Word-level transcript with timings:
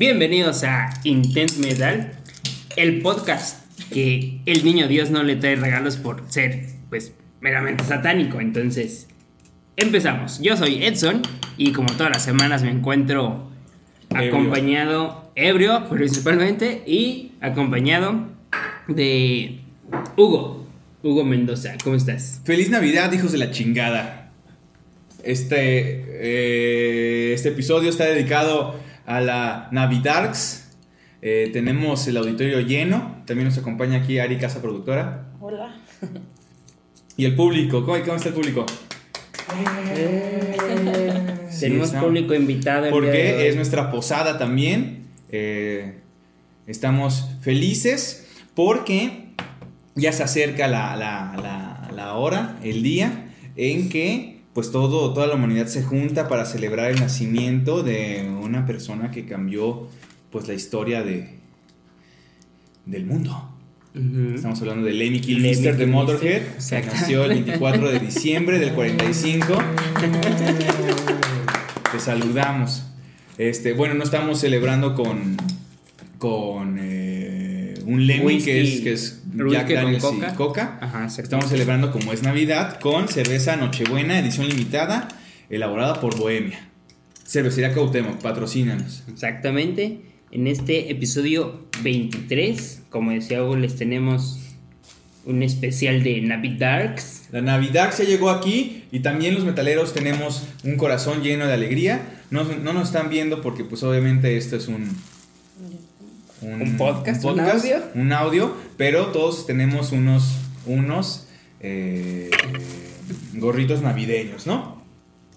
Bienvenidos 0.00 0.64
a 0.64 0.88
Intense 1.04 1.60
Metal, 1.60 2.12
el 2.76 3.02
podcast 3.02 3.66
que 3.92 4.40
el 4.46 4.64
niño 4.64 4.88
Dios 4.88 5.10
no 5.10 5.22
le 5.22 5.36
trae 5.36 5.56
regalos 5.56 5.98
por 5.98 6.24
ser, 6.30 6.68
pues, 6.88 7.12
meramente 7.42 7.84
satánico. 7.84 8.40
Entonces, 8.40 9.08
empezamos. 9.76 10.40
Yo 10.40 10.56
soy 10.56 10.82
Edson 10.84 11.20
y 11.58 11.72
como 11.72 11.92
todas 11.92 12.10
las 12.10 12.24
semanas 12.24 12.62
me 12.62 12.70
encuentro 12.70 13.50
Ebrio. 14.08 14.28
acompañado, 14.30 15.32
ebrio 15.34 15.86
principalmente, 15.90 16.82
y 16.86 17.32
acompañado 17.42 18.26
de 18.88 19.60
Hugo. 20.16 20.66
Hugo 21.02 21.24
Mendoza, 21.24 21.74
¿cómo 21.84 21.96
estás? 21.96 22.40
Feliz 22.44 22.70
Navidad, 22.70 23.12
hijos 23.12 23.32
de 23.32 23.38
la 23.38 23.50
chingada. 23.50 24.32
Este, 25.22 26.06
eh, 26.08 27.34
este 27.34 27.50
episodio 27.50 27.90
está 27.90 28.06
dedicado 28.06 28.88
a 29.06 29.20
la 29.20 29.68
Navidarks. 29.72 30.68
Eh, 31.22 31.50
tenemos 31.52 32.06
el 32.08 32.16
auditorio 32.16 32.60
lleno. 32.60 33.22
También 33.26 33.48
nos 33.48 33.58
acompaña 33.58 33.98
aquí 33.98 34.18
Ari, 34.18 34.38
casa 34.38 34.60
productora. 34.62 35.26
Hola. 35.40 35.74
Y 37.16 37.24
el 37.26 37.34
público. 37.36 37.84
¿Cómo, 37.84 37.98
cómo 38.02 38.16
está 38.16 38.28
el 38.30 38.34
público? 38.34 38.64
Sí, 41.50 41.60
Tenemos 41.60 41.88
está- 41.88 42.00
público 42.00 42.34
invitado. 42.34 42.86
el 42.86 42.90
día 42.92 42.92
de 42.92 43.00
Porque 43.00 43.34
hoy. 43.36 43.46
es 43.48 43.56
nuestra 43.56 43.90
posada 43.90 44.38
también. 44.38 45.06
Eh, 45.30 45.98
estamos 46.66 47.28
felices 47.40 48.26
porque 48.54 49.26
ya 49.94 50.12
se 50.12 50.22
acerca 50.22 50.68
la, 50.68 50.96
la- 50.96 51.34
la- 51.40 51.90
la 51.94 52.14
hora, 52.14 52.56
el 52.62 52.82
día 52.82 53.30
en 53.56 53.88
que 53.88 54.39
pues 54.54 54.70
todo, 54.72 55.12
toda 55.12 55.26
la 55.26 55.34
humanidad 55.34 55.66
se 55.66 55.82
junta 55.82 56.28
para 56.28 56.44
celebrar 56.44 56.90
el 56.90 57.00
nacimiento 57.00 57.82
de 57.82 58.28
una 58.42 58.66
persona 58.66 59.10
que 59.10 59.26
cambió 59.26 59.88
pues 60.30 60.48
la 60.48 60.54
historia 60.54 61.02
de, 61.02 61.38
del 62.86 63.06
mundo. 63.06 63.48
Estamos 64.34 64.60
hablando 64.60 64.86
de 64.86 64.92
Lemmy 64.92 65.20
Kilmister 65.20 65.76
de 65.76 65.86
Motorhead, 65.86 66.42
que 66.42 66.82
nació 66.82 67.24
el 67.24 67.30
24 67.30 67.90
de 67.90 67.98
diciembre 67.98 68.60
del 68.60 68.72
45. 68.72 69.46
Te 71.90 71.98
saludamos. 71.98 72.84
Este, 73.36 73.72
bueno, 73.72 73.94
no 73.94 74.04
estamos 74.04 74.38
celebrando 74.40 74.94
con 74.94 75.36
con 76.20 76.78
eh, 76.78 76.99
un 77.86 78.06
Lemmy 78.06 78.40
que 78.42 78.60
es, 78.60 78.80
que 78.80 78.92
es 78.92 79.22
Jack 79.50 79.66
con 79.66 79.74
Daniels 79.74 80.02
coca. 80.02 80.30
y 80.32 80.36
Coca. 80.36 80.78
Ajá. 80.80 81.06
Estamos 81.06 81.48
celebrando 81.48 81.92
como 81.92 82.12
es 82.12 82.22
Navidad 82.22 82.78
con 82.80 83.08
cerveza 83.08 83.56
Nochebuena 83.56 84.18
edición 84.18 84.48
limitada 84.48 85.08
elaborada 85.48 86.00
por 86.00 86.16
Bohemia. 86.16 86.68
Cervecería 87.26 87.72
Cuauhtémoc, 87.72 88.20
patrocínanos. 88.20 89.04
Exactamente. 89.08 90.00
En 90.32 90.46
este 90.46 90.90
episodio 90.90 91.66
23, 91.82 92.82
como 92.88 93.10
decía 93.10 93.42
Hugo, 93.42 93.56
les 93.56 93.76
tenemos 93.76 94.38
un 95.24 95.42
especial 95.42 96.02
de 96.02 96.20
Navi 96.22 96.56
Darks. 96.56 97.28
La 97.30 97.42
Navidad 97.42 97.92
se 97.92 98.06
llegó 98.06 98.30
aquí 98.30 98.84
y 98.90 99.00
también 99.00 99.34
los 99.34 99.44
metaleros 99.44 99.92
tenemos 99.92 100.44
un 100.64 100.76
corazón 100.76 101.22
lleno 101.22 101.46
de 101.46 101.54
alegría. 101.54 102.20
No, 102.30 102.44
no 102.44 102.72
nos 102.72 102.88
están 102.88 103.10
viendo 103.10 103.42
porque 103.42 103.64
pues 103.64 103.82
obviamente 103.82 104.36
esto 104.36 104.56
es 104.56 104.68
un... 104.68 104.96
¿Un 106.42 106.76
podcast? 106.76 107.24
¿Un 107.24 107.40
audio? 107.40 107.76
un 107.94 108.12
audio, 108.12 108.56
pero 108.76 109.06
todos 109.08 109.46
tenemos 109.46 109.92
unos, 109.92 110.36
unos 110.66 111.26
eh, 111.60 112.30
gorritos 113.34 113.82
navideños, 113.82 114.46
¿no? 114.46 114.82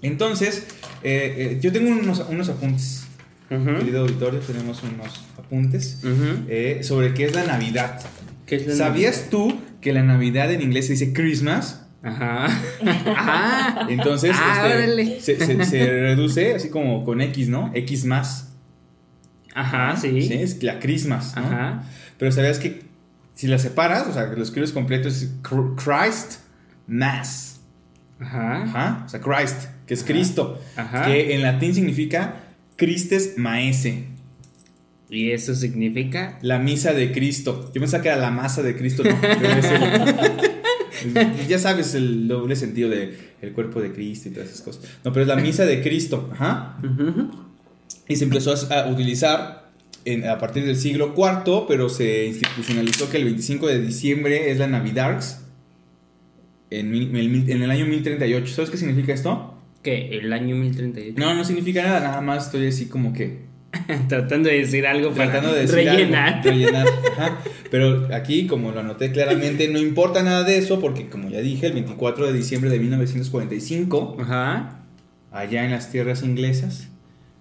Entonces, 0.01 0.65
eh, 1.03 1.35
eh, 1.37 1.59
yo 1.61 1.71
tengo 1.71 1.91
unos, 1.91 2.23
unos 2.29 2.49
apuntes. 2.49 3.05
Ujú. 3.49 3.77
Querido 3.79 4.01
auditorio, 4.01 4.39
tenemos 4.39 4.81
unos 4.83 5.21
apuntes 5.37 5.99
sobre 6.81 7.13
qué 7.13 7.25
es 7.25 7.35
la 7.35 7.43
Navidad. 7.45 8.01
¿Qué 8.45 8.55
es 8.55 8.67
la 8.67 8.75
¿Sabías 8.75 9.27
tú 9.29 9.59
que 9.81 9.93
la 9.93 10.03
Navidad 10.03 10.51
en 10.51 10.61
inglés 10.61 10.87
se 10.87 10.93
dice 10.93 11.13
Christmas? 11.13 11.81
Ajá. 12.01 12.45
Ajá. 13.05 13.87
Entonces, 13.89 14.35
Ah, 14.37 14.67
este, 14.67 15.37
se- 15.45 15.65
se 15.65 15.85
reduce 15.85 16.53
así 16.55 16.69
como 16.69 17.05
con 17.05 17.21
X, 17.21 17.47
¿no? 17.49 17.71
X 17.73 18.05
más. 18.05 18.52
Ajá, 19.53 19.95
sí. 19.97 20.21
Sí, 20.21 20.33
es 20.33 20.63
la 20.63 20.79
Christmas, 20.79 21.35
¿no? 21.35 21.43
Ajá. 21.43 21.83
Pero 22.17 22.31
¿sabías 22.31 22.59
que 22.59 22.81
si 23.35 23.47
la 23.47 23.57
separas, 23.57 24.07
o 24.07 24.13
sea, 24.13 24.29
que 24.29 24.35
lo 24.35 24.43
escribes 24.43 24.71
completo 24.71 25.07
es 25.07 25.31
Christ 25.41 26.39
Mass? 26.87 27.59
Ajá. 28.19 28.63
Ajá. 28.63 29.03
O 29.05 29.09
sea, 29.09 29.19
Christ, 29.21 29.65
que 29.85 29.93
es 29.93 30.03
Cristo. 30.03 30.59
Ajá. 30.75 31.05
Que 31.05 31.35
en 31.35 31.41
latín 31.41 31.73
significa 31.75 32.35
Christes 32.77 33.33
Maese. 33.37 34.05
Y 35.09 35.31
eso 35.31 35.53
significa. 35.53 36.39
La 36.41 36.57
misa 36.57 36.93
de 36.93 37.11
Cristo. 37.11 37.69
Yo 37.75 37.81
pensaba 37.81 38.01
que 38.01 38.09
era 38.09 38.17
la 38.17 38.31
masa 38.31 38.63
de 38.63 38.75
Cristo, 38.75 39.03
no. 39.03 39.11
el- 39.11 39.17
ya 41.47 41.59
sabes 41.59 41.93
el 41.95 42.27
doble 42.27 42.55
sentido 42.55 42.89
de 42.89 43.33
el 43.41 43.51
cuerpo 43.51 43.81
de 43.81 43.91
Cristo 43.91 44.29
y 44.29 44.31
todas 44.31 44.49
esas 44.49 44.61
cosas. 44.61 44.85
No, 45.03 45.11
pero 45.11 45.23
es 45.23 45.27
la 45.27 45.35
misa 45.35 45.65
de 45.65 45.81
Cristo. 45.83 46.29
Ajá. 46.33 46.77
Y 48.07 48.15
se 48.15 48.25
empezó 48.25 48.53
a 48.73 48.87
utilizar 48.87 49.69
en- 50.05 50.27
a 50.27 50.37
partir 50.37 50.65
del 50.65 50.75
siglo 50.75 51.13
IV, 51.17 51.65
pero 51.67 51.87
se 51.89 52.25
institucionalizó 52.27 53.09
que 53.09 53.17
el 53.17 53.25
25 53.25 53.67
de 53.67 53.79
diciembre 53.81 54.51
es 54.51 54.57
la 54.59 54.67
Navidarks. 54.67 55.39
En, 56.69 56.91
mil- 56.91 57.09
en 57.09 57.15
el, 57.17 57.49
en 57.49 57.61
el 57.61 57.71
año 57.71 57.85
1038. 57.85 58.53
¿Sabes 58.53 58.69
qué 58.71 58.77
significa 58.77 59.13
esto? 59.13 59.53
¿Qué? 59.83 60.09
¿El 60.17 60.33
año 60.33 60.55
1038? 60.55 61.15
No, 61.19 61.33
no 61.35 61.43
significa 61.45 61.83
nada, 61.83 61.99
nada 61.99 62.21
más 62.21 62.45
estoy 62.47 62.67
así 62.67 62.85
como 62.87 63.13
que 63.13 63.41
Tratando 64.07 64.49
de 64.49 64.59
decir 64.59 64.85
algo 64.87 65.11
para 65.11 65.31
tratando 65.31 65.53
de 65.53 65.61
decir 65.61 65.75
rellenar. 65.75 66.33
algo, 66.35 66.49
rellenar. 66.49 66.87
Ajá. 67.13 67.39
Pero 67.71 68.07
aquí, 68.13 68.45
como 68.47 68.71
lo 68.71 68.79
anoté 68.81 69.11
claramente, 69.11 69.67
no 69.67 69.79
importa 69.79 70.21
nada 70.23 70.43
de 70.43 70.57
eso, 70.57 70.79
porque 70.79 71.09
como 71.09 71.29
ya 71.29 71.39
dije, 71.41 71.67
el 71.67 71.73
24 71.73 72.27
de 72.27 72.33
diciembre 72.33 72.69
de 72.69 72.79
1945, 72.79 74.17
Ajá. 74.21 74.79
allá 75.31 75.65
en 75.65 75.71
las 75.71 75.91
tierras 75.91 76.21
inglesas, 76.23 76.87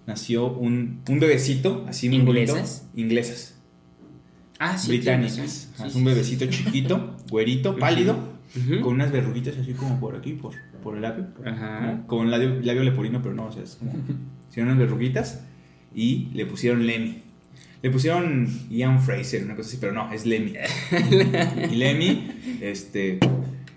nació 0.07 0.47
un, 0.47 1.01
un 1.07 1.19
bebecito, 1.19 1.85
así 1.87 2.09
muy 2.09 2.19
bonito. 2.19 2.51
¿Inglesas? 2.53 2.87
Inglesas, 2.95 3.49
Ah, 4.59 4.77
sí. 4.77 4.89
británicas. 4.89 5.69
Sí, 5.75 5.83
es 5.85 5.95
un 5.95 6.03
bebecito 6.05 6.45
chiquito, 6.47 7.17
güerito, 7.29 7.75
pálido, 7.77 8.17
Ujú. 8.55 8.81
con 8.81 8.93
unas 8.95 9.11
verruguitas 9.11 9.57
así 9.57 9.73
como 9.73 9.99
por 9.99 10.15
aquí, 10.15 10.33
por, 10.33 10.53
por 10.81 10.95
el 10.95 11.01
labio. 11.01 11.27
Ajá. 11.45 12.03
Con 12.07 12.29
labio, 12.31 12.59
labio 12.61 12.83
leporino, 12.83 13.21
pero 13.21 13.33
no, 13.35 13.47
o 13.47 13.51
sea, 13.51 13.63
es 13.63 13.75
como. 13.75 13.91
Hicieron 14.49 14.71
unas 14.71 14.79
verruguitas 14.79 15.41
y 15.95 16.29
le 16.33 16.45
pusieron 16.45 16.85
Lemmy. 16.85 17.23
Le 17.81 17.89
pusieron 17.89 18.47
Ian 18.69 19.01
Fraser, 19.01 19.43
una 19.43 19.55
cosa 19.57 19.67
así, 19.67 19.77
pero 19.81 19.91
no, 19.91 20.13
es 20.13 20.25
Lemmy. 20.25 20.53
y 21.71 21.75
Lemmy 21.75 22.31
este, 22.61 23.19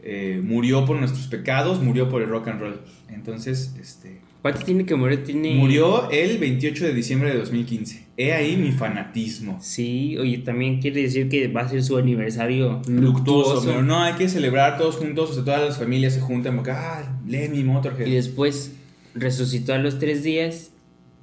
eh, 0.05 0.41
murió 0.45 0.85
por 0.85 0.99
nuestros 0.99 1.27
pecados, 1.27 1.83
murió 1.83 2.09
por 2.09 2.23
el 2.23 2.29
rock 2.29 2.49
and 2.49 2.61
roll. 2.61 2.81
Entonces, 3.09 3.75
este, 3.81 4.16
¿Cuánto 4.47 4.65
tiene 4.65 4.87
que 4.87 4.95
morir? 4.95 5.25
Tiene. 5.25 5.55
murió 5.55 6.09
el 6.09 6.39
28 6.39 6.85
de 6.87 6.95
diciembre 6.95 7.31
de 7.33 7.39
2015. 7.39 8.07
He 8.17 8.33
ahí 8.33 8.57
mi 8.57 8.71
fanatismo. 8.71 9.59
Sí, 9.61 10.17
oye, 10.19 10.39
también 10.39 10.81
quiere 10.81 11.03
decir 11.03 11.29
que 11.29 11.49
va 11.49 11.63
a 11.63 11.69
ser 11.69 11.83
su 11.83 11.99
aniversario 11.99 12.81
Luctuoso, 12.87 13.55
luctuoso. 13.55 13.67
pero 13.67 13.83
no 13.83 13.99
hay 13.99 14.15
que 14.15 14.29
celebrar 14.29 14.79
todos 14.79 14.99
juntos, 14.99 15.31
o 15.31 15.35
sea, 15.35 15.43
todas 15.43 15.63
las 15.63 15.79
familias 15.79 16.15
se 16.15 16.21
juntan, 16.21 16.55
porque, 16.55 16.71
ah, 16.71 17.19
Lemmy, 17.27 17.65
Motorhead. 17.65 18.07
Y 18.07 18.13
después 18.13 18.71
resucitó 19.17 19.75
a 19.75 19.79
los 19.79 19.99
tres 19.99 20.23
días 20.23 20.71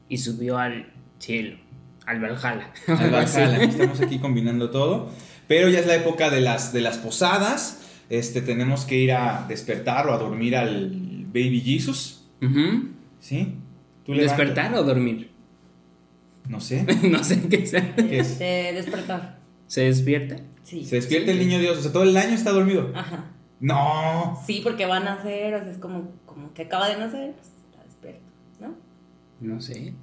y 0.09 0.17
subió 0.17 0.57
al 0.57 0.91
cielo, 1.19 1.55
al 2.05 2.19
Valhalla. 2.19 2.73
al 2.87 3.09
Valhalla. 3.09 3.63
Estamos 3.63 4.01
aquí 4.01 4.19
combinando 4.19 4.69
todo. 4.69 5.11
Pero 5.47 5.69
ya 5.69 5.79
es 5.79 5.87
la 5.87 5.95
época 5.95 6.29
de 6.29 6.41
las, 6.41 6.73
de 6.73 6.81
las 6.81 6.97
posadas. 6.97 7.83
Este, 8.09 8.41
tenemos 8.41 8.83
que 8.83 8.97
ir 8.97 9.13
a 9.13 9.45
despertar 9.47 10.07
o 10.07 10.13
a 10.13 10.17
dormir 10.17 10.57
al 10.57 10.89
Baby 11.33 11.61
Jesus. 11.61 12.25
Ujú. 12.41 12.89
¿Sí? 13.23 13.55
¿Tú 14.05 14.13
levantas? 14.13 14.37
¿Despertar 14.37 14.75
o 14.75 14.83
dormir? 14.83 15.31
No 16.49 16.59
sé. 16.59 16.83
no 17.09 17.23
sé 17.23 17.47
qué 17.47 17.65
sea. 17.65 17.95
¿Qué 17.95 18.19
es? 18.19 18.37
De 18.37 18.73
despertar. 18.73 19.39
¿Se 19.67 19.83
despierta? 19.85 20.35
Sí. 20.63 20.83
Se 20.83 20.97
despierta 20.97 21.31
el 21.31 21.39
niño 21.39 21.57
Dios. 21.57 21.77
O 21.77 21.81
sea, 21.81 21.93
todo 21.93 22.03
el 22.03 22.17
año 22.17 22.33
está 22.33 22.51
dormido. 22.51 22.91
Ajá. 22.93 23.31
No. 23.61 24.37
Sí, 24.45 24.59
porque 24.61 24.85
va 24.85 24.97
a 24.97 24.99
nacer, 24.99 25.55
o 25.55 25.59
sea, 25.59 25.71
es 25.71 25.77
como, 25.77 26.11
como 26.25 26.53
que 26.53 26.63
acaba 26.63 26.89
de 26.89 26.97
nacer, 26.97 27.31
pues 27.31 27.47
está 27.47 27.81
despierto, 27.85 28.25
¿no? 28.59 28.75
No 29.39 29.61
sé. 29.61 29.93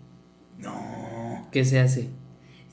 No. 0.57 1.47
¿Qué 1.53 1.63
se 1.67 1.79
hace? 1.79 2.09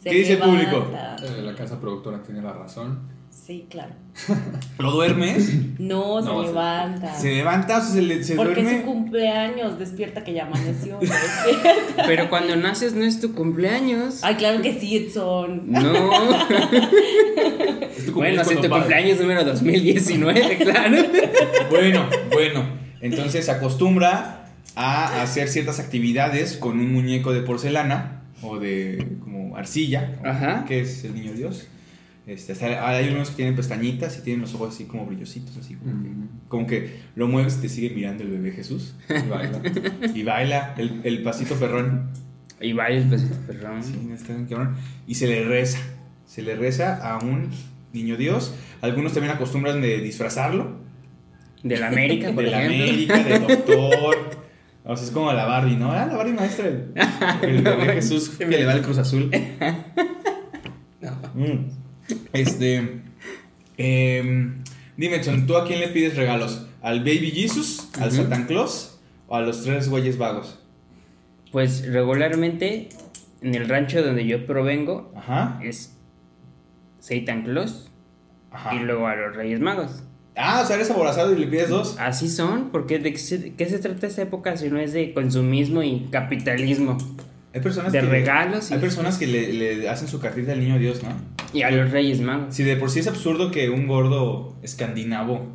Se 0.01 0.09
¿Qué 0.09 0.15
dice 0.15 0.33
el 0.35 0.39
público? 0.39 0.89
Eh, 1.23 1.41
La 1.41 1.55
casa 1.55 1.81
productora 1.81 2.23
tiene 2.23 2.41
la 2.41 2.53
razón. 2.53 3.01
Sí, 3.45 3.65
claro. 3.69 3.91
¿Lo 4.79 4.91
duermes? 4.91 5.53
No, 5.79 6.21
se 6.21 6.27
No, 6.27 6.41
se- 6.41 6.47
levanta. 6.49 7.15
¿Se 7.15 7.31
levanta 7.35 7.77
o 7.77 7.81
se, 7.81 8.01
le- 8.01 8.23
se 8.23 8.35
porque 8.35 8.59
es 8.59 8.63
duerme? 8.65 8.79
su 8.81 8.85
cumpleaños, 8.85 9.79
despierta 9.79 10.23
que 10.23 10.33
ya 10.33 10.45
amaneció. 10.47 10.97
despierta. 11.01 12.03
Pero 12.05 12.29
cuando 12.29 12.55
naces 12.57 12.93
no 12.93 13.05
es 13.05 13.21
tu 13.21 13.33
cumpleaños. 13.33 14.21
Ay, 14.23 14.35
claro 14.35 14.61
que 14.61 14.77
sí, 14.79 14.97
Edson. 14.97 15.63
No. 15.71 15.81
Es 17.97 18.05
tu 18.05 18.11
bueno, 18.13 18.43
cumpleaños 18.43 18.47
si 18.47 18.55
tu 18.55 18.69
cumpleaños 18.69 19.19
número 19.19 19.43
2019, 19.43 20.57
claro. 20.59 20.97
Bueno, 21.69 22.05
bueno. 22.31 22.63
Entonces 23.01 23.45
se 23.45 23.51
acostumbra 23.51 24.45
a 24.75 25.21
hacer 25.21 25.47
ciertas 25.47 25.79
actividades 25.79 26.57
con 26.57 26.79
un 26.79 26.93
muñeco 26.93 27.33
de 27.33 27.41
porcelana 27.41 28.21
o 28.41 28.59
de 28.59 29.17
como 29.23 29.55
arcilla, 29.57 30.13
Ajá. 30.23 30.65
que 30.67 30.81
es 30.81 31.03
el 31.05 31.15
niño 31.15 31.31
Dios. 31.33 31.67
Este, 32.27 32.51
hasta- 32.51 32.85
hay 32.87 33.07
unos 33.09 33.29
que 33.29 33.37
tienen 33.37 33.55
pestañitas 33.55 34.17
y 34.19 34.21
tienen 34.21 34.41
los 34.41 34.53
ojos 34.53 34.75
así 34.75 34.83
como 34.83 35.05
brillositos, 35.05 35.55
así 35.57 35.75
como, 35.75 36.03
que, 36.03 36.09
como 36.49 36.67
que 36.67 36.99
lo 37.15 37.27
mueves 37.29 37.57
y 37.57 37.61
te 37.61 37.69
sigue 37.69 37.89
mirando 37.91 38.23
el 38.23 38.29
bebé 38.31 38.51
Jesús. 38.51 38.95
Y 39.09 39.29
baila. 39.29 39.61
Y 40.13 40.23
baila 40.23 40.75
el, 40.77 40.99
el 41.05 41.23
pasito 41.23 41.55
perrón. 41.55 42.09
Y 42.59 42.73
varios 42.73 43.05
pesitos, 43.05 43.37
perdón. 43.47 43.81
Sí, 43.83 43.93
está 44.13 44.33
bien 44.33 44.45
cabrón. 44.45 44.75
Y 45.07 45.15
se 45.15 45.27
le 45.27 45.45
reza. 45.45 45.79
Se 46.25 46.41
le 46.41 46.55
reza 46.55 46.97
a 46.97 47.17
un 47.23 47.49
niño 47.93 48.17
Dios. 48.17 48.53
Algunos 48.81 49.13
también 49.13 49.33
acostumbran 49.33 49.79
de 49.79 49.99
disfrazarlo. 50.01 50.75
De 51.63 51.77
la 51.77 51.87
América, 51.87 52.33
por 52.33 52.43
de 52.43 52.51
la 52.51 52.65
ejemplo. 52.65 52.83
América, 52.83 53.23
del 53.23 53.47
doctor. 53.47 54.15
O 54.83 54.95
sea, 54.97 55.05
es 55.05 55.11
como 55.11 55.31
la 55.33 55.45
Barbie, 55.45 55.75
¿no? 55.77 55.91
Ah, 55.91 56.05
la 56.05 56.17
Barbie 56.17 56.33
maestra. 56.33 56.67
El, 56.67 56.93
el 57.43 57.61
bebé 57.63 57.93
Jesús 57.93 58.29
que 58.29 58.45
le 58.45 58.65
va 58.65 58.73
al 58.73 58.81
Cruz 58.81 58.97
Azul. 58.97 59.31
Mm. 61.35 61.69
Este. 62.33 63.01
em, 63.77 64.63
dime, 64.95 65.21
Chon, 65.21 65.45
¿tú 65.47 65.55
a 65.57 65.65
quién 65.65 65.79
le 65.79 65.89
pides 65.89 66.15
regalos? 66.15 66.65
¿Al 66.81 66.99
Baby 66.99 67.31
Jesus? 67.31 67.89
¿Al. 67.99 68.11
Satan 68.11 68.45
Claus? 68.45 68.99
¿O 69.27 69.35
a 69.35 69.41
los 69.41 69.63
tres 69.63 69.89
güeyes 69.89 70.17
vagos? 70.17 70.59
Pues 71.51 71.85
regularmente 71.91 72.89
en 73.41 73.55
el 73.55 73.67
rancho 73.67 74.01
donde 74.01 74.25
yo 74.25 74.45
provengo 74.45 75.11
Ajá. 75.15 75.59
es 75.63 75.93
Satan 76.99 77.43
Claus 77.43 77.89
Ajá. 78.51 78.75
y 78.75 78.79
luego 78.79 79.07
a 79.07 79.15
los 79.15 79.35
Reyes 79.35 79.59
Magos. 79.59 80.03
Ah, 80.35 80.61
o 80.63 80.67
sea, 80.67 80.75
eres 80.75 80.91
aborazado 80.91 81.33
y 81.33 81.39
le 81.39 81.47
pides 81.47 81.69
dos. 81.69 81.95
Así 81.99 82.29
son, 82.29 82.69
porque 82.69 82.99
¿de 82.99 83.11
qué 83.11 83.17
se, 83.17 83.53
qué 83.53 83.65
se 83.65 83.79
trata 83.79 84.05
esta 84.07 84.21
época 84.21 84.55
si 84.55 84.69
no 84.69 84.79
es 84.79 84.93
de 84.93 85.13
consumismo 85.13 85.81
y 85.83 86.07
capitalismo? 86.11 86.97
Hay 87.53 87.61
personas 87.61 87.91
De 87.91 87.99
que, 88.01 88.05
regalos 88.05 88.69
y- 88.69 88.75
Hay 88.75 88.79
personas 88.79 89.17
que 89.17 89.25
le, 89.27 89.51
le 89.53 89.89
hacen 89.89 90.07
su 90.07 90.19
cartita 90.19 90.51
al 90.51 90.59
niño 90.59 90.77
Dios, 90.77 91.01
¿no? 91.01 91.09
Y 91.53 91.61
a 91.63 91.71
los 91.71 91.91
Reyes 91.91 92.19
Magos. 92.21 92.53
Si 92.55 92.63
de 92.63 92.75
por 92.77 92.89
sí 92.89 92.99
es 92.99 93.07
absurdo 93.07 93.51
que 93.51 93.69
un 93.69 93.87
gordo 93.87 94.55
escandinavo 94.61 95.47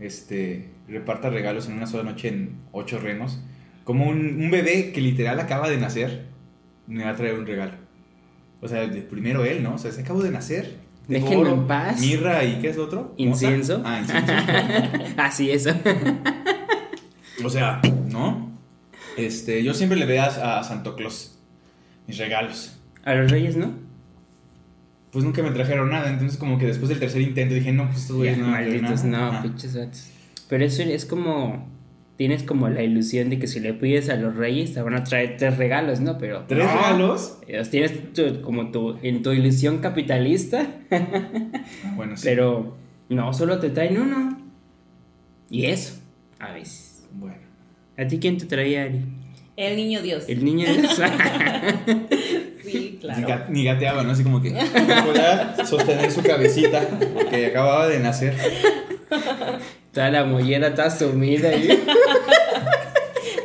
este, 0.00 0.70
reparta 0.88 1.30
regalos 1.30 1.68
en 1.68 1.74
una 1.74 1.86
sola 1.86 2.04
noche 2.04 2.28
en 2.28 2.60
ocho 2.72 2.98
renos, 2.98 3.40
como 3.84 4.06
un, 4.08 4.40
un 4.40 4.50
bebé 4.50 4.92
que 4.92 5.00
literal 5.00 5.40
acaba 5.40 5.68
de 5.68 5.76
nacer, 5.78 6.26
me 6.86 7.04
va 7.04 7.10
a 7.10 7.16
traer 7.16 7.34
un 7.34 7.46
regalo. 7.46 7.74
O 8.60 8.68
sea, 8.68 8.88
primero 9.10 9.44
él, 9.44 9.62
¿no? 9.62 9.74
O 9.74 9.78
sea, 9.78 9.90
se 9.90 10.02
acabó 10.02 10.22
de 10.22 10.30
nacer. 10.30 10.76
Déjenlo 11.08 11.52
en 11.52 11.66
paz. 11.66 12.00
Mirra 12.00 12.44
y 12.44 12.60
¿qué 12.60 12.68
es 12.68 12.76
lo 12.76 12.84
otro? 12.84 13.12
Incienso. 13.16 13.78
¿Mota? 13.78 13.92
Ah, 13.92 13.98
incienso. 14.00 14.32
Así 15.16 15.50
es. 15.50 15.68
O 17.44 17.50
sea, 17.50 17.80
¿no? 18.08 18.52
Este, 19.16 19.64
yo 19.64 19.74
siempre 19.74 19.98
le 19.98 20.06
veo 20.06 20.22
a, 20.22 20.60
a 20.60 20.62
Santo 20.62 20.94
Claus 20.94 21.36
mis 22.06 22.18
regalos. 22.18 22.78
a 23.04 23.14
los 23.14 23.32
Reyes, 23.32 23.56
¿no? 23.56 23.72
Pues 25.12 25.24
nunca 25.24 25.42
me 25.42 25.50
trajeron 25.50 25.90
nada, 25.90 26.10
entonces 26.10 26.38
como 26.38 26.58
que 26.58 26.66
después 26.66 26.88
del 26.88 26.98
tercer 26.98 27.20
intento 27.20 27.54
dije, 27.54 27.70
no, 27.70 27.86
pues 27.86 28.00
estos 28.00 28.16
güeyes 28.16 28.38
no 28.38 28.48
malditos, 28.48 29.04
nada. 29.04 29.32
no, 29.32 29.42
pinches 29.42 29.76
vatos. 29.76 30.08
Pero 30.48 30.64
eso 30.64 30.82
es 30.82 31.04
como. 31.06 31.70
Tienes 32.16 32.42
como 32.44 32.68
la 32.68 32.82
ilusión 32.82 33.30
de 33.30 33.38
que 33.38 33.46
si 33.48 33.58
le 33.58 33.72
pides 33.74 34.08
a 34.08 34.16
los 34.16 34.36
reyes 34.36 34.74
te 34.74 34.82
van 34.82 34.94
a 34.94 35.02
traer 35.02 35.36
tres 35.38 35.56
regalos, 35.56 36.00
¿no? 36.00 36.18
Pero. 36.18 36.44
¿Tres 36.46 36.64
no. 36.64 36.70
regalos? 36.72 37.38
Los 37.48 37.70
tienes 37.70 38.12
tu- 38.12 38.42
como 38.42 38.70
tu, 38.70 38.96
en 39.02 39.22
tu 39.22 39.32
ilusión 39.32 39.78
capitalista, 39.78 40.66
Ah, 40.90 41.94
bueno, 41.96 42.16
sí. 42.16 42.22
pero 42.24 42.76
no, 43.08 43.32
solo 43.32 43.58
te 43.58 43.70
traen 43.70 44.00
uno. 44.00 44.38
Y 45.50 45.66
eso, 45.66 45.98
a 46.38 46.52
veces. 46.52 47.06
Bueno. 47.12 47.36
¿A 47.98 48.06
ti 48.06 48.18
quién 48.18 48.38
te 48.38 48.46
traía, 48.46 48.84
Ari? 48.84 49.00
El 49.56 49.76
niño 49.76 50.00
Dios. 50.02 50.24
El 50.28 50.44
niño 50.44 50.66
de 50.66 50.82
Sí, 53.02 53.08
Ni, 53.16 53.24
claro. 53.24 53.44
ga- 53.44 53.48
ni 53.48 53.64
gateaba, 53.64 54.02
¿no? 54.04 54.12
Así 54.12 54.22
como 54.22 54.40
que 54.40 54.50
podía 54.50 55.56
sostener 55.66 56.10
su 56.12 56.22
cabecita 56.22 56.80
porque 57.14 57.46
acababa 57.46 57.88
de 57.88 57.98
nacer. 57.98 58.34
Toda 59.92 60.10
la 60.10 60.24
mollera 60.24 60.72
toda 60.74 60.88
sumida 60.88 61.52
y... 61.54 61.66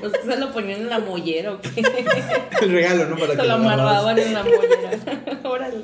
Los 0.01 0.11
que 0.13 0.21
se 0.31 0.37
lo 0.39 0.51
ponían 0.53 0.81
en 0.81 0.89
la 0.89 0.99
mollera 0.99 1.53
o 1.53 1.59
qué. 1.61 1.81
El 2.61 2.71
regalo, 2.71 3.05
¿no? 3.09 3.15
Para 3.17 3.31
Se 3.33 3.37
que 3.37 3.47
lo 3.47 3.53
amarraban 3.55 4.17
en 4.19 4.33
la 4.33 4.43
mollera. 4.43 5.39
Órale. 5.43 5.77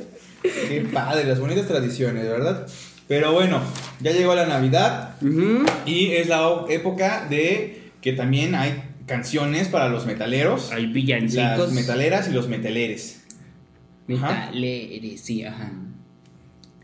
Qué 0.44 0.88
padre, 0.94 1.24
las 1.26 1.40
bonitas 1.40 1.68
tradiciones, 1.68 2.24
¿verdad? 2.30 2.68
Pero 3.08 3.34
bueno, 3.34 3.62
ya 4.02 4.12
llegó 4.12 4.36
la 4.36 4.46
Navidad 4.46 5.16
Ujú. 5.22 5.66
y 5.86 6.12
es 6.14 6.28
la 6.28 6.48
época 6.69 7.26
de 7.30 7.90
que 8.02 8.14
también 8.14 8.54
hay 8.56 8.81
canciones 9.08 9.68
para 9.68 9.90
los 9.90 10.06
metaleros, 10.06 10.72
Hay 10.72 10.84
las 10.86 10.94
villancicos. 10.94 11.72
metaleras 11.74 12.30
y 12.30 12.31
los 12.31 12.48
metaleres. 12.48 13.23
Ajá. 14.10 14.46
Metaleres, 14.52 15.22
sí, 15.22 15.44
ajá. 15.44 15.72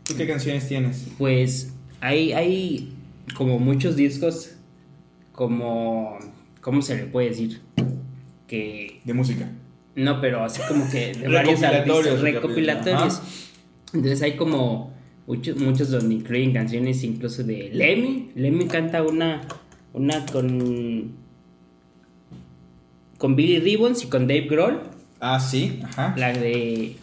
¿Tú 0.04 0.14
qué 0.16 0.26
canciones 0.26 0.66
tienes? 0.66 1.06
Pues 1.18 1.72
hay, 2.00 2.32
hay 2.32 2.92
como 3.36 3.58
muchos 3.58 3.96
discos, 3.96 4.56
como, 5.32 6.18
¿cómo 6.60 6.82
se 6.82 6.96
le 6.96 7.04
puede 7.04 7.28
decir? 7.28 7.60
Que, 8.46 9.00
De 9.04 9.14
música. 9.14 9.48
no, 9.94 10.20
pero 10.20 10.42
así 10.42 10.60
como 10.66 10.88
que 10.90 11.12
de 11.12 11.28
varios 11.28 11.62
artistas 11.62 12.20
Recopilatorios. 12.20 13.20
Entonces 13.92 14.22
hay 14.22 14.36
como 14.36 14.92
muchos, 15.26 15.56
muchos 15.56 15.90
donde 15.90 16.14
incluyen 16.14 16.52
canciones 16.52 17.04
incluso 17.04 17.44
de 17.44 17.70
Lemmy. 17.72 18.30
Lemmy 18.34 18.66
canta 18.66 19.02
una, 19.02 19.42
una 19.92 20.26
con, 20.26 21.12
con 23.18 23.36
Billy 23.36 23.60
Ribbons 23.60 24.02
y 24.04 24.08
con 24.08 24.26
Dave 24.26 24.46
Grohl. 24.48 24.80
Ah, 25.20 25.38
sí, 25.38 25.80
ajá. 25.84 26.14
La 26.16 26.32
de, 26.32 26.96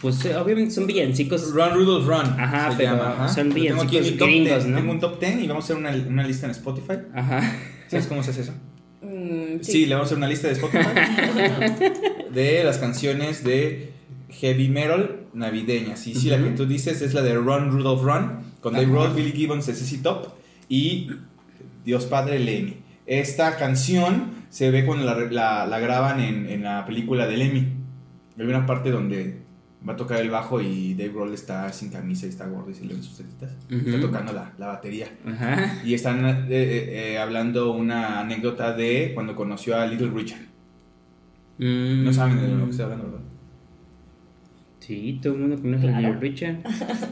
pues 0.00 0.24
eh, 0.24 0.36
obviamente 0.36 0.72
son 0.74 0.86
villancicos. 0.86 1.52
Run 1.52 1.74
Rudolph 1.74 2.06
Run. 2.06 2.40
Ajá, 2.40 2.70
se 2.70 2.76
pero 2.76 2.92
llama, 2.96 3.12
ajá. 3.14 3.28
son 3.28 3.44
tengo 3.44 3.54
villancicos 3.54 4.18
top 4.18 4.28
gringos, 4.28 4.54
10. 4.64 4.66
¿no? 4.66 4.76
Tengo 4.76 4.92
un 4.92 5.00
top 5.00 5.20
10 5.20 5.42
y 5.42 5.46
vamos 5.48 5.64
a 5.64 5.66
hacer 5.66 5.76
una, 5.76 5.90
una 5.90 6.26
lista 6.26 6.46
en 6.46 6.52
Spotify. 6.52 6.94
Ajá. 7.14 7.40
¿Sabes 7.88 8.06
cómo 8.06 8.22
se 8.22 8.30
hace 8.30 8.42
eso? 8.42 8.52
Mm, 9.02 9.62
Sí. 9.62 9.86
le 9.86 9.94
vamos 9.94 10.06
a 10.06 10.08
hacer 10.08 10.18
una 10.18 10.28
lista 10.28 10.46
de 10.48 10.52
Spotify 10.54 10.84
de 12.34 12.64
las 12.64 12.78
canciones 12.78 13.42
de 13.44 13.92
heavy 14.30 14.68
metal 14.68 15.20
navideñas. 15.34 16.06
Y 16.06 16.14
sí, 16.14 16.28
la 16.28 16.38
que 16.38 16.50
tú 16.50 16.66
dices 16.66 17.02
es 17.02 17.14
la 17.14 17.22
de 17.22 17.34
Run 17.34 17.70
Rudolph 17.70 18.02
Run 18.02 18.32
con 18.60 18.74
Dave. 18.74 18.86
Grohl, 18.86 19.14
Billy 19.14 19.32
Gibbons, 19.32 19.64
CC 19.64 19.98
Top 20.02 20.34
y 20.68 21.08
Dios 21.84 22.06
Padre 22.06 22.38
Lemmy. 22.38 22.76
Esta 23.06 23.56
canción 23.56 24.39
se 24.50 24.70
ve 24.70 24.84
cuando 24.84 25.06
la, 25.06 25.14
la- 25.30 25.66
la 25.66 25.78
graban 25.78 26.20
en, 26.20 26.46
en 26.46 26.62
la 26.64 26.84
película 26.84 27.26
de 27.26 27.36
Lemmy. 27.38 27.68
Hay 28.38 28.46
una 28.46 28.66
parte 28.66 28.90
donde 28.90 29.40
va 29.88 29.94
a 29.94 29.96
tocar 29.96 30.20
el 30.20 30.28
bajo 30.28 30.60
y 30.60 30.92
Dave 30.92 31.10
Grohl 31.10 31.32
está 31.32 31.72
sin 31.72 31.90
camisa 31.90 32.26
y 32.26 32.28
está 32.28 32.46
gordo 32.46 32.70
y 32.70 32.74
se 32.74 32.84
le 32.84 32.92
ven 32.92 33.02
sus 33.02 33.16
tetitas. 33.16 33.50
Está 33.70 33.98
tocando 34.00 34.32
la, 34.34 34.52
la 34.58 34.66
batería. 34.66 35.08
Ajá. 35.26 35.80
Y 35.84 35.94
están 35.94 36.24
eh, 36.26 36.44
eh, 36.50 37.12
eh, 37.14 37.18
hablando 37.18 37.72
una 37.72 38.20
anécdota 38.20 38.74
de 38.74 39.12
cuando 39.14 39.34
conoció 39.34 39.78
a 39.78 39.86
Little 39.86 40.10
Richard. 40.10 40.42
Mm. 41.58 42.04
No 42.04 42.12
saben 42.12 42.40
de 42.40 42.48
lo 42.48 42.64
que 42.64 42.70
estoy 42.72 42.84
hablando, 42.84 43.04
¿verdad? 43.06 43.20
Sí, 44.80 45.18
todo 45.22 45.34
el 45.34 45.40
mundo 45.40 45.60
conoce 45.60 45.88
a. 45.88 46.00
Little 46.00 46.18
Richard. 46.20 46.56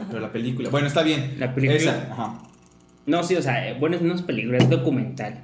Pero 0.09 0.19
la 0.19 0.31
película. 0.31 0.69
Bueno, 0.69 0.87
está 0.87 1.03
bien. 1.03 1.35
La 1.39 1.53
película. 1.53 1.77
Esa, 1.77 2.11
ajá. 2.11 2.39
No, 3.05 3.23
sí, 3.23 3.35
o 3.35 3.41
sea, 3.41 3.69
eh, 3.69 3.77
bueno, 3.79 3.97
no 4.01 4.13
es 4.15 4.21
película, 4.23 4.57
es 4.57 4.69
documental. 4.69 5.43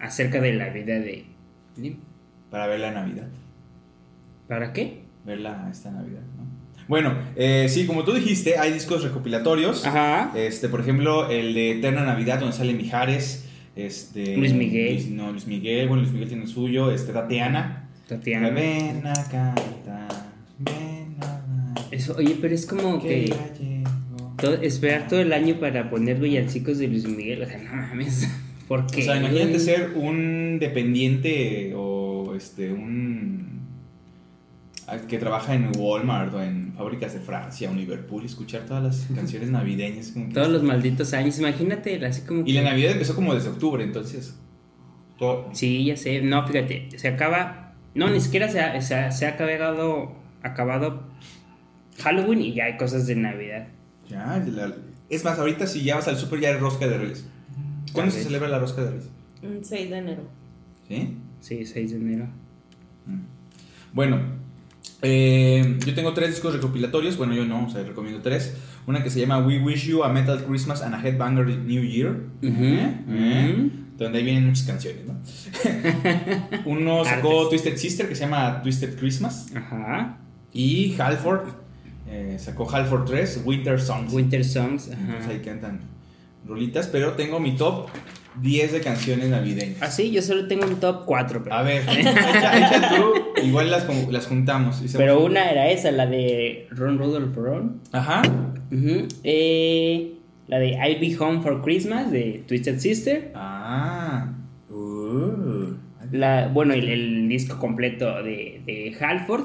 Acerca 0.00 0.40
de 0.40 0.52
la 0.54 0.70
vida 0.70 0.98
de. 0.98 1.26
Para 2.50 2.66
ver 2.66 2.80
la 2.80 2.90
Navidad. 2.90 3.28
¿Para 4.48 4.72
qué? 4.72 5.02
Verla 5.24 5.68
esta 5.70 5.90
Navidad, 5.90 6.22
¿no? 6.36 6.50
Bueno, 6.88 7.14
eh, 7.36 7.66
sí, 7.68 7.86
como 7.86 8.02
tú 8.02 8.12
dijiste, 8.12 8.58
hay 8.58 8.72
discos 8.72 9.04
recopilatorios. 9.04 9.86
Ajá. 9.86 10.32
Este, 10.34 10.68
por 10.68 10.80
ejemplo, 10.80 11.30
el 11.30 11.54
de 11.54 11.72
Eterna 11.78 12.04
Navidad, 12.04 12.40
donde 12.40 12.56
sale 12.56 12.72
Mijares. 12.72 13.46
Este, 13.76 14.36
Luis 14.36 14.52
Miguel. 14.52 14.94
Luis- 14.94 15.10
no, 15.10 15.30
Luis 15.30 15.46
Miguel, 15.46 15.86
bueno, 15.86 16.02
Luis 16.02 16.12
Miguel 16.12 16.28
tiene 16.28 16.42
el 16.44 16.48
suyo. 16.48 16.90
Este, 16.90 17.12
Tatiana. 17.12 17.88
Tatiana. 18.08 18.50
Ven 18.50 19.06
a 19.06 19.12
cantar, 19.12 20.08
ven 20.58 21.16
a 21.20 21.74
Eso, 21.92 22.16
oye, 22.18 22.36
pero 22.40 22.52
es 22.54 22.66
como 22.66 23.00
que 23.00 23.32
todo- 24.38 24.60
esperar 24.62 25.06
todo 25.06 25.20
el 25.20 25.32
año 25.32 25.60
para 25.60 25.88
poner 25.90 26.18
villancicos 26.18 26.78
de 26.78 26.88
Luis 26.88 27.06
Miguel. 27.06 27.42
O 27.42 27.46
sea, 27.46 27.58
no 27.58 27.76
mames. 27.76 28.28
O 28.70 28.88
sea, 29.02 29.16
imagínate 29.16 29.58
ser 29.58 29.92
un 29.96 30.58
dependiente 30.60 31.72
o 31.76 32.34
este 32.36 32.72
un 32.72 33.60
ah, 34.86 34.98
que 35.08 35.18
trabaja 35.18 35.54
en 35.54 35.72
Walmart 35.76 36.32
o 36.34 36.40
en 36.42 36.72
fábricas 36.74 37.14
de 37.14 37.20
Francia 37.20 37.70
o 37.70 37.74
Liverpool 37.74 38.22
y 38.22 38.26
escuchar 38.26 38.62
todas 38.66 38.82
las 38.82 39.06
canciones 39.14 39.50
navideñas. 39.50 40.12
como 40.12 40.28
que- 40.28 40.34
Todos 40.34 40.48
los 40.48 40.62
malditos 40.62 41.12
años. 41.14 41.38
Imagínate, 41.38 42.04
así 42.06 42.22
como. 42.22 42.42
Y 42.46 42.52
la 42.52 42.62
Navidad 42.62 42.92
empezó 42.92 43.14
como 43.14 43.34
desde 43.34 43.48
octubre, 43.50 43.82
entonces. 43.82 44.36
todo- 45.18 45.50
Sí, 45.52 45.84
ya 45.84 45.96
sé. 45.96 46.22
No, 46.22 46.46
fíjate, 46.46 46.88
se 46.96 47.08
acaba. 47.08 47.74
No, 47.94 48.08
ni 48.08 48.20
siquiera 48.20 48.48
se 48.48 48.60
ha, 48.60 48.80
se 48.80 48.94
ha, 48.94 49.10
se 49.10 49.26
ha 49.26 49.30
acabado, 49.30 50.14
acabado 50.42 51.02
Halloween 51.98 52.40
y 52.42 52.54
ya 52.54 52.66
hay 52.66 52.76
cosas 52.76 53.06
de 53.08 53.16
Navidad. 53.16 53.66
Ya, 54.08 54.42
la- 54.46 54.76
es 55.08 55.24
más, 55.24 55.38
ahorita 55.40 55.66
si 55.66 55.82
ya 55.82 55.96
vas 55.96 56.06
al 56.06 56.16
super 56.16 56.38
ya 56.38 56.50
hay 56.50 56.56
rosca 56.56 56.86
de 56.86 56.98
reyes. 56.98 57.26
¿Cuándo 57.92 58.12
se 58.12 58.22
celebra 58.22 58.48
la 58.48 58.58
rosca 58.58 58.82
de 58.82 58.90
reyes? 58.90 59.08
Un 59.42 59.64
6 59.64 59.90
de 59.90 59.96
enero. 59.96 60.22
¿Sí? 60.88 61.16
Sí, 61.40 61.64
6 61.64 61.90
de 61.90 61.96
enero. 61.96 62.26
Mm. 63.06 63.20
Bueno, 63.92 64.20
eh, 65.02 65.78
yo 65.84 65.94
tengo 65.94 66.12
tres 66.14 66.30
discos 66.30 66.54
recopilatorios. 66.54 67.16
Bueno, 67.16 67.34
yo 67.34 67.44
no, 67.44 67.66
o 67.66 67.70
sea, 67.70 67.82
recomiendo 67.82 68.20
tres. 68.22 68.54
Una 68.86 69.02
que 69.02 69.10
se 69.10 69.20
llama 69.20 69.38
We 69.38 69.58
Wish 69.58 69.86
You 69.86 70.04
a 70.04 70.08
Metal 70.08 70.44
Christmas 70.44 70.82
and 70.82 70.94
a 70.94 71.02
Headbanger 71.02 71.46
New 71.46 71.82
Year. 71.82 72.20
Eh, 72.42 72.94
ujú. 73.06 73.70
Donde 73.96 74.18
ahí 74.18 74.24
vienen 74.24 74.46
muchas 74.46 74.66
canciones, 74.66 75.02
¿no? 75.06 75.14
Uno 76.64 77.04
sacó 77.04 77.48
Twisted 77.48 77.76
Sister 77.76 78.08
que 78.08 78.14
se 78.14 78.22
llama 78.22 78.62
Twisted 78.62 78.98
Christmas. 78.98 79.48
Ajá. 79.54 80.18
Y 80.52 80.96
Halford 80.98 81.48
eh, 82.08 82.36
sacó 82.38 82.68
Halford 82.68 83.04
3, 83.04 83.42
Winter 83.44 83.80
Songs. 83.80 84.12
Winter 84.12 84.44
Songs. 84.44 84.88
Entonces 84.88 85.24
Ajá. 85.24 85.30
ahí 85.30 85.40
cantan 85.40 85.80
rolitas, 86.46 86.86
pero 86.88 87.12
tengo 87.12 87.38
mi 87.40 87.56
top 87.56 87.88
10 88.40 88.72
de 88.72 88.80
canciones 88.80 89.28
navideñas. 89.28 89.78
Ah, 89.80 89.90
sí, 89.90 90.10
yo 90.10 90.22
solo 90.22 90.46
tengo 90.48 90.64
un 90.66 90.76
top 90.76 91.04
4. 91.04 91.42
Pero, 91.42 91.54
A 91.54 91.62
ver, 91.62 91.82
echa, 91.82 92.58
echa 92.58 92.88
tú, 92.96 93.12
igual 93.44 93.70
las, 93.70 93.86
las 94.10 94.26
juntamos. 94.26 94.82
pero 94.96 95.18
un- 95.20 95.32
una 95.32 95.50
era 95.50 95.68
esa, 95.70 95.90
la 95.90 96.06
de 96.06 96.66
Ron 96.70 96.98
Rudolph 96.98 97.36
Ron. 97.36 97.80
Ajá. 97.92 98.22
Eh, 99.24 100.14
la 100.46 100.58
de 100.58 100.68
I'll 100.70 101.00
Be 101.00 101.16
Home 101.18 101.42
for 101.42 101.60
Christmas 101.62 102.10
de 102.10 102.44
Twisted 102.46 102.78
Sister. 102.78 103.32
Ah. 103.34 104.32
Uh. 104.70 105.74
La, 106.12 106.48
bueno, 106.48 106.74
el, 106.74 106.88
el 106.88 107.28
disco 107.28 107.58
completo 107.58 108.22
de, 108.22 108.62
de 108.66 108.96
Halford. 109.00 109.44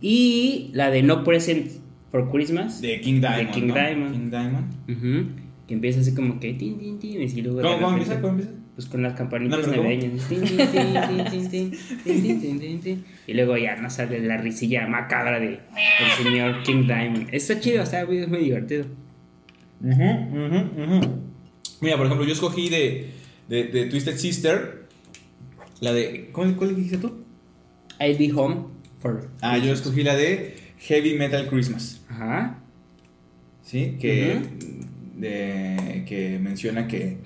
Y 0.00 0.70
la 0.74 0.90
de 0.90 1.02
No 1.02 1.24
Present 1.24 1.70
for 2.10 2.30
Christmas. 2.30 2.80
De 2.80 3.00
King 3.00 3.20
Diamond. 3.20 3.38
De 3.38 3.50
King 3.50 3.66
¿no? 3.68 3.74
Diamond. 3.74 4.12
King 4.12 4.30
Diamond. 4.30 4.74
Ujú 4.90 5.45
que 5.66 5.74
empieza 5.74 6.00
así 6.00 6.14
como 6.14 6.38
que 6.38 6.54
tin, 6.54 6.78
tin, 6.78 6.98
tin, 6.98 7.20
y 7.20 7.42
luego 7.42 7.62
¿Cómo, 7.62 7.74
¿cómo 7.74 7.96
empieza? 7.96 8.20
¿Cómo 8.20 8.34
empieza? 8.34 8.52
Pues 8.76 8.88
con 8.88 9.02
las 9.02 9.14
campanitas 9.14 9.66
navideñas. 9.66 10.30
Y 13.26 13.34
luego 13.34 13.56
ya 13.56 13.76
no 13.76 13.88
sale 13.88 14.20
la 14.20 14.36
risilla 14.36 14.86
macabra 14.86 15.40
de 15.40 15.60
el 16.00 16.24
señor 16.24 16.62
King 16.62 16.86
Diamond. 16.86 17.28
Está 17.32 17.58
chido, 17.58 17.82
está 17.82 18.04
muy 18.04 18.38
divertido. 18.38 18.84
Uh 19.80 19.88
-huh, 19.88 21.02
uh. 21.02 21.26
Mira, 21.80 21.96
por 21.96 22.06
ejemplo, 22.06 22.26
yo 22.26 22.32
escogí 22.32 22.68
de, 22.68 23.12
de, 23.48 23.86
Twisted 23.86 24.16
Sister 24.16 24.86
la 25.80 25.92
de. 25.92 26.30
¿Cuál, 26.32 26.54
cuál 26.56 26.76
dijiste 26.76 26.98
tú? 26.98 27.24
I'll 27.98 28.18
be 28.18 28.30
home 28.32 28.66
for. 28.98 29.30
Ah, 29.40 29.58
yo 29.58 29.72
escogí 29.72 30.02
la 30.02 30.16
de 30.16 30.56
Heavy 30.80 31.14
Metal 31.14 31.46
Christmas. 31.48 32.02
Ajá. 32.08 32.58
Sí, 33.62 33.96
que 34.00 34.40
de, 35.16 36.04
que 36.06 36.38
menciona 36.38 36.86
que 36.86 37.18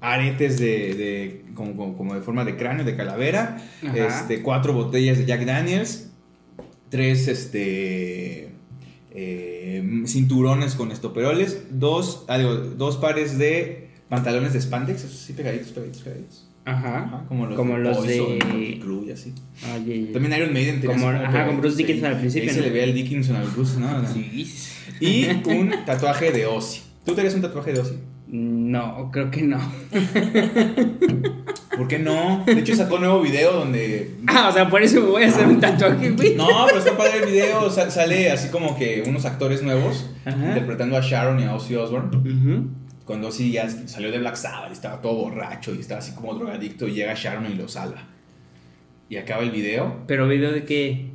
aretes 0.00 0.58
de, 0.58 0.94
de- 0.94 1.44
como, 1.54 1.76
como- 1.76 1.96
como 1.96 2.14
de 2.14 2.20
forma 2.20 2.44
de 2.44 2.56
cráneo, 2.56 2.84
de 2.84 2.96
calavera. 2.96 3.58
Ajá. 3.86 3.96
Este, 3.96 4.42
4 4.42 4.72
botellas 4.72 5.18
de 5.18 5.26
Jack 5.26 5.44
Daniels. 5.44 6.10
3 6.88 7.28
este, 7.28 8.50
eh, 9.12 10.02
cinturones 10.06 10.74
con 10.74 10.90
estoperoles. 10.90 11.66
2 11.70 12.26
dos 12.76 12.96
pares 12.96 13.38
de 13.38 13.90
pantalones 14.08 14.52
de 14.52 14.60
spandex. 14.60 15.02
Sí, 15.02 15.32
pegaditos, 15.34 15.68
pegaditos, 15.68 16.02
pegaditos. 16.02 16.49
Ajá. 16.64 16.98
Ajá, 17.04 17.24
como 17.28 17.46
los 17.46 17.56
Como 17.56 17.74
de 17.76 17.80
los 17.80 17.98
Poison, 17.98 18.38
de- 18.38 18.78
Crue 18.80 19.06
y 19.06 19.10
así. 19.12 19.34
Ah. 19.64 19.76
También 20.12 20.32
Iron 20.36 20.52
Maiden 20.52 20.80
tenía 20.80 20.96
Como- 20.96 21.08
ajá, 21.08 21.46
con 21.46 21.58
Bruce 21.60 21.76
ahí. 21.76 21.84
Dickinson 21.86 22.10
al 22.12 22.18
principio, 22.20 22.48
Ahí 22.50 22.54
se 22.54 22.60
le 22.62 22.70
ve 22.70 22.84
el 22.84 22.94
Dickinson 22.94 23.36
al 23.36 23.46
Bruce, 23.48 23.78
¿no? 23.80 23.88
Sí. 24.06 24.52
Y 25.00 25.26
un 25.48 25.72
tatuaje 25.86 26.30
de 26.32 26.46
Ozzy. 26.46 26.82
¿Tú 27.04 27.14
tenías 27.14 27.34
un 27.34 27.40
tatuaje 27.42 27.72
de 27.72 27.80
Ozzy? 27.80 27.94
No, 28.28 29.10
creo 29.10 29.30
que 29.30 29.42
no. 29.42 29.58
¿Por 31.76 31.88
qué 31.88 31.98
no? 31.98 32.44
De 32.46 32.52
hecho 32.60 32.76
sacó 32.76 32.96
un 32.96 33.00
nuevo 33.02 33.20
video 33.22 33.52
donde... 33.52 34.14
Ah, 34.26 34.48
o 34.50 34.52
sea, 34.52 34.68
por 34.68 34.82
eso 34.82 35.00
me 35.00 35.06
voy 35.06 35.22
a 35.24 35.28
hacer 35.28 35.46
un 35.46 35.58
tatuaje, 35.60 36.10
güey. 36.10 36.34
No, 36.36 36.46
pero 36.66 36.78
está 36.78 36.96
padre 36.96 37.20
el 37.24 37.30
video. 37.30 37.68
sa- 37.70 37.90
sale 37.90 38.30
así 38.30 38.48
como 38.50 38.78
que 38.78 39.02
unos 39.06 39.24
actores 39.24 39.62
nuevos 39.62 40.10
Ajá. 40.24 40.36
interpretando 40.48 40.96
a 40.96 41.00
Sharon 41.00 41.40
y 41.40 41.44
a 41.44 41.54
Ozzy 41.54 41.74
Osbourne. 41.76 42.16
Ujú. 42.18 42.68
Cuando 43.10 43.26
Ozzy 43.26 43.50
ya 43.50 43.68
salió 43.68 44.12
de 44.12 44.20
Black 44.20 44.36
Sabbath 44.36 44.70
y 44.70 44.72
estaba 44.72 45.02
todo 45.02 45.14
borracho 45.14 45.74
y 45.74 45.80
estaba 45.80 45.98
así 45.98 46.12
como 46.12 46.32
drogadicto 46.32 46.86
y 46.86 46.92
llega 46.92 47.12
Sharon 47.12 47.50
y 47.50 47.56
lo 47.56 47.66
salva. 47.66 48.04
Y 49.08 49.16
acaba 49.16 49.42
el 49.42 49.50
video 49.50 50.04
Pero 50.06 50.28
video 50.28 50.52
de 50.52 50.62
qué. 50.62 51.06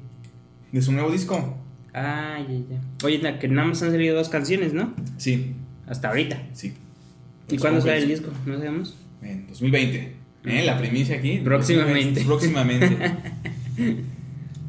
de 0.74 0.82
su 0.82 0.92
nuevo 0.92 1.10
disco. 1.10 1.58
Ah, 1.94 2.38
ya, 2.46 2.54
ya. 2.54 3.06
Oye, 3.06 3.40
que 3.40 3.48
nada 3.48 3.70
más 3.70 3.82
han 3.82 3.92
salido 3.92 4.14
dos 4.14 4.28
canciones, 4.28 4.74
¿no? 4.74 4.94
Sí, 5.16 5.54
Hasta 5.88 6.10
ahorita. 6.10 6.38
sí. 6.52 6.74
¿Y 7.50 7.58
cuándo 7.60 7.80
¿cómo 7.80 7.90
sale 7.90 8.04
el 8.04 8.10
disco? 8.10 8.30
¿No 8.46 8.58
sabemos? 8.58 8.98
En 9.22 9.48
2020. 9.48 10.16
¿eh? 10.48 10.64
La 10.66 10.78
primicia 10.78 11.16
aquí. 11.16 11.38
Próximamente. 11.46 12.26
Próximamente. 12.26 12.98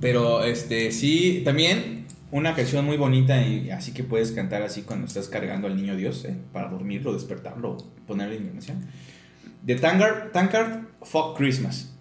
Pero 0.01 0.45
este 0.45 0.93
sí, 0.93 1.43
también 1.45 1.96
una 2.31 2.55
canción 2.55 2.85
muy 2.85 2.97
bonita 2.97 3.41
y 3.47 3.71
así 3.71 3.93
que 3.93 4.03
puedes 4.05 4.33
cantar 4.33 4.63
así 4.63 4.83
cuando 4.83 5.07
estás 5.07 5.29
cargando 5.29 5.67
al 5.69 5.77
niño 5.77 5.97
Dios, 5.97 6.25
¿eh? 6.25 6.35
para 6.53 6.69
dormirlo, 6.69 7.13
despertarlo, 7.13 7.77
ponerle 8.07 8.37
información. 8.37 8.85
De 9.63 9.75
Tankard, 9.77 10.33
Tankard 10.33 10.81
Fuck 11.03 11.37
Christmas. 11.37 11.93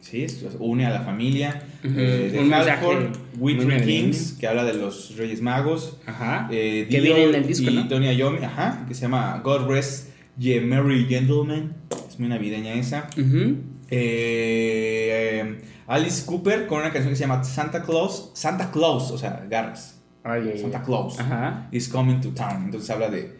Sí, 0.00 0.22
esto 0.22 0.50
une 0.58 0.84
a 0.86 0.90
la 0.90 1.00
familia. 1.00 1.62
Ujú, 1.82 1.94
Eh, 1.98 2.30
de 2.30 2.38
un 2.40 2.52
Halford, 2.52 3.16
We 3.38 3.54
Three. 3.54 3.82
Kings, 3.84 4.36
que 4.38 4.46
habla 4.46 4.64
de 4.64 4.74
los 4.74 5.16
Reyes 5.16 5.40
Magos. 5.40 5.98
Ajá. 6.04 6.46
Eh, 6.52 6.86
que 6.90 7.00
viene 7.00 7.24
en 7.24 7.34
el 7.34 7.46
disco, 7.46 7.70
y 7.70 7.74
¿no? 7.74 7.88
Tony 7.88 8.12
Iommi, 8.14 8.44
ajá, 8.44 8.84
que 8.86 8.94
se 8.94 9.02
llama 9.02 9.40
God 9.42 9.66
Rest 9.68 10.10
Ye 10.38 10.60
Merry 10.60 11.06
Gentlemen. 11.06 11.72
Es 12.08 12.18
muy 12.20 12.28
navideña 12.28 12.74
esa. 12.74 13.08
Ujú. 13.16 13.56
Eh, 13.90 15.40
eh, 15.42 15.58
Alice 15.86 16.24
Cooper 16.26 16.66
con 16.66 16.80
una 16.80 16.90
canción 16.92 17.10
que 17.10 17.16
se 17.16 17.26
llama 17.26 17.42
Santa 17.44 17.82
Claus. 17.82 18.30
Santa 18.34 18.70
Claus, 18.70 19.10
o 19.10 19.18
sea, 19.18 19.44
garras. 19.48 20.00
Ya, 20.24 20.38
ya. 20.38 20.58
Santa 20.60 20.82
Claus 20.82 21.18
Ajá. 21.20 21.68
is 21.70 21.88
coming 21.88 22.20
to 22.20 22.30
town. 22.30 22.64
Entonces 22.64 22.88
habla 22.90 23.10
de 23.10 23.38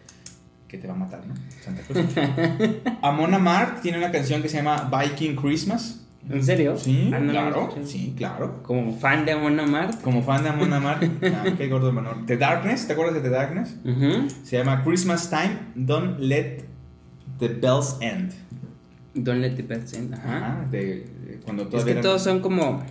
que 0.68 0.76
te 0.78 0.86
va 0.86 0.94
a 0.94 0.96
matar, 0.96 1.22
¿no? 1.26 1.34
Santa 1.62 1.82
Claus. 1.82 2.06
Amon 3.02 3.32
Amarth 3.34 3.80
tiene 3.80 3.98
una 3.98 4.10
canción 4.10 4.42
que 4.42 4.48
se 4.48 4.58
llama 4.58 4.90
Viking 4.92 5.34
Christmas. 5.36 6.00
¿En 6.28 6.42
serio? 6.42 6.76
Sí, 6.78 7.10
Ah, 7.14 7.18
no 7.18 7.32
claro. 7.32 7.74
Sí, 7.84 8.14
claro. 8.16 8.62
Como 8.62 8.96
fan 8.98 9.24
de 9.26 9.32
Amon 9.32 9.60
Amarth. 9.60 10.00
Como 10.00 10.22
fan 10.22 10.42
de 10.42 10.48
Amon 10.50 10.72
Amarth, 10.72 11.04
ah, 11.24 11.44
qué 11.58 11.68
gordo 11.68 11.86
de 11.88 11.92
menor. 11.92 12.24
The 12.26 12.36
Darkness, 12.38 12.86
¿te 12.86 12.94
acuerdas 12.94 13.14
de 13.14 13.20
The 13.20 13.28
Darkness? 13.30 13.76
Ujú. 13.84 14.28
Se 14.42 14.56
llama 14.56 14.82
Christmas 14.84 15.28
Time, 15.28 15.58
Don't 15.74 16.18
Let 16.20 16.64
the 17.38 17.48
Bells 17.48 17.96
End. 18.00 18.32
Don't 19.14 19.40
let 19.40 19.54
the 19.54 19.62
best 19.62 19.94
end. 19.94 20.14
Ajá. 20.14 20.36
Ajá, 20.38 20.66
de, 20.70 21.06
Es 21.72 21.84
que 21.84 21.90
eran- 21.92 22.02
todos 22.02 22.22
son 22.22 22.40
como. 22.40 22.82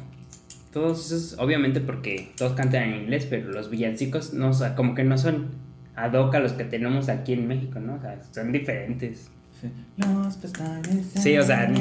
Todos 0.72 1.06
esos, 1.12 1.40
obviamente 1.40 1.82
porque 1.82 2.32
todos 2.36 2.54
cantan 2.54 2.84
en 2.90 3.02
inglés, 3.04 3.28
pero 3.30 3.52
los 3.52 3.70
villancicos 3.70 4.34
no, 4.34 4.50
o 4.50 4.54
sea, 4.54 4.74
como 4.76 4.96
que 4.96 5.04
no 5.04 5.18
son 5.20 5.50
ad 5.96 6.14
hoc 6.14 6.34
a 6.34 6.40
los 6.40 6.54
que 6.54 6.64
tenemos 6.64 7.10
aquí 7.10 7.34
en 7.34 7.48
México, 7.48 7.80
¿no? 7.80 7.96
O 7.96 8.02
sea, 8.02 8.20
son 8.34 8.52
diferentes. 8.52 9.30
Sí. 9.62 9.68
Los 9.98 10.36
pestañas 10.38 11.06
Sí, 11.16 11.38
o 11.38 11.44
sea, 11.44 11.72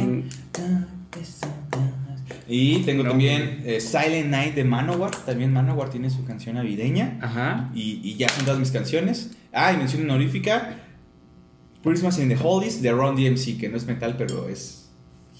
Y 2.48 2.78
tengo 2.82 3.02
No. 3.02 3.10
también 3.10 3.62
eh, 3.64 3.80
Silent 3.80 4.28
Night 4.30 4.54
de 4.54 4.64
Manowar. 4.64 5.10
También 5.24 5.52
Manowar 5.52 5.90
tiene 5.90 6.10
su 6.10 6.24
canción 6.24 6.56
navideña. 6.56 7.18
Ajá. 7.20 7.70
Y, 7.74 8.00
y 8.02 8.16
ya 8.16 8.28
son 8.28 8.44
todas 8.44 8.60
mis 8.60 8.70
canciones. 8.70 9.30
Ah, 9.52 9.72
y 9.72 9.76
mención 9.78 10.02
honorífica. 10.02 10.76
Christmas 11.82 12.18
in 12.18 12.28
the 12.28 12.36
Holies 12.42 12.80
de 12.82 12.92
Ron 12.92 13.16
DMC, 13.16 13.58
que 13.58 13.68
no 13.68 13.76
es 13.76 13.86
metal, 13.86 14.16
pero 14.16 14.48
es 14.48 14.90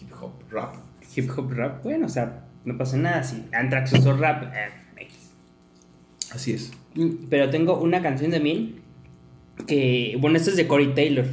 hip 0.01 0.11
hop, 0.21 0.33
rap. 0.51 0.75
Hip 1.17 1.31
hop 1.37 1.51
rap, 1.53 1.83
bueno, 1.83 2.07
o 2.07 2.09
sea, 2.09 2.45
no 2.65 2.77
pasa 2.79 2.97
nada 2.97 3.23
si 3.23 3.45
Anthrax 3.53 3.93
usó 3.93 4.17
rap. 4.17 4.45
eh, 4.55 4.71
X. 5.05 5.31
Así 6.33 6.53
es. 6.53 6.73
Mm, 6.95 7.27
Pero 7.29 7.51
tengo 7.51 7.81
una 7.81 8.01
canción 8.03 8.31
también 8.31 8.77
que, 9.67 10.17
bueno, 10.21 10.37
esto 10.37 10.51
es 10.51 10.57
de 10.57 10.67
Corey 10.67 10.95
Taylor, 10.95 11.27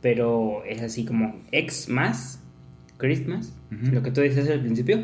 pero 0.00 0.64
es 0.64 0.80
así 0.82 1.04
como 1.04 1.40
ex 1.52 1.88
más 1.88 2.40
Christmas, 2.96 3.52
lo 3.70 4.02
que 4.02 4.10
tú 4.10 4.20
dices 4.20 4.48
al 4.50 4.60
principio. 4.60 5.02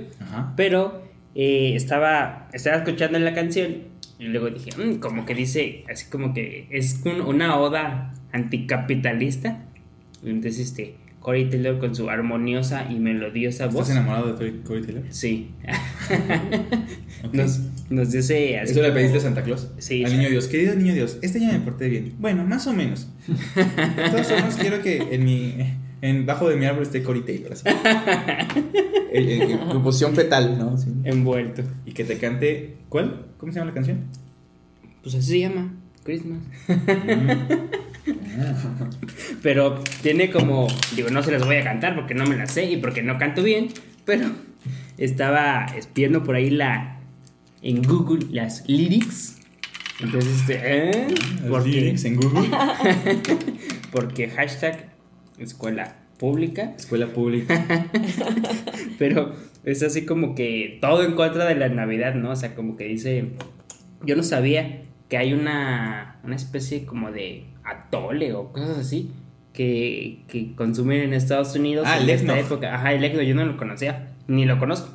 Pero 0.57 1.03
eh, 1.35 1.75
estaba, 1.77 2.49
estaba 2.53 2.77
escuchando 2.79 3.19
la 3.19 3.35
canción 3.35 3.85
y 4.19 4.25
luego 4.25 4.49
dije, 4.51 4.71
"Mm", 4.77 4.97
como 5.01 5.27
que 5.27 5.35
dice, 5.35 5.85
así 5.91 6.07
como 6.11 6.33
que 6.33 6.67
es 6.71 7.03
un- 7.05 7.21
una 7.21 7.59
oda 7.59 8.15
anticapitalista. 8.33 9.63
Entonces, 10.25 10.59
este, 10.61 10.97
Corey 11.27 11.51
Taylor 11.51 11.81
con 11.81 11.93
su 11.93 12.09
armoniosa 12.09 12.87
y 12.89 13.01
melodiosa 13.01 13.67
voz. 13.67 13.89
¿Estás 13.89 13.97
enamorado 13.97 14.35
de 14.35 14.63
Corey- 14.63 14.83
Taylor? 14.87 15.03
Sí. 15.11 15.51
Ok. 17.25 17.35
nos, 17.35 17.59
nos 17.91 18.13
dice 18.13 18.61
así. 18.61 18.71
¿Eso 18.71 18.81
le 18.83 18.93
pediste 18.93 19.19
a 19.19 19.21
Santa 19.23 19.43
Claus? 19.43 19.67
Sí, 19.79 20.05
Al 20.05 20.17
niño 20.17 20.29
Dios. 20.31 20.47
Querido 20.47 20.77
niño 20.77 20.95
Dios, 20.95 21.19
este 21.23 21.39
año 21.41 21.53
me 21.55 21.59
porté 21.65 21.89
bien. 21.89 22.15
Bueno, 22.21 22.45
más 22.45 22.69
o 22.69 22.73
menos. 22.73 23.09
De 23.27 24.09
todas 24.11 24.29
formas, 24.31 24.55
quiero 24.57 24.81
que 24.83 24.99
en 25.11 25.25
mi. 25.25 25.55
En 26.01 26.27
bajo 26.27 26.49
de 26.49 26.55
mi 26.55 26.65
árbol 26.67 26.85
esté 26.85 27.03
Corey 27.03 27.23
Taylor. 27.23 27.55
Así. 27.55 27.65
en, 29.13 29.29
en- 29.29 29.51
en 29.51 29.69
tu 29.71 29.83
posición 29.83 30.15
fetal, 30.15 30.57
¿no? 30.57 30.79
Sí. 30.79 30.91
Envuelto. 31.03 31.63
Y 31.87 31.91
que 31.91 32.05
te 32.05 32.19
cante. 32.19 32.77
¿Cuál? 32.89 33.27
¿Cómo 33.39 33.51
se 33.51 33.59
llama 33.59 33.71
la 33.73 33.75
canción? 33.75 33.99
Pues 35.03 35.17
así 35.17 35.27
se 35.27 35.41
llama, 35.41 35.75
Christmas. 36.05 36.39
Pero 39.43 39.83
tiene 40.03 40.31
como, 40.31 40.67
digo, 40.95 41.11
no 41.11 41.23
se 41.23 41.33
las 41.33 41.45
voy 41.45 41.57
a 41.57 41.65
cantar 41.65 41.95
porque 41.95 42.15
no 42.15 42.27
me 42.27 42.37
las 42.37 42.53
sé 42.53 42.71
y 42.71 42.77
porque 42.77 43.03
no 43.03 43.19
canto 43.19 43.43
bien, 43.43 43.69
pero 44.05 44.31
estaba 44.99 45.67
espiando 45.77 46.23
por 46.23 46.37
ahí 46.37 46.51
la 46.51 47.01
en 47.63 47.83
Google 47.83 48.27
las 48.31 48.69
lyrics. 48.69 49.39
Entonces, 50.01 50.41
este, 50.41 50.61
¿eh? 50.63 51.15
Porque, 51.49 51.69
lyrics 51.69 52.05
en 52.05 52.17
Google. 52.17 52.49
porque 53.91 54.29
hashtag 54.29 54.91
escuela 55.39 55.97
pública, 56.19 56.75
Escuela 56.79 57.09
pública. 57.09 57.89
pero 58.99 59.35
es 59.65 59.83
así 59.83 60.07
como 60.07 60.35
que 60.35 60.79
todo 60.81 61.03
en 61.03 61.15
contra 61.15 61.45
de 61.45 61.55
la 61.55 61.69
Navidad, 61.69 62.15
¿no? 62.15 62.31
O 62.31 62.37
sea, 62.37 62.55
como 62.55 62.77
que 62.77 62.85
dice, 62.85 63.31
yo 64.05 64.17
no 64.17 64.23
sabía 64.23 64.83
que 65.09 65.17
hay 65.19 65.33
una, 65.33 66.21
una 66.25 66.37
especie 66.37 66.85
como 66.85 67.11
de 67.11 67.45
atole 67.67 68.33
o 68.33 68.53
cosas 68.53 68.79
así 68.79 69.11
que, 69.53 70.21
que 70.29 70.55
consumen 70.55 71.01
en 71.03 71.13
Estados 71.15 71.55
Unidos 71.57 71.87
Ah, 71.89 71.97
en 71.97 72.05
el 72.05 72.11
esta 72.11 72.39
época. 72.39 72.75
Ajá, 72.75 72.93
el 72.93 73.03
eggnog, 73.05 73.23
yo 73.25 73.35
no 73.35 73.45
lo 73.47 73.57
conocía, 73.57 74.13
ni 74.29 74.45
lo 74.45 74.59
conozco. 74.59 74.89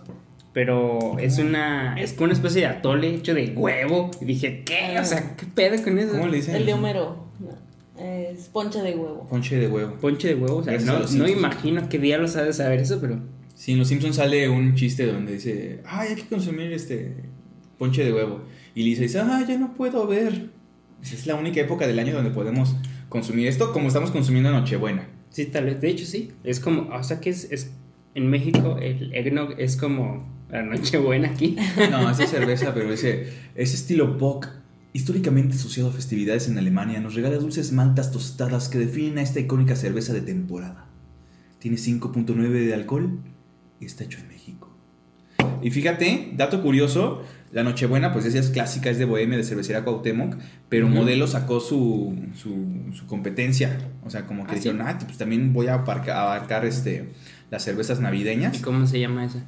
Pero 0.53 1.17
es 1.19 1.39
una, 1.39 1.95
es 1.99 2.13
como 2.13 2.25
una 2.25 2.33
especie 2.33 2.61
de 2.61 2.67
atole 2.67 3.15
hecho 3.15 3.33
de 3.33 3.53
huevo. 3.55 4.11
Y 4.21 4.25
dije, 4.25 4.63
¿qué? 4.65 4.99
O 4.99 5.05
sea, 5.05 5.35
¿qué 5.37 5.45
pedo 5.47 5.81
con 5.83 5.97
eso? 5.97 6.11
¿Cómo 6.11 6.27
le 6.27 6.37
dicen? 6.37 6.55
El 6.55 6.65
de 6.65 6.73
Homero. 6.73 7.25
no, 7.39 8.01
Es 8.03 8.49
ponche 8.49 8.79
de 8.81 8.91
huevo. 8.95 9.27
Ponche 9.29 9.55
de 9.57 9.67
huevo. 9.67 9.93
Ponche 10.01 10.27
de 10.27 10.35
huevo, 10.35 10.57
o 10.57 10.63
sea, 10.63 10.73
no, 10.79 10.99
los 10.99 11.13
no 11.15 11.25
Simpsons. 11.25 11.31
imagino 11.37 11.89
qué 11.89 11.99
diablos 11.99 12.35
ha 12.35 12.43
de 12.43 12.53
saber 12.53 12.79
eso, 12.79 12.99
pero 12.99 13.19
Sí, 13.55 13.73
en 13.73 13.79
Los 13.79 13.87
Simpsons 13.89 14.15
sale 14.15 14.49
un 14.49 14.73
chiste 14.75 15.05
donde 15.05 15.33
dice, 15.33 15.81
ay, 15.85 16.09
hay 16.09 16.15
que 16.15 16.23
consumir 16.27 16.71
este 16.73 17.13
ponche 17.77 18.03
de 18.03 18.11
huevo. 18.11 18.41
Y 18.75 18.83
Lisa 18.83 19.03
dice, 19.03 19.19
ah, 19.19 19.43
ya 19.47 19.57
no 19.57 19.73
puedo 19.73 20.05
ver. 20.07 20.49
Esa 21.01 21.15
Es 21.15 21.25
la 21.25 21.35
única 21.35 21.59
época 21.61 21.87
del 21.87 21.99
año 21.99 22.13
donde 22.13 22.31
podemos 22.31 22.75
consumir 23.09 23.47
esto 23.47 23.73
como 23.73 23.87
estamos 23.87 24.11
consumiendo 24.11 24.51
Nochebuena. 24.51 25.07
Sí, 25.29 25.45
tal 25.45 25.65
vez. 25.65 25.81
De 25.81 25.89
hecho, 25.89 26.05
sí. 26.05 26.31
Es 26.43 26.59
como, 26.59 26.93
o 26.93 27.03
sea 27.03 27.19
que 27.19 27.29
es, 27.29 27.51
es 27.51 27.71
en 28.15 28.29
México 28.29 28.77
el 28.81 29.13
eggnog 29.13 29.55
es 29.57 29.77
como 29.77 30.27
la 30.49 30.63
Nochebuena 30.63 31.29
aquí. 31.29 31.55
No, 31.89 32.09
esa 32.11 32.27
cerveza, 32.27 32.73
pero 32.73 32.91
ese, 32.91 33.31
ese 33.55 33.75
estilo 33.75 34.17
Bock, 34.17 34.47
históricamente 34.93 35.55
asociado 35.55 35.89
a 35.89 35.93
festividades 35.93 36.47
en 36.47 36.57
Alemania, 36.57 36.99
nos 36.99 37.15
regala 37.15 37.37
dulces 37.37 37.71
maltas 37.71 38.11
tostadas 38.11 38.67
que 38.67 38.77
definen 38.77 39.19
a 39.19 39.21
esta 39.21 39.39
icónica 39.39 39.75
cerveza 39.75 40.13
de 40.13 40.21
temporada. 40.21 40.87
Tiene 41.59 41.77
5.9 41.77 42.35
de 42.49 42.73
alcohol 42.73 43.19
y 43.79 43.85
está 43.85 44.03
hecho 44.03 44.19
en. 44.19 44.30
Y 45.63 45.71
fíjate, 45.71 46.31
dato 46.35 46.61
curioso, 46.61 47.23
la 47.51 47.63
Nochebuena, 47.63 48.11
pues 48.13 48.25
esa 48.25 48.39
es 48.39 48.49
clásica, 48.49 48.89
es 48.89 48.97
de 48.97 49.05
Bohemia, 49.05 49.37
de 49.37 49.43
cervecería 49.43 49.83
Cuauhtémoc, 49.83 50.35
pero. 50.69 50.87
Modelo 50.87 51.27
sacó 51.27 51.59
su, 51.59 52.15
su, 52.35 52.93
su 52.93 53.07
competencia. 53.07 53.77
O 54.03 54.09
sea, 54.09 54.25
como 54.25 54.45
que 54.45 54.53
¿Ah, 54.53 54.55
dijeron, 54.55 54.81
ah, 54.81 54.97
pues 55.03 55.17
también 55.17 55.53
voy 55.53 55.67
a 55.67 55.75
abarca- 55.75 56.21
abarcar 56.21 56.65
este, 56.65 57.09
las 57.49 57.63
cervezas 57.63 57.99
navideñas. 57.99 58.57
¿Y 58.57 58.61
cómo 58.61 58.85
se 58.87 58.99
llama 58.99 59.25
esa? 59.25 59.43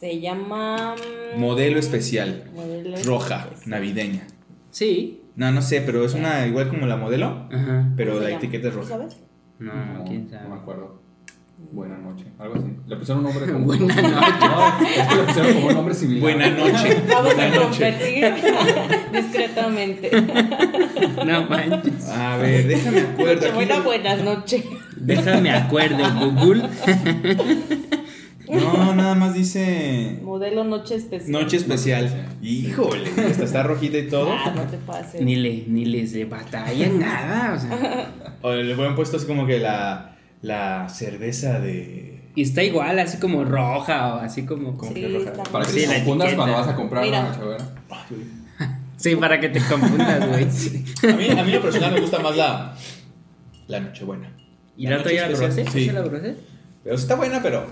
Se 0.00 0.20
llama. 0.20 0.94
mm, 1.36 1.40
Modelo 1.40 1.78
especial, 1.78 2.50
modelo 2.54 2.96
roja, 3.04 3.44
especial. 3.44 3.70
navideña. 3.70 4.26
Sí. 4.70 5.20
No, 5.36 5.50
no 5.50 5.62
sé, 5.62 5.80
pero 5.82 6.04
es 6.04 6.14
una 6.14 6.46
igual 6.46 6.68
como 6.68 6.86
la 6.86 6.96
modelo, 6.96 7.48
Ajá. 7.52 7.90
pero 7.96 8.12
¿Cómo 8.12 8.22
la 8.24 8.30
llama? 8.30 8.38
etiqueta 8.42 8.68
es 8.68 8.74
¿Tú 8.74 8.80
roja. 8.80 8.90
sabes? 8.90 9.16
No, 9.58 9.72
quién 10.06 10.28
sabe. 10.28 10.48
No 10.48 10.54
me 10.56 10.60
acuerdo. 10.60 11.01
Buena 11.70 11.96
noche, 11.98 12.24
algo 12.38 12.54
así. 12.56 12.66
Le 12.86 12.96
pusieron 12.96 13.24
un 13.24 13.32
nombre 13.32 13.52
como. 13.52 13.66
Buena 13.66 13.86
noche. 13.86 14.36
No, 14.40 14.86
es 14.86 15.08
que 15.08 15.14
le 15.16 15.22
pusieron 15.22 15.54
como 15.54 15.66
un 15.68 15.74
nombre 15.74 15.94
similar. 15.94 16.20
Buena 16.20 16.50
noche. 16.50 17.02
Vamos 17.08 17.34
Buena 17.34 17.54
a 17.56 17.62
competir 17.62 18.34
discretamente. 19.12 20.10
No 21.24 21.46
manches. 21.48 22.08
A 22.08 22.36
ver, 22.36 22.66
déjame 22.66 23.00
acuerdo. 23.00 23.46
aquí. 23.46 23.54
Buena, 23.54 23.80
buenas 23.80 24.22
noches. 24.22 24.64
Déjame 24.96 25.50
acuerdo, 25.50 26.04
Google. 26.18 26.68
No, 28.48 28.94
nada 28.94 29.14
más 29.14 29.32
dice 29.34 30.18
Modelo 30.22 30.64
noche 30.64 30.96
especial. 30.96 31.32
noche 31.32 31.56
especial. 31.56 32.26
Híjole, 32.42 33.08
esta 33.28 33.44
está 33.44 33.62
rojita 33.62 33.96
y 33.96 34.08
todo. 34.08 34.30
Ah, 34.30 34.52
no 34.54 34.62
te 34.64 34.76
pases. 34.76 35.22
Ni, 35.22 35.36
le, 35.36 35.64
ni 35.68 35.86
les 35.86 36.12
de 36.12 36.26
batalla, 36.26 36.88
nada. 36.90 37.54
O 37.54 37.58
sea, 37.58 38.12
O 38.42 38.52
le 38.52 38.74
hubieran 38.74 38.94
puesto 38.94 39.16
así 39.16 39.26
como 39.26 39.46
que 39.46 39.58
la, 39.58 40.11
la 40.42 40.88
cerveza 40.88 41.58
de. 41.60 42.22
y 42.34 42.42
está 42.42 42.62
igual, 42.62 42.98
así 42.98 43.18
como 43.18 43.44
roja 43.44 44.14
o 44.16 44.18
así 44.18 44.44
como. 44.44 44.76
Como 44.76 44.92
Sí, 44.92 45.00
que 45.00 45.08
roja. 45.08 45.30
está 45.30 45.42
Para 45.44 45.64
que 45.64 45.70
Sí, 45.72 45.80
te 45.80 45.86
la 45.86 45.94
confundas 45.94 46.28
etiqueta. 46.28 46.36
cuando 46.36 46.56
vas 46.58 46.68
a 46.68 46.76
comprar 46.76 47.04
Mira. 47.04 47.20
una 47.20 47.28
Nochebuena. 47.30 47.64
Sí, 48.96 49.16
para 49.16 49.40
que 49.40 49.48
te 49.48 49.58
confundas, 49.60 50.28
güey. 50.28 50.44
A 51.12 51.16
mí, 51.16 51.28
a 51.40 51.42
mí 51.42 51.50
lo 51.52 51.60
personal 51.60 51.92
me 51.92 52.00
gusta 52.00 52.20
más 52.20 52.36
la, 52.36 52.72
la 53.66 53.80
Nochebuena. 53.80 54.30
¿Y 54.76 54.86
la 54.86 54.98
otra 54.98 55.12
ya 55.12 55.28
la 55.28 55.36
probaste? 55.36 55.66
Sí. 55.72 55.84
¿Esa 55.84 55.92
la 55.94 56.04
probaste? 56.04 56.36
Pero 56.84 56.94
está 56.94 57.16
buena, 57.16 57.42
pero. 57.42 57.66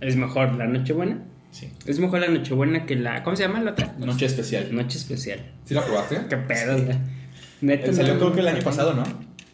Es 0.00 0.14
mejor 0.16 0.54
la 0.54 0.66
Nochebuena. 0.68 1.18
Sí. 1.50 1.68
Es 1.84 1.98
mejor 1.98 2.20
la 2.20 2.28
Nochebuena 2.28 2.86
que 2.86 2.94
la. 2.94 3.24
¿Cómo 3.24 3.34
se 3.34 3.42
llama 3.42 3.60
la 3.60 3.72
otra? 3.72 3.92
Noche 3.98 4.26
especial. 4.26 4.72
Noche 4.72 4.98
especial. 4.98 5.40
¿Sí 5.64 5.74
la 5.74 5.84
probaste? 5.84 6.20
¿Qué 6.28 6.36
pedo? 6.36 6.76
Neta, 7.60 7.86
Eh, 7.90 7.92
Salió 7.92 8.14
no- 8.14 8.20
creo 8.20 8.32
que 8.32 8.40
el 8.40 8.48
año 8.48 8.62
pasado, 8.62 8.94
¿no? 8.94 9.02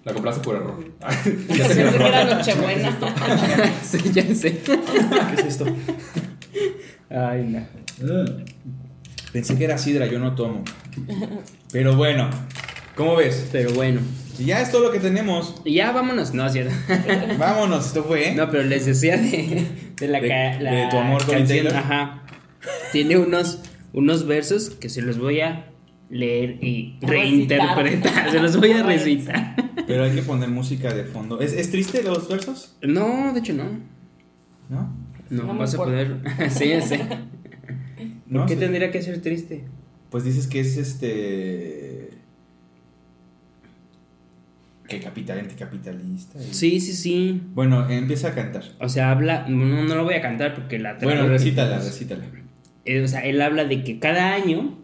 La 0.06 0.12
compraste 0.14 0.40
por 0.40 0.54
error. 0.56 0.78
Yo 1.24 1.46
pensé 1.66 1.74
que 1.74 2.06
era 2.06 2.24
Nochebuena. 2.24 2.96
sí, 3.82 3.98
ya 4.12 4.22
sé. 4.34 4.58
¿Qué 4.64 5.40
es 5.40 5.44
esto? 5.46 5.66
Ay, 7.10 7.42
no. 7.42 7.66
Pensé 9.32 9.56
que 9.58 9.64
era 9.64 9.76
sidra, 9.78 10.06
yo 10.06 10.18
no 10.18 10.34
tomo. 10.34 10.62
Pero 11.72 11.96
bueno, 11.96 12.30
¿cómo 12.94 13.16
ves? 13.16 13.48
Pero 13.52 13.72
bueno. 13.72 14.00
Y 14.38 14.44
ya 14.46 14.60
es 14.60 14.70
todo 14.70 14.84
lo 14.84 14.92
que 14.92 15.00
tenemos. 15.00 15.60
Y 15.64 15.74
ya 15.74 15.90
vámonos. 15.92 16.32
No, 16.34 16.48
cierto. 16.50 16.72
Vámonos, 17.38 17.86
esto 17.86 18.04
fue. 18.04 18.28
¿eh? 18.30 18.34
No, 18.34 18.50
pero 18.50 18.62
les 18.62 18.86
decía 18.86 19.16
de, 19.16 19.66
de 19.96 20.08
la, 20.08 20.20
De- 20.20 20.28
ca- 20.28 20.60
la 20.60 20.70
de 20.72 20.88
tu 20.88 20.98
amor, 20.98 21.18
canción, 21.26 21.48
Taylor. 21.48 21.74
Ajá. 21.74 22.22
Tiene 22.92 23.18
unos, 23.18 23.58
unos 23.92 24.26
versos 24.26 24.70
que 24.70 24.88
se 24.88 25.02
los 25.02 25.18
voy 25.18 25.40
a 25.40 25.66
leer 26.10 26.62
y 26.62 26.96
reinterpretar. 27.00 28.30
Se 28.30 28.40
los 28.40 28.56
voy 28.58 28.72
a 28.72 28.82
recitar. 28.82 29.56
Pero 29.86 30.04
hay 30.04 30.12
que 30.14 30.22
poner 30.22 30.48
música 30.48 30.92
de 30.94 31.04
fondo. 31.04 31.40
¿Es, 31.40 31.52
es 31.52 31.70
triste 31.70 32.02
los 32.02 32.28
versos? 32.28 32.76
No, 32.82 33.32
de 33.32 33.40
hecho 33.40 33.52
no. 33.54 33.64
¿No? 34.68 34.92
No, 35.30 35.54
vas 35.56 35.74
a 35.74 35.78
poder. 35.78 36.18
sí, 36.50 36.68
ya 36.68 36.80
sé. 36.86 36.98
¿No? 38.26 38.40
¿Por 38.40 38.48
qué 38.48 38.54
Sí. 38.54 38.60
tendría 38.60 38.90
que 38.90 39.02
ser 39.02 39.20
triste? 39.22 39.64
Pues 40.10 40.24
dices 40.24 40.46
que 40.46 40.60
es 40.60 40.76
este. 40.76 42.10
Que 44.88 45.00
capital 45.00 45.40
anticapitalista. 45.40 46.38
y- 46.40 46.54
Sí, 46.54 46.80
sí, 46.80 46.92
sí. 46.92 47.42
Bueno, 47.54 47.88
empieza 47.90 48.28
a 48.28 48.34
cantar. 48.34 48.62
O 48.80 48.88
sea, 48.88 49.10
habla. 49.10 49.46
No, 49.48 49.82
no 49.84 49.94
lo 49.96 50.04
voy 50.04 50.14
a 50.14 50.22
cantar 50.22 50.54
porque 50.54 50.78
la 50.78 50.94
Bueno, 50.94 51.26
recítala, 51.26 51.78
recítala. 51.78 52.24
O 53.04 53.08
sea, 53.08 53.20
él 53.24 53.40
habla 53.42 53.64
de 53.64 53.82
que 53.82 53.98
cada 53.98 54.32
año 54.34 54.78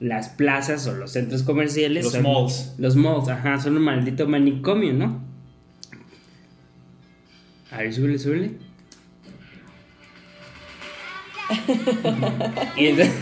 las 0.00 0.28
plazas 0.28 0.86
o 0.86 0.94
los 0.94 1.12
centros 1.12 1.42
comerciales 1.42 2.04
Los 2.04 2.12
son- 2.14 2.22
malls. 2.22 2.74
Los 2.78 2.96
malls, 2.96 3.28
ajá, 3.28 3.58
son 3.60 3.76
un 3.76 3.82
maldito 3.82 4.26
manicomio, 4.28 4.92
¿no? 4.92 5.22
A 7.70 7.78
ver, 7.78 7.92
súbele, 7.92 8.18
súbele. 8.18 8.50
y, 12.76 12.86
entonces, 12.86 13.14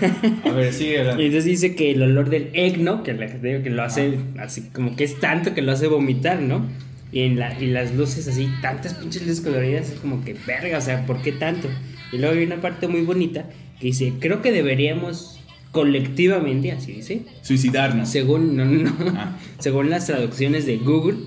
A 0.44 0.50
ver, 0.52 0.72
sigue 0.72 0.94
y 1.18 1.26
entonces 1.26 1.44
dice 1.44 1.74
que 1.76 1.90
el 1.90 2.02
olor 2.02 2.30
del 2.30 2.50
eggnog, 2.54 3.02
que, 3.02 3.12
la, 3.12 3.26
que 3.26 3.34
te 3.34 3.48
digo 3.48 3.62
que 3.62 3.70
lo 3.70 3.82
hace 3.82 4.18
así 4.38 4.70
como 4.72 4.96
que 4.96 5.04
es 5.04 5.20
tanto 5.20 5.52
que 5.54 5.60
lo 5.62 5.72
hace 5.72 5.88
vomitar, 5.88 6.40
¿no? 6.40 6.66
Y, 7.12 7.20
en 7.20 7.38
la, 7.38 7.58
y 7.60 7.66
las 7.66 7.94
luces 7.94 8.26
así, 8.26 8.48
tantas 8.60 8.94
pinches 8.94 9.22
luces 9.26 9.40
coloridas, 9.44 9.90
es 9.90 10.00
como 10.00 10.24
que 10.24 10.34
verga, 10.46 10.78
o 10.78 10.80
sea, 10.80 11.06
¿por 11.06 11.22
qué 11.22 11.32
tanto? 11.32 11.68
Y 12.12 12.18
luego 12.18 12.34
hay 12.34 12.44
una 12.44 12.60
parte 12.60 12.88
muy 12.88 13.02
bonita 13.02 13.44
que 13.78 13.88
dice, 13.88 14.14
creo 14.18 14.42
que 14.42 14.52
deberíamos 14.52 15.34
colectivamente, 15.74 16.70
así 16.70 16.92
dice, 16.92 17.22
Suicidarnos. 17.42 18.08
según, 18.08 18.56
no, 18.56 18.64
no, 18.64 18.92
Ah. 19.16 19.37
según 19.58 19.90
las 19.90 20.06
traducciones 20.06 20.66
de 20.66 20.76
Google, 20.76 21.18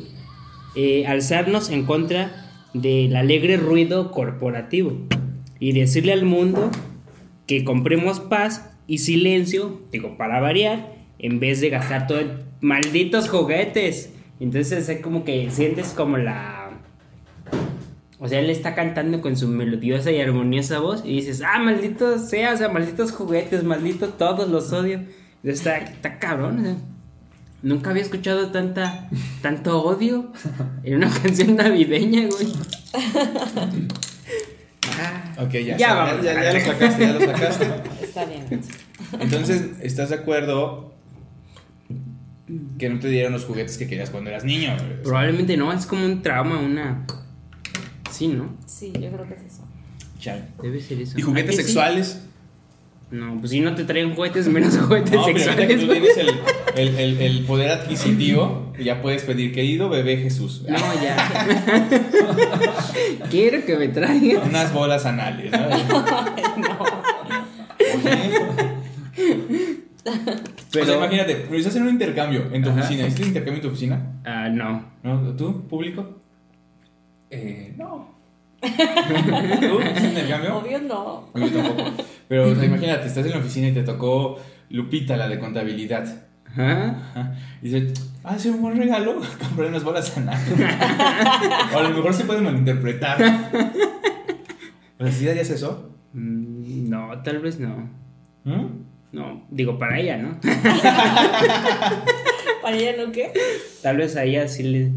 eh, 0.73 1.05
alzarnos 1.05 1.69
en 1.69 1.83
contra 1.83 2.49
del 2.73 3.15
alegre 3.17 3.57
ruido 3.57 4.09
corporativo 4.09 4.93
y 5.59 5.73
decirle 5.73 6.13
al 6.13 6.23
mundo 6.23 6.71
que 7.45 7.65
compremos 7.65 8.21
paz 8.21 8.69
y 8.87 8.99
silencio, 8.99 9.81
digo, 9.91 10.17
para 10.17 10.39
variar, 10.39 10.95
en 11.19 11.41
vez 11.41 11.59
de 11.59 11.69
gastar 11.69 12.07
todo 12.07 12.21
en 12.21 12.31
malditos 12.61 13.27
juguetes. 13.27 14.13
Entonces 14.39 14.87
es 14.87 15.01
como 15.01 15.25
que 15.25 15.49
sientes 15.51 15.87
como 15.89 16.17
la... 16.17 16.56
O 18.19 18.27
sea, 18.27 18.39
él 18.39 18.49
está 18.49 18.73
cantando 18.73 19.21
con 19.21 19.37
su 19.37 19.47
melodiosa 19.47 20.11
y 20.11 20.19
armoniosa 20.19 20.79
voz 20.79 21.03
y 21.05 21.17
dices, 21.17 21.43
ah, 21.45 21.59
maldito 21.59 22.17
sea, 22.17 22.53
o 22.53 22.57
sea, 22.57 22.69
malditos 22.69 23.11
juguetes, 23.11 23.63
malditos 23.63 24.17
todos 24.17 24.49
los 24.49 24.73
odio. 24.73 25.01
Entonces 25.43 25.59
está, 25.59 25.77
está 25.77 26.17
cabrón, 26.19 26.59
o 26.59 26.63
sea, 26.63 26.75
Nunca 27.63 27.89
había 27.89 28.03
escuchado 28.03 28.51
tanta, 28.51 29.09
tanto 29.41 29.81
odio 29.81 30.31
en 30.83 30.95
una 30.97 31.09
canción 31.23 31.55
navideña, 31.55 32.27
güey. 32.27 32.53
Ah, 34.99 35.33
Ok, 35.43 35.51
ya, 35.53 35.59
Ya 35.59 35.77
ya, 35.77 35.93
vamos. 35.95 36.23
ya, 36.25 36.43
ya 36.43 36.53
lo 36.53 36.59
sacaste, 36.59 37.01
ya 37.05 37.13
lo 37.13 37.19
sacaste. 37.19 37.65
Está 38.01 38.25
bien. 38.25 38.61
Entonces, 39.19 39.71
¿estás 39.81 40.09
de 40.09 40.15
acuerdo 40.15 40.93
que 42.79 42.89
no 42.89 42.99
te 42.99 43.07
dieron 43.09 43.33
los 43.33 43.45
juguetes 43.45 43.77
que 43.77 43.87
querías 43.87 44.09
cuando 44.09 44.29
eras 44.29 44.43
niño? 44.43 44.75
Probablemente 45.03 45.57
no, 45.57 45.71
es 45.73 45.85
como 45.85 46.05
un 46.05 46.21
trauma, 46.21 46.59
una... 46.59 47.05
Sí, 48.17 48.27
¿no? 48.29 48.49
Sí, 48.65 48.91
yo 48.93 49.09
creo 49.11 49.27
que 49.27 49.33
es 49.35 49.41
eso. 49.53 49.63
Chale. 50.19 50.43
Debe 50.61 50.81
ser 50.81 50.99
eso. 51.01 51.17
¿Y 51.17 51.21
juguetes 51.21 51.55
sexuales? 51.55 52.21
No, 53.11 53.37
pues 53.39 53.51
si 53.51 53.61
no 53.61 53.73
te 53.75 53.83
traen 53.85 54.13
juguetes, 54.15 54.47
menos 54.49 54.77
juguetes 54.87 55.13
No, 55.13 55.23
pero 55.25 55.37
sexuales. 55.37 55.79
tú 55.79 55.87
tienes 55.87 56.17
el, 56.17 56.29
el, 56.75 56.87
el, 56.97 57.21
el 57.21 57.45
poder 57.45 57.69
adquisitivo, 57.71 58.73
ya 58.83 59.01
puedes 59.01 59.23
pedir, 59.23 59.53
querido 59.53 59.87
bebé 59.89 60.17
Jesús, 60.17 60.63
No, 60.67 60.77
ya. 61.01 61.15
Quiero 63.29 63.63
que 63.65 63.77
me 63.77 63.87
traigan. 63.89 64.49
unas 64.49 64.73
bolas 64.73 65.05
anales, 65.05 65.51
¿no? 65.51 65.57
Pero 70.71 70.83
o 70.83 70.87
sea, 70.87 70.97
imagínate, 70.97 71.35
pero 71.35 71.57
estás 71.57 71.75
en 71.75 71.83
un 71.83 71.89
intercambio 71.89 72.45
en 72.51 72.63
tu 72.63 72.69
Ajá. 72.69 72.79
oficina. 72.81 73.03
¿Hiciste 73.03 73.21
un 73.23 73.27
intercambio 73.29 73.55
en 73.57 73.61
tu 73.61 73.67
oficina? 73.69 74.13
Ah, 74.25 74.49
no. 74.49 74.85
¿No? 75.03 75.35
¿Tú, 75.35 75.67
público? 75.67 76.17
Eh, 77.29 77.73
no. 77.77 78.15
¿Tú? 78.61 78.67
¿Hiciste 78.67 79.71
un 80.01 80.07
intercambio? 80.09 80.57
Obvio 80.57 80.79
no. 80.81 81.29
Yo 81.35 81.47
tampoco. 81.49 81.91
Pero 82.27 82.49
o 82.49 82.55
sea, 82.55 82.65
imagínate, 82.65 83.07
estás 83.07 83.25
en 83.25 83.31
la 83.31 83.37
oficina 83.39 83.67
y 83.67 83.73
te 83.73 83.83
tocó 83.83 84.39
Lupita, 84.69 85.15
la 85.17 85.27
de 85.29 85.39
contabilidad. 85.39 86.23
Ajá. 86.45 87.35
Y 87.61 87.69
dice, 87.69 87.93
ah, 88.23 88.35
es 88.35 88.45
un 88.47 88.61
buen 88.61 88.77
regalo, 88.77 89.21
compré 89.39 89.67
unas 89.67 89.83
bolas 89.83 90.15
anales. 90.17 90.49
o 91.73 91.77
a 91.77 91.83
lo 91.83 91.89
mejor 91.89 92.13
se 92.13 92.25
puede 92.25 92.41
malinterpretar. 92.41 93.21
O 94.99 95.03
sea, 95.03 95.11
¿sí 95.11 95.25
darías 95.25 95.49
eso? 95.49 95.91
Mm, 96.13 96.89
No, 96.89 97.21
tal 97.21 97.39
vez 97.39 97.59
no. 97.59 97.89
¿Mm? 98.43 98.65
No, 99.11 99.45
digo 99.49 99.77
para 99.77 99.99
ella, 99.99 100.17
¿no? 100.17 100.39
¿Para 102.61 102.75
ella 102.75 103.05
no 103.05 103.11
qué? 103.11 103.31
Tal 103.81 103.97
vez 103.97 104.15
a 104.15 104.23
ella 104.23 104.47
sí 104.47 104.63
le, 104.63 104.91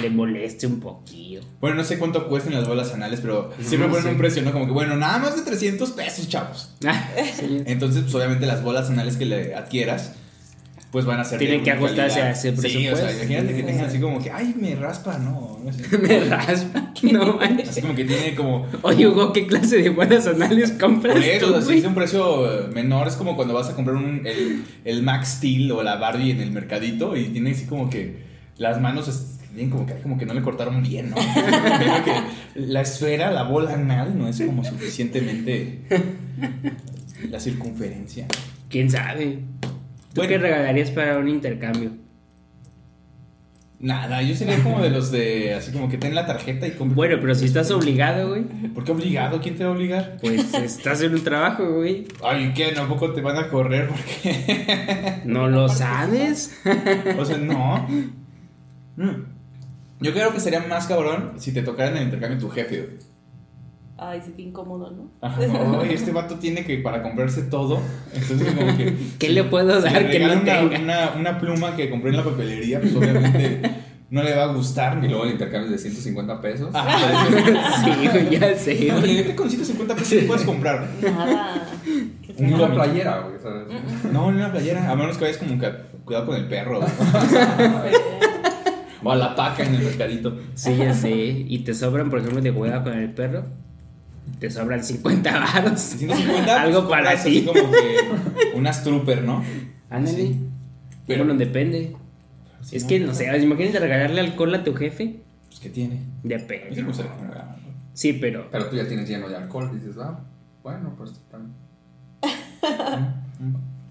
le 0.00 0.10
moleste 0.10 0.66
un 0.66 0.80
poquillo. 0.80 1.40
Bueno, 1.60 1.76
no 1.76 1.84
sé 1.84 1.98
cuánto 1.98 2.26
cuestan 2.28 2.54
las 2.54 2.66
bolas 2.66 2.92
anales, 2.92 3.20
pero 3.20 3.50
siempre 3.60 3.88
ponen 3.88 4.08
un 4.08 4.18
precio, 4.18 4.42
¿no? 4.42 4.52
Como 4.52 4.66
que, 4.66 4.72
bueno, 4.72 4.96
nada 4.96 5.18
más 5.18 5.36
de 5.36 5.42
300 5.42 5.90
pesos, 5.90 6.28
chavos. 6.28 6.74
Ah, 6.86 7.08
sí. 7.38 7.62
Entonces, 7.66 8.02
pues 8.02 8.14
obviamente 8.14 8.46
las 8.46 8.62
bolas 8.62 8.88
anales 8.90 9.16
que 9.16 9.26
le 9.26 9.54
adquieras, 9.54 10.14
pues 10.90 11.04
van 11.04 11.20
a 11.20 11.24
ser. 11.24 11.38
de 11.38 11.46
Tienen 11.46 11.62
que 11.64 11.70
ajustarse 11.70 12.18
calidad. 12.20 12.26
a 12.28 12.30
ese 12.32 12.56
Sí, 12.56 12.88
o 12.88 12.96
sea, 12.96 13.12
imagínate 13.12 13.54
que 13.54 13.62
tengan 13.62 13.84
así 13.84 14.00
como 14.00 14.20
que, 14.20 14.30
ay, 14.30 14.54
me 14.58 14.74
raspa, 14.74 15.18
no. 15.18 15.58
no 15.62 15.72
sé. 15.72 15.98
Me 15.98 16.20
raspa. 16.24 16.86
No 17.02 17.34
manches. 17.34 17.68
Así 17.70 17.80
como 17.80 17.94
que 17.94 18.04
tiene 18.04 18.34
como. 18.34 18.66
Oye, 18.82 19.06
Hugo, 19.06 19.32
¿qué 19.32 19.46
clase 19.46 19.78
de 19.82 19.90
buenas 19.90 20.26
anales 20.26 20.72
compras 20.72 21.14
Por 21.14 21.22
eso, 21.22 21.46
tú, 21.46 21.52
o 21.52 21.54
sea, 21.54 21.60
si 21.60 21.66
güey? 21.66 21.78
es 21.78 21.84
un 21.84 21.94
precio 21.94 22.52
eh, 22.52 22.68
menor, 22.74 23.06
es 23.08 23.14
como 23.14 23.36
cuando 23.36 23.54
vas 23.54 23.68
a 23.68 23.74
comprar 23.76 23.96
un, 23.96 24.26
el, 24.26 24.64
el 24.84 25.02
Max 25.02 25.36
Steel 25.38 25.70
o 25.72 25.82
la 25.82 25.96
Barbie 25.96 26.32
en 26.32 26.40
el 26.40 26.50
mercadito 26.50 27.16
y 27.16 27.26
tiene 27.28 27.52
así 27.52 27.66
como 27.66 27.88
que 27.88 28.22
las 28.58 28.80
manos 28.80 29.08
tienen 29.54 29.70
como 29.70 29.86
que, 29.86 29.94
como 29.94 30.18
que 30.18 30.26
no 30.26 30.34
le 30.34 30.42
cortaron 30.42 30.82
bien, 30.82 31.10
¿no? 31.10 31.16
Que 32.04 32.12
la 32.54 32.80
esfera, 32.82 33.30
la 33.30 33.42
bola 33.44 33.74
anal 33.74 34.16
no 34.18 34.28
es 34.28 34.40
como 34.40 34.64
suficientemente 34.64 35.80
la 37.28 37.40
circunferencia. 37.40 38.26
¿Quién 38.68 38.90
sabe? 38.90 39.40
¿Tú 39.60 39.68
Bueno. 40.16 40.28
qué 40.30 40.38
regalarías 40.38 40.90
para 40.90 41.18
un 41.18 41.28
intercambio? 41.28 41.90
Nada, 43.82 44.20
yo 44.20 44.34
sería 44.36 44.62
como 44.62 44.82
de 44.82 44.90
los 44.90 45.10
de 45.10 45.54
así 45.54 45.72
como 45.72 45.88
que 45.88 45.96
ten 45.96 46.14
la 46.14 46.26
tarjeta 46.26 46.66
y 46.66 46.72
compra. 46.72 46.96
Bueno, 46.96 47.16
pero 47.18 47.34
si 47.34 47.46
estás 47.46 47.70
obligado, 47.70 48.28
güey, 48.28 48.42
¿Por 48.74 48.84
qué 48.84 48.92
obligado? 48.92 49.40
¿Quién 49.40 49.56
te 49.56 49.64
va 49.64 49.70
a 49.70 49.72
obligar? 49.72 50.18
pues 50.20 50.52
estás 50.52 51.00
en 51.00 51.14
un 51.14 51.24
trabajo, 51.24 51.66
güey. 51.76 52.06
Ay, 52.22 52.52
¿qué? 52.54 52.72
¿Tampoco 52.72 53.12
te 53.14 53.22
van 53.22 53.38
a 53.38 53.48
correr? 53.48 53.88
porque 53.88 55.22
¿No 55.24 55.48
lo 55.48 55.66
sabes? 55.70 56.60
O 57.18 57.24
sea, 57.24 57.38
no. 57.38 57.86
Mm. 60.00 60.04
Yo 60.04 60.12
creo 60.12 60.32
que 60.32 60.40
sería 60.40 60.60
más 60.60 60.86
cabrón 60.86 61.34
si 61.36 61.52
te 61.52 61.62
tocara 61.62 61.90
en 61.90 61.96
el 61.98 62.02
intercambio 62.04 62.38
tu 62.38 62.48
jefe. 62.50 62.76
güey. 62.78 63.10
Ay, 64.02 64.22
sí, 64.24 64.32
qué 64.34 64.40
incómodo, 64.42 64.90
¿no? 64.90 65.10
Ajá. 65.20 65.42
Ay, 65.82 65.92
este 65.92 66.10
vato 66.10 66.36
tiene 66.36 66.64
que 66.64 66.78
para 66.78 67.02
comprarse 67.02 67.42
todo. 67.42 67.80
Entonces, 68.14 68.54
como 68.54 68.74
que. 68.74 68.94
¿Qué 69.18 69.28
le 69.28 69.44
puedo 69.44 69.76
si 69.76 69.84
dar 69.92 70.02
le 70.02 70.10
que 70.10 70.20
no 70.20 70.32
una, 70.32 70.42
tenga? 70.42 70.80
Una, 70.80 71.12
una 71.18 71.38
pluma 71.38 71.76
que 71.76 71.90
compré 71.90 72.08
en 72.10 72.16
la 72.16 72.24
papelería, 72.24 72.80
pues 72.80 72.96
obviamente 72.96 73.60
no 74.10 74.22
le 74.22 74.34
va 74.34 74.44
a 74.44 74.54
gustar. 74.54 75.04
Y 75.04 75.08
luego 75.08 75.24
el 75.24 75.32
intercambio 75.32 75.66
es 75.66 75.82
de 75.82 75.90
150 75.90 76.40
pesos. 76.40 76.74
Ajá. 76.74 77.26
Sí, 77.84 78.38
ya 78.38 78.54
sé, 78.56 78.74
güey. 78.90 79.20
Oye, 79.20 79.36
con 79.36 79.50
150 79.50 79.94
pesos 79.94 80.18
¿qué 80.18 80.22
puedes 80.26 80.44
comprar? 80.44 80.88
Nada. 81.02 81.66
¿Qué 81.84 82.34
Un 82.38 82.54
Una 82.54 82.72
playera, 82.72 83.20
güey. 83.20 83.38
¿sabes? 83.38 83.66
No, 84.10 84.30
en 84.30 84.36
una 84.36 84.50
playera. 84.50 84.90
A 84.90 84.96
menos 84.96 85.18
que 85.18 85.24
vayas 85.24 85.36
como 85.36 85.58
que 85.58 85.70
cuidado 86.06 86.24
con 86.24 86.36
el 86.36 86.48
perro. 86.48 86.80
O 89.02 89.10
a 89.12 89.16
la 89.16 89.34
paca 89.34 89.62
en 89.64 89.74
el 89.74 89.82
mercadito. 89.82 90.38
Sí, 90.54 90.76
ya 90.76 90.92
sé. 90.94 91.10
Y 91.14 91.58
te 91.60 91.74
sobran, 91.74 92.10
por 92.10 92.18
ejemplo, 92.20 92.40
de 92.40 92.50
juega 92.50 92.82
con 92.82 92.92
el 92.96 93.10
perro. 93.12 93.44
Te 94.38 94.50
sobran 94.50 94.82
50 94.84 95.38
varos. 95.38 95.80
150 95.80 96.62
Algo 96.62 96.86
pues, 96.86 96.90
para 96.90 97.10
así 97.12 97.40
ti. 97.40 97.46
como 97.46 97.70
que 97.72 97.96
unas 98.54 98.82
trooper, 98.84 99.22
¿no? 99.24 99.42
Ándale. 99.88 100.16
Sí. 100.18 100.40
Pero 101.06 101.24
Pero- 101.24 101.24
no 101.24 101.34
depende. 101.38 101.96
Es 102.70 102.82
no, 102.82 102.88
que, 102.88 103.00
no 103.00 103.14
sé, 103.14 103.36
imagínate 103.42 103.78
regalarle 103.80 104.20
alcohol 104.20 104.54
a 104.54 104.62
tu 104.62 104.74
jefe. 104.74 105.20
Pues, 105.48 105.60
¿qué 105.60 105.70
tiene? 105.70 106.00
Depende. 106.22 106.74
que. 106.84 106.92
Sí, 107.94 108.12
pero. 108.14 108.48
Pero 108.52 108.66
tú 108.68 108.76
ya 108.76 108.86
tienes 108.86 109.08
lleno 109.08 109.28
de 109.28 109.36
alcohol. 109.36 109.70
Dices, 109.72 109.96
ah, 109.98 110.20
bueno, 110.62 110.94
pues 110.96 111.12
también. 111.30 111.54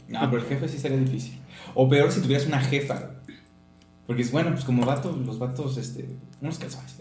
No, 0.07 0.19
pero 0.31 0.41
el 0.41 0.47
jefe 0.47 0.67
sí 0.67 0.79
sería 0.79 0.97
difícil. 0.97 1.37
O 1.75 1.87
peor 1.87 2.11
si 2.11 2.19
tuvieras 2.21 2.47
una 2.47 2.59
jefa. 2.59 3.11
Porque 4.09 4.23
es 4.23 4.31
bueno, 4.31 4.49
pues 4.53 4.63
como 4.65 4.87
vato, 4.87 5.15
los 5.23 5.37
vatos, 5.37 5.77
este, 5.77 6.03
unos 6.41 6.57
calzones. 6.57 6.95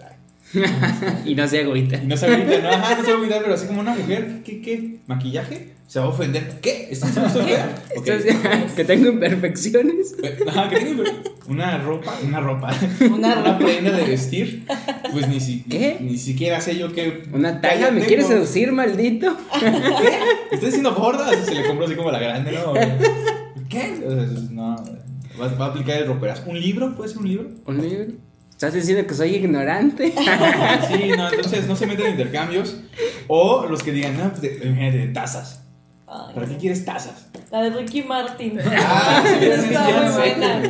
Y 1.25 1.35
no 1.35 1.49
se 1.49 1.61
agüita. 1.63 1.97
Y 2.03 2.07
no 2.07 2.19
sabe 2.19 2.35
ahorita, 2.35 2.61
no, 2.61 2.69
ajá, 2.69 2.97
no 2.97 3.03
sabe 3.03 3.15
olvidar, 3.15 3.41
pero 3.41 3.55
así 3.55 3.67
como 3.67 3.81
una 3.81 3.95
mujer, 3.95 4.43
¿qué, 4.45 4.61
qué? 4.61 4.97
¿Maquillaje? 5.07 5.73
Se 5.87 6.01
va 6.01 6.05
a 6.05 6.09
ofender. 6.11 6.61
¿Qué? 6.61 6.89
¿Estás 6.91 7.13
fea? 7.33 7.75
Ok. 7.97 8.07
Entonces, 8.07 8.37
que 8.77 8.85
tengo 8.85 9.09
imperfecciones. 9.09 10.17
Eh, 10.23 10.39
Ajá, 10.47 10.69
que 10.69 10.81
tenga 10.81 11.03
una 11.49 11.79
ropa, 11.79 12.15
una 12.23 12.41
ropa, 12.41 12.75
Una 13.11 13.35
ropa. 13.37 13.59
prenda 13.59 13.93
de 13.93 14.05
vestir, 14.05 14.67
pues 15.11 15.29
ni, 15.29 15.41
si, 15.41 15.63
¿Qué? 15.63 15.97
ni 15.99 16.19
siquiera 16.19 16.61
sé 16.61 16.77
yo 16.77 16.93
qué. 16.93 17.23
Una 17.33 17.63
talla, 17.63 17.87
¿me 17.91 18.01
tengo. 18.01 18.07
quieres 18.09 18.27
seducir, 18.27 18.71
maldito? 18.73 19.35
¿Qué? 19.59 20.19
¿Estás 20.51 20.61
diciendo 20.67 20.95
gorda? 20.95 21.31
Se 21.43 21.55
le 21.55 21.67
compró 21.67 21.87
así 21.87 21.95
como 21.95 22.11
la 22.11 22.19
grande, 22.19 22.53
¿no? 22.53 22.75
¿Qué? 23.71 23.99
No, 24.51 24.77
va, 25.41 25.49
va 25.55 25.67
a 25.67 25.69
aplicar 25.69 25.97
el 25.97 26.07
roperazo. 26.07 26.45
¿Un 26.49 26.61
libro? 26.61 26.95
¿Puede 26.97 27.09
ser 27.11 27.19
un 27.19 27.29
libro? 27.29 27.49
¿Un 27.67 27.81
libro? 27.81 28.07
¿Estás 28.51 28.75
diciendo 28.75 29.07
que 29.07 29.15
soy 29.15 29.37
ignorante? 29.37 30.13
Sí, 30.89 31.11
no, 31.17 31.29
entonces 31.33 31.67
no 31.69 31.77
se 31.77 31.87
meten 31.87 32.07
en 32.07 32.13
intercambios. 32.13 32.77
O 33.29 33.67
los 33.67 33.83
que 33.83 33.93
digan, 33.93 34.17
no, 34.17 34.31
pues 34.31 34.41
de, 34.43 34.61
imagínate, 34.65 34.99
de 34.99 35.09
tazas. 35.09 35.65
Ay, 36.07 36.35
¿Para 36.35 36.47
qué 36.47 36.57
quieres 36.57 36.85
tazas? 36.85 37.29
La 37.53 37.63
de 37.63 37.71
Ricky 37.71 38.03
Martin. 38.03 38.59
Ah, 38.77 39.23
sí, 39.39 39.47
ya 39.73 40.01
muy 40.03 40.13
sé. 40.13 40.19
buena. 40.19 40.63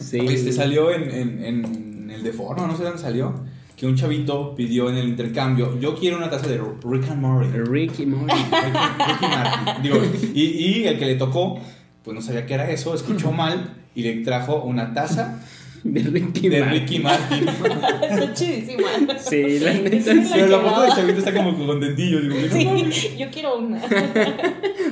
Sí. 0.00 0.18
Este 0.28 0.52
salió 0.52 0.90
en, 0.92 1.10
en, 1.10 1.44
en 1.44 2.10
el 2.10 2.22
de 2.22 2.32
Forno, 2.32 2.66
no 2.66 2.76
sé 2.76 2.84
dónde 2.84 2.98
salió. 3.00 3.34
Que 3.76 3.86
un 3.86 3.96
chavito 3.96 4.54
pidió 4.54 4.90
en 4.90 4.98
el 4.98 5.08
intercambio, 5.08 5.78
yo 5.80 5.94
quiero 5.96 6.18
una 6.18 6.28
taza 6.28 6.48
de 6.48 6.58
Rick 6.84 7.08
and 7.10 7.22
Morty. 7.22 7.48
Ricky 7.58 8.04
Morty. 8.04 8.34
Ricky, 8.34 8.78
Ricky 9.06 9.26
Martin. 9.26 9.82
Digo, 9.82 9.96
y, 10.34 10.42
y 10.42 10.86
el 10.86 10.98
que 10.98 11.06
le 11.06 11.14
tocó, 11.14 11.58
pues 12.04 12.14
no 12.14 12.22
sabía 12.22 12.46
qué 12.46 12.54
era 12.54 12.70
eso, 12.70 12.94
escuchó 12.94 13.32
mal 13.32 13.74
y 13.94 14.02
le 14.02 14.24
trajo 14.24 14.62
una 14.62 14.94
taza 14.94 15.40
De 15.84 16.02
Ricky 16.02 16.48
de 16.48 16.60
Martin. 16.60 16.80
Ricky 16.80 16.98
Martin. 16.98 17.48
Está 18.02 18.34
chidísima. 18.34 18.88
Sí, 19.18 19.58
la 19.60 19.72
neta. 19.72 20.12
Sí. 20.12 20.30
Pero 20.34 20.46
la 20.48 20.60
foto 20.60 20.82
de 20.82 20.88
Chavito 20.90 21.18
está 21.20 21.32
como 21.32 21.66
contentillo. 21.66 22.20
Digo, 22.20 22.36
Sí, 22.52 22.64
no 22.66 23.18
yo 23.18 23.30
quiero 23.30 23.58
una. 23.58 23.80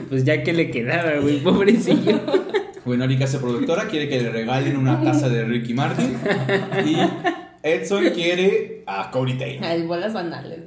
Pues 0.08 0.24
ya 0.24 0.42
que 0.42 0.52
le 0.54 0.70
quedaba, 0.70 1.20
güey, 1.20 1.40
pobrecillo. 1.40 2.20
Bueno, 2.86 3.04
Ari 3.04 3.18
Casa 3.18 3.38
Productora 3.38 3.86
quiere 3.86 4.08
que 4.08 4.20
le 4.22 4.30
regalen 4.30 4.78
una 4.78 5.02
taza 5.02 5.28
de 5.28 5.44
Ricky 5.44 5.74
Martin. 5.74 6.16
Y 6.86 6.96
Edson 7.62 8.08
quiere 8.14 8.82
a 8.86 9.10
Cory 9.10 9.34
Taylor. 9.36 9.64
Ay, 9.64 9.82
bolas 9.82 10.14
banales. 10.14 10.60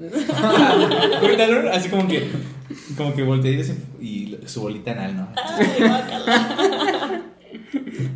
Cory 1.19 1.36
Taylor, 1.36 1.67
así 1.69 1.89
como 1.89 2.08
que, 2.08 2.27
como 2.98 3.14
que 3.14 3.24
voltea 3.24 3.52
y, 3.52 3.64
se- 3.64 3.78
y 4.00 4.38
su 4.46 4.62
bolita 4.62 4.92
anal, 4.92 5.16
¿no? 5.18 5.28
Ay. 5.36 7.22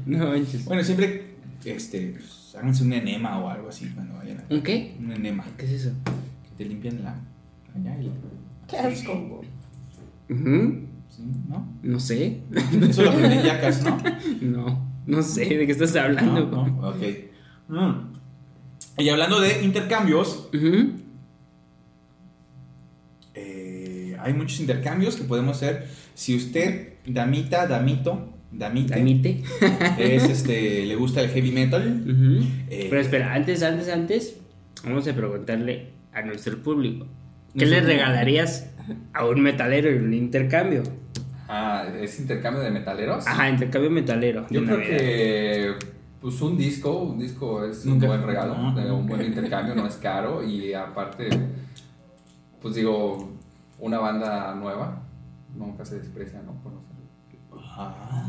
No 0.06 0.28
manches. 0.30 0.66
Bueno, 0.66 0.84
siempre, 0.84 1.36
este, 1.66 2.14
pues, 2.18 2.56
háganse 2.58 2.84
un 2.84 2.94
enema 2.94 3.40
o 3.40 3.50
algo 3.50 3.70
así 3.70 3.88
cuando 3.90 4.16
vayan 4.16 4.40
a. 4.40 4.54
¿Un 4.54 4.62
qué? 4.62 4.96
Un 5.00 5.12
enema. 5.12 5.46
¿Qué 5.58 5.66
es 5.66 5.72
eso? 5.72 5.92
Que 6.44 6.64
te 6.64 6.70
limpian 6.70 7.04
la. 7.04 7.16
Allá 7.76 7.98
y 8.00 8.06
la. 8.06 8.12
Qué 8.68 8.78
asco. 8.78 9.42
Ujú. 10.30 10.80
¿Sí? 11.10 11.24
¿No? 11.50 11.68
No 11.84 12.00
sé. 12.00 12.42
Eso 12.90 13.04
lo 13.04 13.12
aprendí 13.12 13.38
en 13.38 13.44
Yacas, 13.44 13.84
¿no? 13.84 13.98
No, 14.42 14.88
no 15.06 15.22
sé 15.24 15.46
de 15.46 15.66
qué 15.66 15.72
estás 15.72 15.96
hablando. 15.96 16.46
No, 16.50 16.68
no, 16.68 16.90
ok. 16.90 17.04
Mm. 17.68 19.02
Y 19.02 19.10
hablando 19.10 19.40
de 19.42 19.64
intercambios, 19.64 20.50
eh, 20.54 20.90
hay 24.26 24.34
muchos 24.34 24.60
intercambios 24.60 25.16
que 25.16 25.24
podemos 25.24 25.58
hacer. 25.58 25.88
Si 26.16 26.36
usted, 26.36 26.94
damita, 27.06 27.68
damito, 27.68 28.34
damite, 28.52 28.96
Damite. 28.96 29.44
es 30.00 30.24
este, 30.24 30.86
le 30.86 30.96
gusta 30.96 31.22
el 31.22 31.30
heavy 31.30 31.52
metal. 31.52 32.04
Eh. 32.70 32.88
Pero 32.90 33.02
espera, 33.02 33.34
antes, 33.34 33.62
antes, 33.64 33.88
antes, 33.90 34.38
vamos 34.84 35.08
a 35.08 35.14
preguntarle 35.14 35.90
a 36.14 36.22
nuestro 36.24 36.58
público. 36.62 37.06
¿Qué 37.58 37.66
le 37.66 37.82
regalarías 37.82 38.72
a 39.14 39.26
un 39.26 39.42
metalero 39.42 39.90
en 39.90 40.04
un 40.06 40.14
intercambio? 40.14 40.84
Ah, 41.48 41.86
¿es 42.02 42.20
intercambio 42.20 42.64
de 42.64 42.72
metaleros? 42.72 43.28
Ajá, 43.28 43.48
intercambio 43.50 43.92
metalero. 43.92 44.48
Yo 44.50 44.64
creo 44.66 44.78
Navidad. 44.80 44.98
que 44.98 45.72
pues 46.20 46.42
un 46.42 46.58
disco, 46.58 46.98
un 47.04 47.20
disco 47.20 47.64
es 47.64 47.86
Nunca- 47.86 48.06
un 48.06 48.10
buen 48.18 48.24
regalo, 48.28 48.58
no, 48.58 48.76
de 48.76 48.92
un 48.92 49.06
buen 49.06 49.22
intercambio, 49.22 49.76
no 49.76 49.86
es 49.86 49.96
caro 49.98 50.44
y 50.44 50.74
aparte, 50.74 51.30
pues 52.62 52.74
digo, 52.76 53.35
una 53.80 54.00
banda 54.00 54.54
nueva, 54.56 55.02
nunca 55.56 55.86
se 55.86 56.00
desprecia, 56.00 56.42
¿no? 56.42 56.54
Conocer. 56.64 56.96
Ah. 57.78 58.28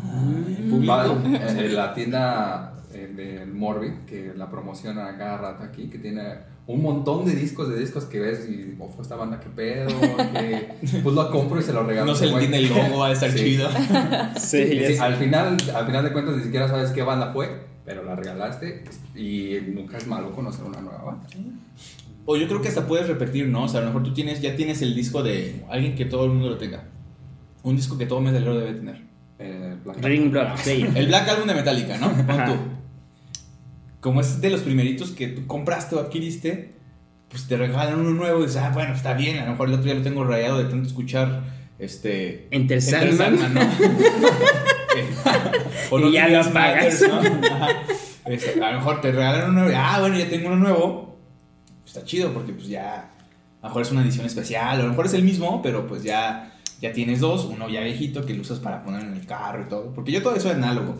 Va- 0.89 1.05
público. 1.05 1.37
eh, 1.37 1.69
la 1.71 1.95
tienda 1.95 2.75
eh, 2.93 3.13
de 3.15 3.47
Morbid, 3.47 3.93
que 4.07 4.33
la 4.37 4.51
promociona 4.51 5.07
a 5.09 5.17
cada 5.17 5.37
rato 5.39 5.63
aquí, 5.65 5.89
que 5.89 5.99
tiene 5.99 6.23
un 6.67 6.83
montón 6.83 7.25
de 7.25 7.33
discos, 7.35 7.69
de 7.69 7.79
discos 7.79 8.05
que 8.07 8.19
ves 8.19 8.49
y, 8.49 8.77
ojo, 8.81 9.01
esta 9.03 9.15
banda, 9.15 9.39
qué 9.39 9.49
pedo, 9.51 9.87
que 10.33 10.75
pues 11.03 11.15
lo 11.15 11.31
compro 11.31 11.61
y 11.61 11.63
se 11.63 11.73
lo 11.73 11.85
regalo. 11.85 12.07
No 12.07 12.15
se 12.17 12.27
le 12.27 12.33
entiende 12.33 12.59
el 12.59 12.69
logo, 12.69 12.99
va 13.01 13.09
a 13.09 13.13
estar 13.13 13.31
Sí. 13.31 13.39
chido. 13.39 13.69
Sí, 14.37 14.65
Sí, 14.67 14.95
sé. 14.97 15.01
al 15.01 15.15
final, 15.15 15.57
al 15.75 15.87
final 15.87 16.05
de 16.05 16.13
cuentas 16.13 16.37
ni 16.37 16.43
siquiera 16.43 16.67
sabes 16.69 16.91
qué 16.91 17.03
banda 17.03 17.33
fue, 17.33 17.67
pero 17.85 18.03
la 18.03 18.17
regalaste 18.17 18.83
y 19.15 19.59
nunca 19.75 19.97
es 19.99 20.07
malo 20.09 20.33
conocer 20.35 20.65
una 20.65 20.81
nueva 20.81 21.03
banda. 21.05 21.27
O 22.27 22.37
yo 22.37 22.47
creo 22.49 22.61
que 22.61 22.69
hasta 22.69 22.87
puedes 22.87 23.07
repetir, 23.07 23.47
¿no? 23.47 23.65
O 23.65 23.69
sea, 23.69 23.81
a 23.81 23.83
lo 23.85 23.89
mejor 23.89 24.03
tú 24.03 24.13
tienes, 24.13 24.41
ya 24.43 24.57
tienes 24.57 24.83
el 24.83 24.95
disco 24.95 25.23
de 25.23 25.65
alguien 25.71 25.95
que 25.95 26.05
todo 26.05 26.25
el 26.25 26.33
mundo 26.33 26.51
lo 26.51 26.59
tenga. 26.59 26.85
Un 27.63 27.77
disco 27.77 27.97
que 27.97 28.07
todo 28.07 28.21
metalero 28.21 28.59
debe 28.59 28.75
tener. 28.75 29.03
Eh, 29.39 29.77
Black 29.85 30.03
Ring 30.03 30.31
Blood 30.31 30.61
Player. 30.63 30.91
El 30.97 31.07
Black 31.07 31.29
Album 31.29 31.47
de 31.47 31.55
Metallica, 31.55 31.99
¿no? 31.99 32.09
Pon 32.27 32.45
tú. 32.45 32.57
Como 34.01 34.21
es 34.21 34.41
de 34.41 34.51
los 34.51 34.61
primeritos 34.61 35.11
que 35.13 35.29
tú 35.29 35.47
compraste 35.47 35.95
o 35.95 36.01
adquiriste, 36.01 36.75
pues 37.29 37.47
te 37.47 37.57
regalan 37.57 38.01
uno 38.01 38.11
nuevo 38.11 38.41
y 38.41 38.47
dices, 38.47 38.59
ah, 38.59 38.71
bueno, 38.73 38.95
está 38.95 39.15
bien, 39.15 39.39
a 39.39 39.45
lo 39.45 39.53
mejor 39.53 39.69
el 39.69 39.75
otro 39.75 39.87
ya 39.87 39.95
lo 39.95 40.03
tengo 40.03 40.25
rayado 40.25 40.59
de 40.59 40.65
tanto 40.65 40.87
escuchar 40.87 41.43
este... 41.79 42.49
Enter 42.51 42.81
Sandman. 42.81 43.55
¿no? 43.55 43.61
o 45.91 45.99
Y 46.01 46.13
ya 46.13 46.29
lo 46.29 46.41
apagas. 46.41 47.03
Matters, 47.03 47.09
¿no? 47.09 47.21
Este, 48.27 48.63
a 48.63 48.73
lo 48.73 48.79
mejor 48.79 49.01
te 49.01 49.13
regalan 49.13 49.51
uno 49.51 49.61
nuevo, 49.61 49.71
y, 49.71 49.75
ah, 49.77 49.99
bueno, 50.01 50.19
ya 50.19 50.29
tengo 50.29 50.49
uno 50.49 50.57
nuevo. 50.57 51.06
Está 51.97 52.07
chido 52.07 52.35
porque 52.35 52.53
pues 52.53 52.69
ya, 52.69 53.09
a 53.63 53.63
lo 53.63 53.69
mejor 53.69 53.81
es 53.81 53.91
una 53.91 54.03
edición 54.03 54.27
especial, 54.27 54.79
o 54.79 54.81
a 54.81 54.85
lo 54.85 54.91
mejor 54.91 55.07
es 55.07 55.15
el 55.15 55.25
mismo, 55.25 55.63
pero 55.63 55.87
pues 55.87 56.03
ya, 56.03 56.53
ya 56.79 56.93
tienes 56.93 57.21
dos, 57.21 57.47
uno 57.47 57.71
ya 57.71 57.81
viejito 57.81 58.27
que 58.27 58.35
lo 58.35 58.43
usas 58.43 58.59
para 58.59 58.85
poner 58.85 59.01
en 59.01 59.15
el 59.15 59.25
carro 59.25 59.63
y 59.63 59.65
todo. 59.65 59.95
Porque 59.95 60.13
yo 60.13 60.23
todo 60.23 60.37
eso 60.37 60.51
es 60.51 60.57
análogo. 60.57 60.95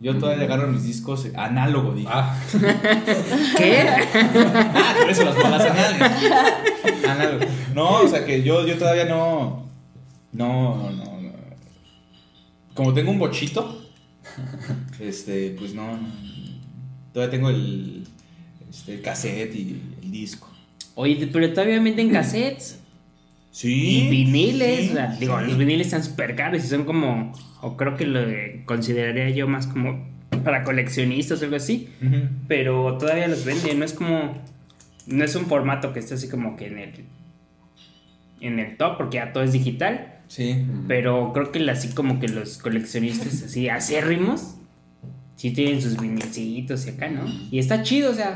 Yo 0.00 0.18
todavía 0.18 0.46
agarro 0.46 0.66
mis 0.66 0.82
discos 0.82 1.28
análogo, 1.36 1.94
dije. 1.94 2.08
Ah, 2.10 2.36
¿Qué? 3.56 3.86
Ah, 3.88 4.94
por 4.98 5.08
eso 5.08 5.24
las 5.24 5.36
bolas 5.36 5.62
anales. 5.62 6.02
Análogo. 7.08 7.44
No, 7.72 8.00
o 8.00 8.08
sea 8.08 8.24
que 8.24 8.42
yo, 8.42 8.66
yo 8.66 8.76
todavía 8.76 9.04
no, 9.04 9.68
no, 10.32 10.90
no, 10.90 11.20
no. 11.20 11.32
Como 12.74 12.92
tengo 12.92 13.12
un 13.12 13.20
bochito, 13.20 13.88
este, 14.98 15.54
pues 15.56 15.74
no, 15.74 15.96
no, 15.96 16.08
todavía 17.12 17.30
tengo 17.30 17.50
el, 17.50 18.04
este, 18.68 18.94
el 18.94 19.00
cassette 19.00 19.54
y 19.54 19.93
disco. 20.20 20.48
Oye, 20.94 21.28
pero 21.32 21.50
todavía 21.50 21.80
venden 21.80 22.10
cassettes. 22.10 22.80
Sí. 23.50 24.06
Y 24.06 24.10
viniles. 24.10 24.90
sí, 24.90 24.96
digo, 25.20 25.38
sí. 25.38 25.46
los 25.46 25.58
viniles 25.58 25.88
están 25.88 26.02
súper 26.02 26.34
caros 26.36 26.64
y 26.64 26.66
son 26.66 26.84
como. 26.84 27.32
O 27.60 27.76
creo 27.76 27.96
que 27.96 28.06
lo 28.06 28.20
consideraría 28.66 29.30
yo 29.30 29.46
más 29.48 29.66
como 29.66 30.06
para 30.44 30.64
coleccionistas 30.64 31.40
o 31.40 31.44
algo 31.44 31.56
así. 31.56 31.88
Pero 32.48 32.98
todavía 32.98 33.28
los 33.28 33.44
venden. 33.44 33.78
No 33.78 33.84
es 33.84 33.92
como. 33.92 34.42
No 35.06 35.24
es 35.24 35.34
un 35.34 35.46
formato 35.46 35.92
que 35.92 36.00
esté 36.00 36.14
así 36.14 36.28
como 36.28 36.56
que 36.56 36.66
en 36.66 36.78
el. 36.78 37.04
En 38.40 38.58
el 38.58 38.76
top, 38.76 38.98
porque 38.98 39.16
ya 39.16 39.32
todo 39.32 39.42
es 39.42 39.52
digital. 39.52 40.18
Sí. 40.28 40.64
Pero 40.88 41.32
creo 41.32 41.52
que 41.52 41.70
así 41.70 41.94
como 41.94 42.20
que 42.20 42.28
los 42.28 42.58
coleccionistas 42.58 43.42
así 43.42 43.68
acérrimos. 43.68 44.56
Sí 45.36 45.50
tienen 45.50 45.82
sus 45.82 46.00
vinilcitos 46.00 46.86
y 46.86 46.90
acá, 46.90 47.08
¿no? 47.08 47.24
Y 47.50 47.58
está 47.58 47.82
chido, 47.82 48.10
o 48.10 48.14
sea. 48.14 48.34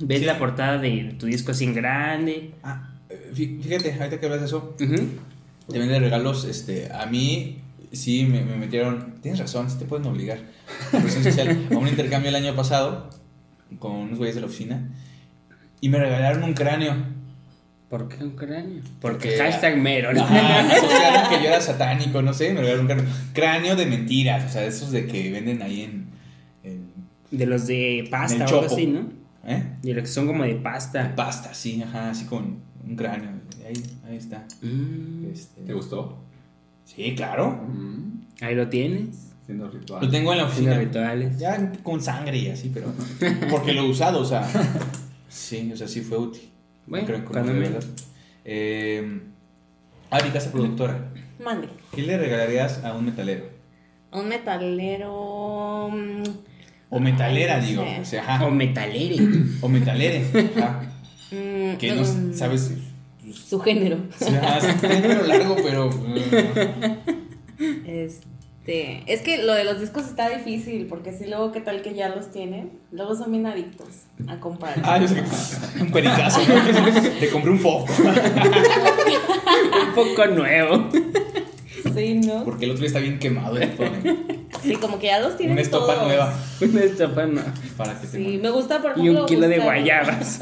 Ves 0.00 0.20
Sí. 0.20 0.24
la 0.24 0.38
portada 0.38 0.78
de 0.78 1.14
tu 1.18 1.26
disco 1.26 1.52
así 1.52 1.64
en 1.64 1.74
grande. 1.74 2.50
Ah, 2.62 2.90
eh, 3.08 3.30
fí- 3.34 3.60
fíjate, 3.62 3.92
ahorita 3.94 4.18
que 4.18 4.26
hablas 4.26 4.40
de 4.40 4.46
eso, 4.46 4.74
Ujú. 4.80 4.96
también 5.68 5.88
de 5.88 6.00
regalos, 6.00 6.44
este, 6.44 6.90
a 6.92 7.06
mí 7.06 7.58
sí 7.92 8.24
me, 8.24 8.42
me 8.42 8.56
metieron, 8.56 9.14
tienes 9.20 9.38
razón, 9.40 9.68
sí 9.70 9.78
te 9.78 9.84
pueden 9.84 10.06
obligar, 10.06 10.38
social, 11.22 11.66
a 11.72 11.76
un 11.76 11.88
intercambio 11.88 12.30
el 12.30 12.34
año 12.36 12.54
pasado 12.56 13.10
con 13.78 13.92
unos 13.92 14.18
güeyes 14.18 14.34
de 14.34 14.40
la 14.40 14.46
oficina 14.48 14.88
y 15.80 15.88
me 15.88 15.98
regalaron 15.98 16.42
un 16.44 16.54
cráneo. 16.54 16.94
¿Por 17.88 18.08
qué 18.08 18.24
un 18.24 18.30
cráneo? 18.30 18.80
Porque- 19.00 19.28
Porque 19.28 19.36
hashtag 19.38 19.76
mero. 19.76 20.12
¿no? 20.14 20.22
Ajá, 20.22 20.60
asociaron 20.60 21.28
que 21.30 21.36
yo 21.44 21.48
era 21.50 21.60
satánico, 21.60 22.22
no 22.22 22.32
sé, 22.32 22.48
me 22.54 22.60
regalaron 22.60 22.80
un 22.82 22.86
cráneo. 22.86 23.04
Cráneo 23.34 23.76
de 23.76 23.84
mentiras, 23.86 24.48
o 24.48 24.52
sea, 24.52 24.64
esos 24.64 24.90
de 24.92 25.06
que 25.06 25.30
venden 25.30 25.60
ahí 25.62 25.82
en... 25.82 26.06
en- 26.64 26.88
De 27.30 27.44
los 27.46 27.66
de 27.66 28.08
pasta 28.10 28.36
En 28.36 28.42
o 28.42 28.46
algo 28.46 28.60
así, 28.64 28.86
¿no? 28.86 29.21
¿Eh? 29.44 29.62
De 29.82 29.94
los 29.94 30.02
que 30.04 30.08
son 30.08 30.26
como 30.26 30.44
de 30.44 30.54
pasta. 30.56 31.14
Pasta, 31.16 31.52
sí, 31.54 31.82
ajá, 31.82 32.10
así 32.10 32.24
con 32.26 32.58
un 32.86 32.96
cráneo. 32.96 33.30
Ahí, 33.66 33.74
ahí 34.08 34.16
está. 34.16 34.46
Mm, 34.62 35.26
Este, 35.32 35.62
¿te 35.62 35.72
gustó? 35.72 36.18
Sí, 36.84 37.14
claro. 37.16 37.50
Mm, 37.68 38.20
ahí 38.40 38.54
lo 38.54 38.68
tienes. 38.68 39.30
Haciendo 39.42 39.68
ritual. 39.70 40.04
Lo 40.04 40.10
tengo 40.10 40.32
en 40.32 40.38
la 40.38 40.44
Haciendo 40.46 40.70
oficina. 40.72 40.78
rituales. 40.88 41.38
Ya 41.38 41.72
con 41.82 42.00
sangre 42.00 42.38
y 42.38 42.48
así, 42.48 42.70
pero. 42.72 42.92
Porque 43.50 43.72
lo 43.72 43.82
he 43.82 43.88
usado, 43.90 44.20
o 44.20 44.24
sea. 44.24 44.48
Sí, 45.28 45.70
o 45.72 45.76
sea, 45.78 45.88
sí 45.88 46.02
fue 46.02 46.18
útil. 46.18 46.42
Bueno, 46.86 47.06
Creo 47.06 47.20
que 47.20 47.24
cuando 47.24 47.54
verdad. 47.54 47.82
Eh, 48.44 49.22
Ari, 50.10 50.28
casa 50.30 50.52
productora. 50.52 51.10
Mande. 51.42 51.68
¿Qué 51.94 52.02
le 52.02 52.18
regalarías 52.18 52.84
a 52.84 52.92
un 52.94 53.06
metalero? 53.06 53.46
Un 54.12 54.28
metalero. 54.28 55.88
mm, 55.90 56.22
O 56.94 57.00
metalera, 57.00 57.56
Ay, 57.56 57.66
digo. 57.68 57.82
sé. 57.84 58.00
O 58.00 58.04
sea, 58.04 58.22
ajá. 58.22 58.44
O 58.46 58.50
metalere. 58.50 59.16
O 59.62 59.68
metalere. 59.68 60.24
Ajá. 60.58 60.82
mm, 61.32 61.76
Que 61.78 61.94
no 61.94 62.02
mm, 62.02 62.34
sabes. 62.34 62.70
Su 63.48 63.58
género. 63.60 63.96
Sí, 64.18 64.26
ajá, 64.26 64.60
sí, 64.60 64.66
tiene 64.78 65.00
pelo 65.00 65.22
largo, 65.26 65.56
pero. 65.62 65.88
mm, 65.90 66.16
Este. 67.86 69.02
Es 69.12 69.22
que 69.22 69.42
lo 69.42 69.54
de 69.54 69.64
los 69.64 69.80
discos 69.80 70.04
está 70.06 70.28
difícil, 70.28 70.86
porque 70.86 71.12
si 71.12 71.26
luego, 71.26 71.50
¿qué 71.50 71.60
tal 71.60 71.80
que 71.82 71.94
ya 71.94 72.08
los 72.10 72.30
tienen? 72.30 72.70
Luego 72.92 73.16
son 73.16 73.32
bien 73.32 73.46
adictos 73.46 73.88
a 74.28 74.38
comprar. 74.38 74.74
Ah, 74.84 74.98
yo 75.00 75.08
sé 75.08 75.14
que- 75.16 75.82
un 75.82 75.90
pericazo. 75.90 76.40
¿no? 76.46 77.00
Te 77.20 77.28
compré 77.30 77.50
un 77.50 77.58
foco. 77.58 77.86
Un 79.88 79.94
poco 79.94 80.26
nuevo. 80.26 80.88
Sí, 81.94 82.14
¿no? 82.24 82.44
Porque 82.44 82.66
el 82.66 82.70
otro 82.72 82.80
día 82.82 82.86
está 82.88 83.00
bien 83.00 83.18
quemado. 83.18 83.58
¿eh? 83.58 83.70
Sí, 84.62 84.76
como 84.76 84.98
que 84.98 85.06
ya 85.06 85.18
los 85.20 85.36
tienen. 85.36 85.52
Una 85.54 85.62
estopa 85.62 85.94
todos. 85.94 86.06
nueva. 86.06 86.34
Una 86.60 86.80
estopa 86.82 87.26
no. 87.26 87.42
Para 87.76 88.00
que 88.00 88.06
te 88.06 88.16
Sí, 88.18 88.38
me 88.40 88.50
gusta, 88.50 88.80
por 88.80 88.92
Y 88.96 89.00
ejemplo. 89.00 89.20
un 89.22 89.26
kilo 89.26 89.48
de 89.48 89.56
buscar 89.56 89.64
guayabas. 89.74 90.40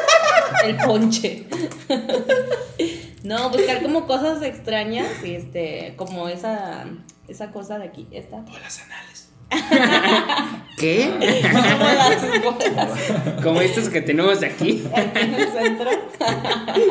El 0.64 0.76
ponche. 0.76 1.46
no, 3.24 3.50
buscar 3.50 3.82
como 3.82 4.06
cosas 4.06 4.42
extrañas 4.42 5.08
y 5.24 5.34
este, 5.34 5.94
como 5.96 6.28
esa, 6.28 6.84
esa 7.28 7.50
cosa 7.50 7.78
de 7.78 7.86
aquí, 7.86 8.06
esta. 8.12 8.36
Bolas 8.38 8.80
anales. 8.80 9.28
¿Qué? 10.76 11.12
Como 11.52 11.84
las 11.84 12.42
bolas 12.42 13.40
Como 13.42 13.60
estos 13.60 13.88
que 13.88 14.00
tenemos 14.00 14.42
aquí, 14.42 14.82
aquí 14.94 15.18
en 15.20 15.34
el 15.34 15.48
centro. 15.52 15.90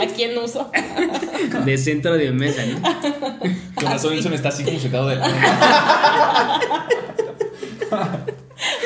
Aquí 0.02 0.24
en 0.24 0.38
uso. 0.38 0.72
de 1.66 1.78
centro 1.78 2.14
de 2.14 2.32
mesa, 2.32 2.66
¿no? 2.66 2.82
Con 3.76 3.86
razón 3.86 4.14
Wilson 4.14 4.34
está 4.34 4.50
así 4.50 4.64
como 4.64 4.80
sentado 4.80 5.08
de 5.08 5.16
la... 5.18 5.26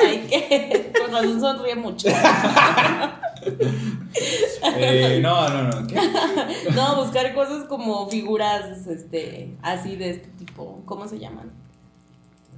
Ay, 0.04 0.26
que. 0.28 0.92
Con 0.98 1.12
razón 1.12 1.40
sonríe 1.40 1.76
mucho. 1.76 2.08
Eh, 4.78 5.20
no, 5.22 5.48
no, 5.48 5.62
no. 5.62 5.86
¿Qué? 5.86 5.94
No, 6.74 7.04
buscar 7.04 7.32
cosas 7.34 7.64
como 7.68 8.08
figuras, 8.08 8.86
este, 8.88 9.54
así 9.62 9.94
de 9.96 10.10
este 10.10 10.28
tipo. 10.30 10.82
¿Cómo 10.84 11.06
se 11.06 11.18
llaman? 11.18 11.65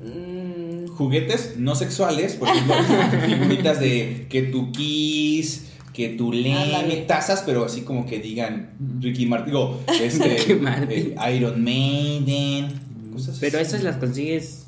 Mm, 0.03 0.87
Juguetes 0.89 1.55
no 1.57 1.75
sexuales, 1.75 2.35
por 2.35 2.49
ejemplo, 2.49 2.75
figuritas 3.27 3.81
de 3.81 4.27
que 4.29 4.43
tu 4.43 4.71
kiss, 4.73 5.67
que 5.93 6.11
tu 6.11 6.33
leme, 6.33 7.05
tazas, 7.09 7.43
pero 7.45 7.65
así 7.65 7.81
como 7.83 8.07
que 8.07 8.21
digan 8.21 8.71
Ricky 9.01 9.27
Martin, 9.27 9.47
digo, 9.53 9.81
este, 10.01 10.55
Martin. 10.57 11.15
eh, 11.21 11.35
Iron 11.37 11.63
Maiden, 11.63 12.69
cosas 13.13 13.31
así. 13.31 13.39
Pero 13.41 13.59
esas 13.59 13.83
las 13.83 13.97
consigues 13.97 14.67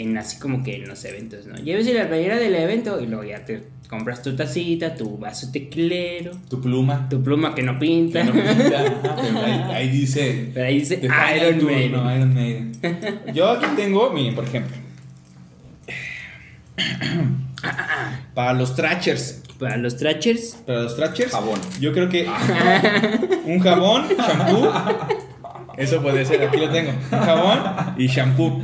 en 0.00 0.16
así 0.18 0.38
como 0.38 0.62
que 0.62 0.76
en 0.76 0.88
los 0.88 1.04
eventos, 1.04 1.46
¿no? 1.46 1.56
Lleves 1.56 1.86
la 1.94 2.06
playera 2.08 2.36
del 2.38 2.54
evento 2.54 3.00
y 3.00 3.06
luego 3.06 3.24
ya 3.24 3.44
te 3.44 3.62
compras 3.88 4.22
tu 4.22 4.36
tacita, 4.36 4.94
tu 4.94 5.16
vaso 5.18 5.50
tequilero, 5.50 6.32
Tu 6.48 6.60
pluma. 6.60 7.08
tu 7.08 7.22
pluma 7.22 7.54
que 7.54 7.62
no 7.62 7.78
pinta. 7.78 8.20
que 8.20 8.24
no 8.26 8.32
pinta, 8.32 8.80
ajá, 8.80 9.16
pero 9.22 9.38
ahí, 9.44 9.60
ahí 9.74 9.88
dice 9.88 10.50
Pero 10.54 10.66
ahí 10.66 10.78
dice 10.80 11.00
Iron 11.02 11.64
Maiden. 11.64 11.92
no, 11.92 12.14
Iron 12.16 12.34
Maiden. 12.34 12.72
Yo 13.34 13.50
aquí 13.50 13.66
tengo, 13.76 14.10
miren, 14.10 14.34
por 14.34 14.44
ejemplo. 14.44 14.76
Para 18.34 18.52
los 18.52 18.74
trachers. 18.76 19.42
Para 19.58 19.76
los 19.76 19.96
trachers, 19.96 20.56
Para 20.64 20.82
los 20.82 20.94
trachers. 20.96 21.32
Jabón. 21.32 21.58
Yo 21.80 21.92
creo 21.92 22.08
que 22.08 22.28
un 23.44 23.58
jabón, 23.58 24.04
shampoo. 24.16 24.70
Eso 25.76 26.00
puede 26.00 26.24
ser, 26.24 26.42
aquí 26.46 26.58
lo 26.58 26.70
tengo. 26.70 26.90
Un 27.10 27.18
jabón 27.18 27.94
y 27.98 28.06
shampoo. 28.06 28.62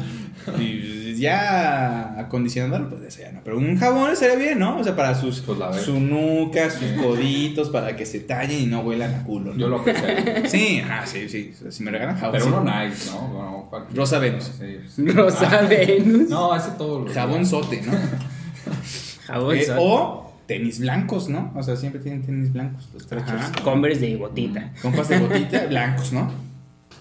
Y 0.61 0.94
ya 1.19 2.19
acondicionador, 2.19 2.89
pues 2.89 3.03
eso 3.03 3.21
ya 3.23 3.33
no. 3.33 3.41
Pero 3.45 3.59
un 3.59 3.77
jabón 3.77 4.11
estaría 4.13 4.37
bien, 4.37 4.59
¿no? 4.59 4.79
O 4.79 4.85
sea, 4.85 4.95
para 4.97 5.15
sus 5.15 5.41
Pues 5.41 5.59
la 5.59 5.71
ver. 5.71 5.81
su 5.81 5.99
nuca, 6.01 6.71
sus 6.71 6.91
coditos, 7.03 7.71
para 7.71 7.97
que 7.97 8.07
se 8.07 8.21
tallen 8.21 8.61
y 8.63 8.67
no 8.67 8.81
huelan 8.81 9.15
a 9.15 9.23
culo. 9.25 9.53
¿no? 9.53 9.59
Yo 9.59 9.69
lo 9.69 9.85
que 9.85 9.95
sé. 9.95 10.49
Sí, 10.49 10.83
ah, 10.89 11.05
sí, 11.07 11.29
sí. 11.29 11.53
O 11.55 11.63
sea, 11.63 11.73
Si 11.73 11.83
me 11.83 11.91
regalan 11.91 12.17
jabón. 12.17 12.33
Pero 12.33 12.45
sí. 12.45 12.51
uno 12.51 12.65
nice, 12.65 13.11
¿no? 13.11 13.19
Bueno, 13.29 13.67
cualquier- 13.71 13.97
Rosa 13.99 14.19
Venus. 14.19 14.45
Sí, 14.59 14.77
sí. 14.89 15.07
Rosa 15.09 15.49
Ah, 15.53 15.67
Venus. 15.69 16.29
No, 16.29 16.55
ese 16.57 16.71
todo 16.79 17.01
lo. 17.07 17.13
Jabón 17.13 17.45
sote, 17.47 17.83
¿no? 17.83 17.93
jabón 19.27 19.57
Eh, 19.57 19.65
sote. 19.65 19.79
o 19.81 20.33
tenis 20.47 20.79
blancos, 20.81 21.29
¿no? 21.29 21.53
O 21.55 21.63
sea, 21.63 21.75
siempre 21.77 22.01
tienen 22.03 22.23
tenis 22.23 22.53
blancos 22.53 22.89
los 22.93 23.07
trachers. 23.07 23.41
Ajá, 23.43 23.53
Converse 23.63 24.01
de 24.07 24.17
botita. 24.17 24.73
Compas 24.83 25.09
de 25.09 25.19
botita, 25.19 25.65
blancos, 25.67 26.13
¿no? 26.13 26.31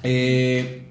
Eh, 0.04 0.83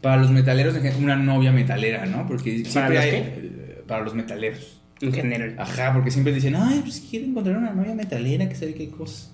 para 0.00 0.16
los 0.18 0.30
metaleros, 0.30 0.74
una 1.00 1.16
novia 1.16 1.52
metalera, 1.52 2.06
¿no? 2.06 2.26
Porque 2.26 2.64
siempre 2.64 2.94
los 2.94 3.04
hay. 3.04 3.10
qué? 3.10 3.16
eh, 3.18 3.84
Para 3.86 4.04
los 4.04 4.14
metaleros. 4.14 4.80
En 5.00 5.12
general. 5.12 5.54
Ajá, 5.58 5.92
porque 5.92 6.10
siempre 6.10 6.32
dicen, 6.32 6.54
ay, 6.56 6.80
pues 6.82 7.04
quiero 7.10 7.26
encontrar 7.26 7.58
una 7.58 7.72
novia 7.72 7.94
metalera 7.94 8.48
que 8.48 8.54
sabe 8.54 8.74
qué 8.74 8.88
cosas. 8.88 9.30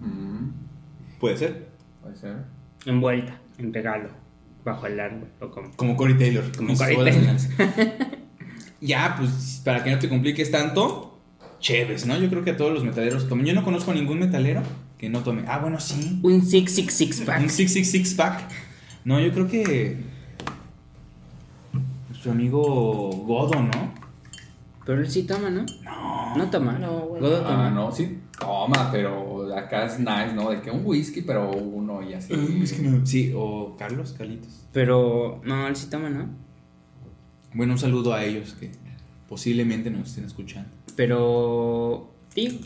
Mm, 0.00 0.48
Puede 1.20 1.36
ser. 1.36 1.68
puede 2.02 2.16
ser. 2.16 2.36
Envuelta, 2.86 3.38
en 3.58 3.72
regalo, 3.72 4.08
bajo 4.64 4.86
el 4.86 4.98
árbol. 4.98 5.28
O 5.40 5.50
como. 5.50 5.70
Como 5.76 5.96
Corey 5.96 6.16
Taylor. 6.16 6.44
Como 6.56 6.74
Corey 6.76 6.96
Taylor. 6.96 7.36
ya, 8.80 9.14
pues 9.18 9.60
para 9.64 9.84
que 9.84 9.90
no 9.90 9.98
te 9.98 10.08
compliques 10.08 10.50
tanto, 10.50 11.20
chéves, 11.60 12.06
¿no? 12.06 12.18
Yo 12.18 12.28
creo 12.28 12.42
que 12.42 12.50
a 12.52 12.56
todos 12.56 12.72
los 12.72 12.84
metaleros 12.84 13.28
tomen. 13.28 13.46
Yo 13.46 13.54
no 13.54 13.62
conozco 13.64 13.92
ningún 13.94 14.18
metalero 14.18 14.62
que 14.98 15.08
no 15.08 15.20
tome. 15.20 15.44
Ah, 15.46 15.58
bueno, 15.58 15.78
sí. 15.78 16.18
Un 16.22 16.44
six 16.44 16.72
six 16.74 16.94
six 16.94 17.20
pack. 17.20 17.40
Un 17.42 17.48
666 17.50 18.14
pack. 18.14 18.50
No, 19.04 19.20
yo 19.20 19.32
creo 19.32 19.48
que. 19.48 19.96
Nuestro 22.08 22.32
amigo 22.32 23.10
Godo, 23.26 23.62
¿no? 23.62 23.94
Pero 24.84 25.00
él 25.00 25.10
sí 25.10 25.22
toma, 25.22 25.50
¿no? 25.50 25.64
No. 25.84 26.36
No 26.36 26.50
toma. 26.50 26.78
No, 26.78 27.00
güey. 27.00 27.22
Godo 27.22 27.40
toma. 27.42 27.68
Ah, 27.68 27.70
no, 27.70 27.92
sí. 27.92 28.18
Toma, 28.38 28.90
pero 28.90 29.54
acá 29.56 29.86
es 29.86 29.98
nice, 29.98 30.32
¿no? 30.34 30.50
De 30.50 30.60
que 30.60 30.70
un 30.70 30.84
whisky, 30.84 31.22
pero 31.22 31.50
uno 31.50 32.02
y 32.02 32.14
así. 32.14 32.32
Es 32.62 32.72
que 32.72 32.82
no. 32.82 33.04
Sí, 33.06 33.32
o 33.34 33.76
Carlos, 33.78 34.14
Carlitos. 34.16 34.66
Pero 34.72 35.40
no, 35.44 35.66
él 35.68 35.76
sí 35.76 35.88
toma, 35.90 36.10
¿no? 36.10 36.26
Bueno, 37.54 37.72
un 37.74 37.78
saludo 37.78 38.14
a 38.14 38.24
ellos 38.24 38.54
que 38.58 38.70
posiblemente 39.28 39.90
nos 39.90 40.08
estén 40.08 40.24
escuchando. 40.24 40.70
Pero. 40.96 42.10
Sí, 42.34 42.60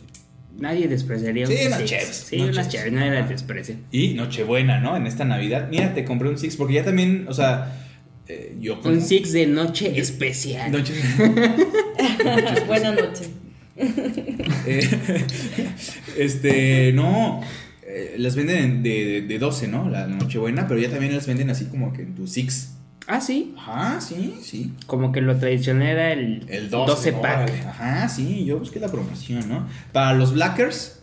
nadie 0.58 0.88
despreciaría 0.88 1.46
Sí, 1.46 1.54
un 1.60 1.66
unas 1.68 1.78
six. 1.80 1.90
cheves, 1.90 2.16
Sí, 2.28 2.36
unas 2.36 2.50
unas 2.56 2.68
cheves. 2.68 2.92
nadie 2.92 3.10
las 3.10 3.28
desprecia. 3.28 3.76
Y 3.90 4.14
Nochebuena, 4.14 4.80
¿no? 4.80 4.96
En 4.96 5.06
esta 5.06 5.24
Navidad. 5.24 5.68
Mira, 5.70 5.94
te 5.94 6.04
compré 6.04 6.28
un 6.28 6.38
Six 6.38 6.56
porque 6.56 6.74
ya 6.74 6.84
también, 6.84 7.26
o 7.28 7.34
sea, 7.34 7.80
eh, 8.28 8.56
yo. 8.60 8.80
Un 8.84 9.00
six 9.02 9.32
de 9.32 9.46
noche 9.46 9.98
especial. 9.98 10.72
Noche. 10.72 10.94
Buenas 12.66 12.94
noches. 12.94 13.30
Eh, 13.76 14.88
este, 16.18 16.92
no. 16.92 17.40
eh, 17.86 18.14
las 18.18 18.36
venden 18.36 18.82
de, 18.82 19.04
de, 19.04 19.20
de 19.22 19.38
12, 19.38 19.68
¿no? 19.68 19.88
La 19.90 20.06
Nochebuena, 20.06 20.66
pero 20.68 20.80
ya 20.80 20.88
también 20.90 21.14
las 21.14 21.26
venden 21.26 21.50
así 21.50 21.66
como 21.66 21.92
que 21.92 22.02
en 22.02 22.14
tu 22.14 22.26
Six. 22.26 22.70
Ah, 23.06 23.20
sí. 23.20 23.54
Ajá, 23.58 24.00
sí, 24.00 24.38
sí. 24.42 24.72
Como 24.86 25.12
que 25.12 25.20
lo 25.20 25.36
tradicional 25.36 25.86
era 25.88 26.12
el, 26.12 26.46
El 26.48 26.70
12, 26.70 27.12
pack. 27.12 27.22
órale. 27.42 27.60
Ajá, 27.60 28.08
sí, 28.08 28.44
yo 28.46 28.58
busqué 28.58 28.80
la 28.80 28.88
promoción, 28.88 29.46
¿no? 29.48 29.66
Para 29.92 30.14
los 30.14 30.32
blackers, 30.32 31.02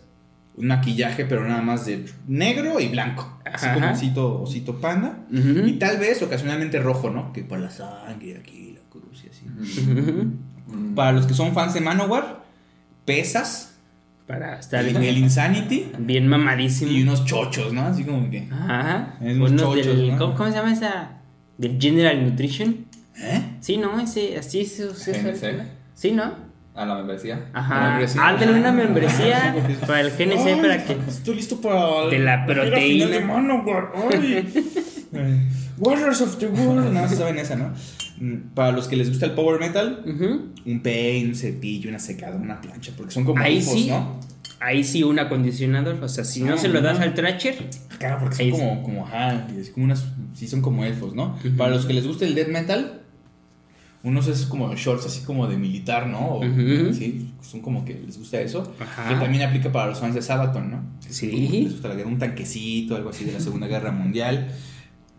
un 0.56 0.66
maquillaje, 0.66 1.24
pero 1.24 1.46
nada 1.46 1.62
más 1.62 1.86
de 1.86 2.04
negro 2.26 2.80
y 2.80 2.88
blanco. 2.88 3.38
Así 3.44 3.66
Ajá. 3.66 3.74
como 3.74 3.92
osito, 3.92 4.42
osito 4.42 4.80
panda. 4.80 5.18
Y 5.30 5.72
tal 5.74 5.98
vez 5.98 6.20
ocasionalmente 6.22 6.80
rojo, 6.80 7.10
¿no? 7.10 7.32
Que 7.32 7.42
por 7.44 7.58
la 7.60 7.70
sangre 7.70 8.36
aquí, 8.38 8.74
la 8.74 8.88
cruz 8.90 9.24
y 9.24 9.28
así. 9.28 9.46
Mm. 9.46 10.94
Para 10.94 11.12
los 11.12 11.26
que 11.26 11.34
son 11.34 11.52
fans 11.54 11.74
de 11.74 11.80
Manowar, 11.80 12.42
pesas, 13.04 13.74
Para 14.26 14.58
estar 14.58 14.84
el, 14.84 14.96
el 14.96 15.18
Insanity 15.18 15.92
bien 15.98 16.26
mamadísimo. 16.28 16.90
y 16.90 17.02
unos 17.02 17.24
chochos, 17.24 17.72
¿no? 17.72 17.82
Así 17.82 18.04
como 18.04 18.28
que. 18.30 18.48
Ajá. 18.50 19.14
Es 19.20 19.36
unos 19.36 19.50
Unos 19.52 19.62
chochos, 19.62 19.86
del, 19.86 20.10
¿no? 20.12 20.18
¿cómo, 20.18 20.34
cómo 20.34 20.48
se 20.50 20.56
llama 20.56 20.72
esa? 20.72 21.10
Del 21.62 21.80
General 21.80 22.24
Nutrition. 22.24 22.86
¿Eh? 23.16 23.40
Sí, 23.60 23.76
¿no? 23.76 24.00
Ese, 24.00 24.36
así 24.36 24.64
se 24.64 24.90
Sí, 25.94 26.10
¿no? 26.10 26.34
A 26.74 26.84
la 26.84 26.96
membresía. 26.96 27.50
Ajá. 27.52 27.90
membresía. 27.90 28.26
Ándale 28.26 28.58
una 28.58 28.72
membresía 28.72 29.54
para 29.86 30.00
el 30.00 30.10
GNC 30.10 30.46
Ay, 30.46 30.60
para 30.60 30.84
que. 30.84 30.96
Estoy 31.08 31.36
listo 31.36 31.60
para. 31.60 32.06
De 32.06 32.18
la 32.18 32.44
proteína. 32.44 33.06
de. 33.06 33.18
Ay. 34.12 34.52
Eh, 35.14 35.46
Warriors 35.76 36.22
of 36.22 36.38
the 36.38 36.46
World. 36.46 36.90
No, 36.90 37.06
se 37.06 37.16
saben 37.16 37.36
esa, 37.36 37.54
¿no? 37.54 37.74
Mm, 38.18 38.54
Para 38.54 38.72
los 38.72 38.88
que 38.88 38.96
les 38.96 39.10
gusta 39.10 39.26
el 39.26 39.32
power 39.32 39.60
metal, 39.60 40.02
un 40.64 40.80
pein, 40.82 41.28
un 41.28 41.34
cepillo, 41.34 41.90
una 41.90 41.98
secadora, 41.98 42.40
una 42.42 42.58
plancha, 42.62 42.92
porque 42.96 43.12
son 43.12 43.24
como 43.26 43.42
Ahí 43.42 43.58
elfos, 43.58 43.74
sí. 43.74 43.88
¿no? 43.90 44.18
Ahí 44.64 44.84
sí 44.84 45.02
un 45.02 45.18
acondicionador. 45.18 46.02
O 46.02 46.08
sea, 46.08 46.24
si 46.24 46.42
no 46.42 46.54
Ah, 46.54 46.58
se 46.58 46.68
lo 46.68 46.80
das 46.80 46.98
no. 46.98 47.04
al 47.04 47.14
Tracher, 47.14 47.56
Claro, 47.98 48.18
porque 48.20 48.36
son 48.36 48.44
sí. 48.46 48.50
como, 48.52 48.82
como, 48.82 49.06
ajá, 49.06 49.46
es 49.58 49.70
como 49.70 49.84
unas, 49.86 50.04
sí 50.34 50.46
son 50.46 50.60
como 50.62 50.84
elfos, 50.84 51.14
¿no? 51.14 51.36
Para 51.56 51.70
los 51.72 51.86
que 51.86 51.92
les 51.94 52.06
gusta 52.06 52.24
el 52.24 52.34
death 52.34 52.48
metal, 52.48 53.00
unos 54.04 54.26
es 54.26 54.46
como 54.46 54.74
shorts 54.74 55.06
así 55.06 55.22
como 55.24 55.46
de 55.46 55.56
militar, 55.56 56.06
¿no? 56.08 56.36
O-. 56.36 56.42
Sí, 56.92 57.32
son 57.40 57.60
como 57.60 57.84
que 57.84 57.94
les 57.94 58.18
gusta 58.18 58.40
eso. 58.40 58.72
Ajá. 58.80 59.08
Que 59.08 59.14
también 59.16 59.42
aplica 59.44 59.70
para 59.72 59.88
los 59.90 60.00
fans 60.00 60.14
de 60.14 60.22
Sabaton, 60.22 60.70
¿no? 60.70 60.82
Sí. 61.08 61.30
Les 61.64 61.72
gusta 61.72 61.88
la 61.88 61.94
guerra, 61.94 62.08
un 62.08 62.18
tanquecito, 62.18 62.96
algo 62.96 63.10
así 63.10 63.24
de 63.24 63.32
la 63.32 63.40
Segunda 63.40 63.66
Guerra 63.66 63.92
Mundial. 63.92 64.48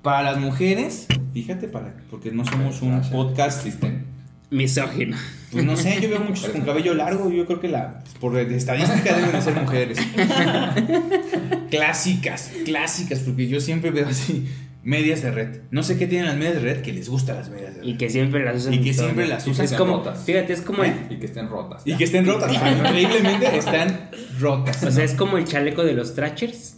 Para 0.01 0.23
las 0.23 0.37
mujeres, 0.39 1.07
fíjate, 1.33 1.69
para, 1.69 1.95
porque 2.09 2.31
no 2.31 2.43
somos 2.45 2.81
un 2.81 2.99
podcast, 3.09 3.65
Existen. 3.65 4.05
Misógino. 4.53 5.17
pues 5.51 5.65
no 5.65 5.75
sé, 5.75 5.99
yo 6.01 6.09
veo 6.09 6.19
muchos 6.19 6.49
con 6.49 6.61
cabello 6.61 6.93
largo, 6.93 7.29
yo 7.31 7.45
creo 7.45 7.59
que 7.59 7.67
la, 7.67 8.03
por 8.19 8.37
estadística 8.37 9.15
deben 9.15 9.31
de 9.31 9.41
ser 9.41 9.55
mujeres. 9.55 9.97
clásicas, 11.69 12.51
clásicas, 12.65 13.19
porque 13.19 13.47
yo 13.47 13.59
siempre 13.59 13.91
veo 13.91 14.07
así, 14.07 14.47
medias 14.83 15.21
de 15.21 15.31
red. 15.31 15.61
No 15.71 15.83
sé 15.83 15.97
qué 15.97 16.07
tienen 16.07 16.27
las 16.27 16.37
medias 16.37 16.55
de 16.55 16.61
red, 16.61 16.81
que 16.81 16.93
les 16.93 17.09
gustan 17.09 17.37
las 17.37 17.49
medias 17.49 17.75
de 17.75 17.81
red. 17.81 17.87
Y 17.87 17.97
que 17.97 18.09
siempre 18.09 18.43
las 18.43 18.57
usan. 18.57 18.73
Y 18.73 18.81
que 18.81 18.93
siempre 18.93 19.27
las 19.27 19.47
usan. 19.47 19.65
Es 19.65 19.73
como, 19.73 19.97
rotas. 19.97 20.23
fíjate, 20.23 20.53
es 20.53 20.61
como, 20.61 20.83
¿Eh? 20.83 20.93
Y 21.09 21.17
que 21.17 21.25
estén 21.25 21.49
rotas. 21.49 21.81
Y 21.85 21.91
ya. 21.91 21.97
que 21.97 22.03
estén 22.03 22.25
rotas, 22.25 22.55
ajá, 22.55 22.71
increíblemente 22.71 23.57
están 23.57 24.09
rotas. 24.39 24.83
o 24.83 24.91
sea, 24.91 25.03
es 25.03 25.13
como 25.13 25.37
el 25.37 25.45
chaleco 25.45 25.83
de 25.83 25.93
los 25.93 26.15
Trachers. 26.15 26.77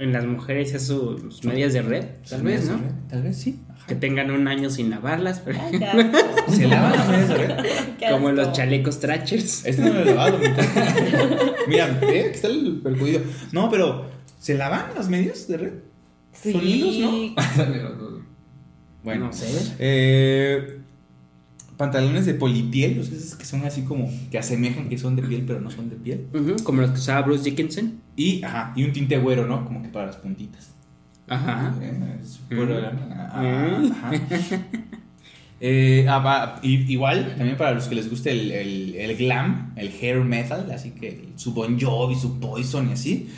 En 0.00 0.12
las 0.12 0.24
mujeres 0.26 0.74
es 0.74 0.86
sus 0.86 1.42
medias 1.42 1.72
de 1.72 1.82
red, 1.82 2.04
tal 2.30 2.42
vez, 2.42 2.68
¿no? 2.68 2.80
Tal 3.10 3.22
vez 3.22 3.36
sí. 3.36 3.58
ajá. 3.68 3.84
Que 3.88 3.96
tengan 3.96 4.30
un 4.30 4.46
año 4.46 4.70
sin 4.70 4.90
lavarlas, 4.90 5.40
pero-. 5.40 5.58
Se 6.50 6.66
lavan 6.66 6.92
las 6.92 7.08
medias 7.08 7.28
de 7.28 7.34
red. 7.36 7.56
Como 8.12 8.28
asco. 8.28 8.32
los 8.42 8.52
chalecos 8.52 9.00
Trachers. 9.00 9.64
Este 9.66 9.82
no 9.82 9.92
lo 9.92 10.00
he 10.00 10.04
lavado. 10.06 10.38
Mira, 11.68 11.98
¿eh? 12.02 12.20
Aquí 12.28 12.34
está 12.34 12.48
el 12.48 12.80
percudido. 12.82 13.20
No, 13.52 13.70
pero 13.70 14.06
¿se 14.38 14.54
lavan 14.56 14.86
las 14.96 15.08
medias 15.08 15.46
de 15.48 15.56
red? 15.56 15.72
Sí. 16.32 16.52
Son 16.52 16.64
lindos, 16.64 17.36
¿no? 17.36 18.18
Bueno, 19.04 19.26
No 19.26 19.32
sé. 19.32 19.46
eh, 19.78 20.80
pantalones 21.76 22.26
de 22.26 22.34
polipiel, 22.34 22.96
los 22.98 23.08
esos 23.10 23.36
que 23.36 23.44
son 23.46 23.64
así 23.64 23.82
como 23.82 24.10
que 24.30 24.38
asemejan 24.38 24.88
que 24.88 24.98
son 24.98 25.14
de 25.16 25.22
piel, 25.22 25.44
pero 25.46 25.60
no 25.60 25.70
son 25.70 25.88
de 25.88 25.96
piel. 25.96 26.26
Como 26.64 26.82
los 26.82 26.90
que 26.90 26.98
usaba 26.98 27.22
Bruce 27.22 27.44
Dickinson. 27.44 28.00
Y, 28.16 28.42
ajá, 28.42 28.72
y 28.76 28.82
un 28.84 28.92
tinte 28.92 29.16
güero, 29.18 29.46
¿no? 29.46 29.64
Como 29.64 29.82
que 29.82 29.88
para 29.88 30.06
las 30.06 30.16
puntitas. 30.16 30.70
Ajá. 31.28 31.74
Eh, 31.80 32.18
es 32.22 32.38
puro- 32.48 32.74
Mm. 32.74 33.12
ah, 33.12 33.78
Mm. 33.80 33.92
ajá. 33.92 34.10
Eh, 35.60 36.06
ah, 36.08 36.60
y- 36.62 36.90
igual, 36.92 37.34
también 37.36 37.56
para 37.56 37.72
los 37.72 37.88
que 37.88 37.94
les 37.96 38.08
guste 38.08 38.30
el, 38.30 38.52
el- 38.52 38.94
el 38.94 39.16
glam, 39.16 39.72
el 39.76 39.88
hair 40.00 40.20
metal, 40.20 40.70
así 40.70 40.90
que 40.92 41.30
su 41.36 41.52
Bon 41.52 41.78
Jovi, 41.80 42.14
su 42.14 42.38
Poison 42.38 42.88
y 42.88 42.92
así, 42.92 43.28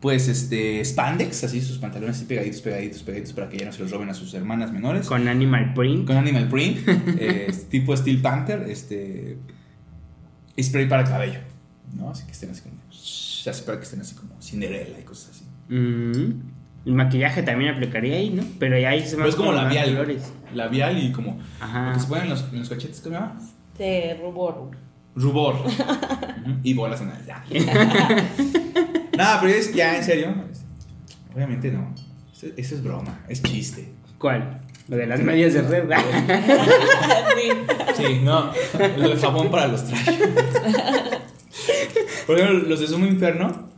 pues 0.00 0.28
este, 0.28 0.84
spandex, 0.84 1.44
así 1.44 1.60
sus 1.62 1.78
pantalones 1.78 2.16
así 2.16 2.24
pegaditos, 2.26 2.60
pegaditos, 2.60 3.02
pegaditos 3.02 3.32
para 3.32 3.48
que 3.48 3.58
ya 3.58 3.66
no 3.66 3.72
se 3.72 3.80
los 3.80 3.90
roben 3.90 4.08
a 4.10 4.14
sus 4.14 4.32
hermanas 4.34 4.72
menores. 4.72 5.06
Con 5.06 5.26
Animal 5.28 5.72
Print. 5.74 6.06
Con 6.06 6.16
Animal 6.16 6.48
Print, 6.48 6.78
eh, 7.18 7.50
tipo 7.70 7.96
Steel 7.96 8.20
Panther, 8.20 8.62
este, 8.68 9.38
spray 10.60 10.86
para 10.88 11.02
el 11.02 11.08
cabello, 11.08 11.40
¿no? 11.96 12.10
Así 12.10 12.24
que 12.26 12.32
estén 12.32 12.50
así 12.50 12.62
como, 12.62 12.76
así 12.90 13.62
para 13.64 13.78
que 13.78 13.84
estén 13.84 14.00
así 14.00 14.14
como 14.14 14.40
Cinderella 14.42 14.98
y 15.00 15.04
cosas 15.04 15.30
así. 15.36 15.44
Mm. 15.74 16.59
El 16.86 16.94
maquillaje 16.94 17.42
también 17.42 17.74
aplicaría 17.74 18.16
ahí, 18.16 18.30
¿no? 18.30 18.42
Pero 18.58 18.78
ya 18.78 18.90
ahí 18.90 19.06
se 19.06 19.16
Pero 19.16 19.28
es 19.28 19.34
como 19.36 19.52
labial. 19.52 19.90
colores. 19.90 20.32
Labial 20.54 21.02
y 21.02 21.12
como. 21.12 21.38
Ajá. 21.60 21.88
Lo 21.88 21.94
que 21.94 22.00
se 22.00 22.06
ponen 22.06 22.24
en 22.24 22.30
los, 22.30 22.44
en 22.52 22.58
los 22.60 22.68
cachetes, 22.68 23.00
¿cómo 23.00 23.14
se 23.16 23.20
llama? 23.20 23.40
De 23.78 24.18
rubor. 24.22 24.70
Rubor. 25.14 25.56
Y 26.62 26.72
bolas 26.74 27.00
en 27.02 27.08
la. 27.10 27.20
Ya. 27.26 27.44
Nada, 29.16 29.40
pero 29.40 29.52
es 29.52 29.72
ya 29.74 29.96
en 29.98 30.04
serio. 30.04 30.34
Obviamente 31.34 31.70
no. 31.70 31.94
Eso, 32.32 32.46
eso 32.56 32.74
es 32.76 32.82
broma, 32.82 33.20
es 33.28 33.42
chiste. 33.42 33.92
¿Cuál? 34.18 34.60
Lo 34.88 34.96
de 34.96 35.06
las 35.06 35.20
medias 35.20 35.52
de 35.54 35.62
red. 35.62 35.84
sí. 37.36 37.50
Sí, 37.96 38.20
no. 38.24 38.50
El 38.78 39.18
jabón 39.18 39.50
para 39.50 39.66
los 39.68 39.84
trash. 39.86 40.08
Por 42.26 42.38
ejemplo, 42.38 42.68
los 42.68 42.80
de 42.80 42.86
Sumo 42.86 43.04
Inferno. 43.06 43.68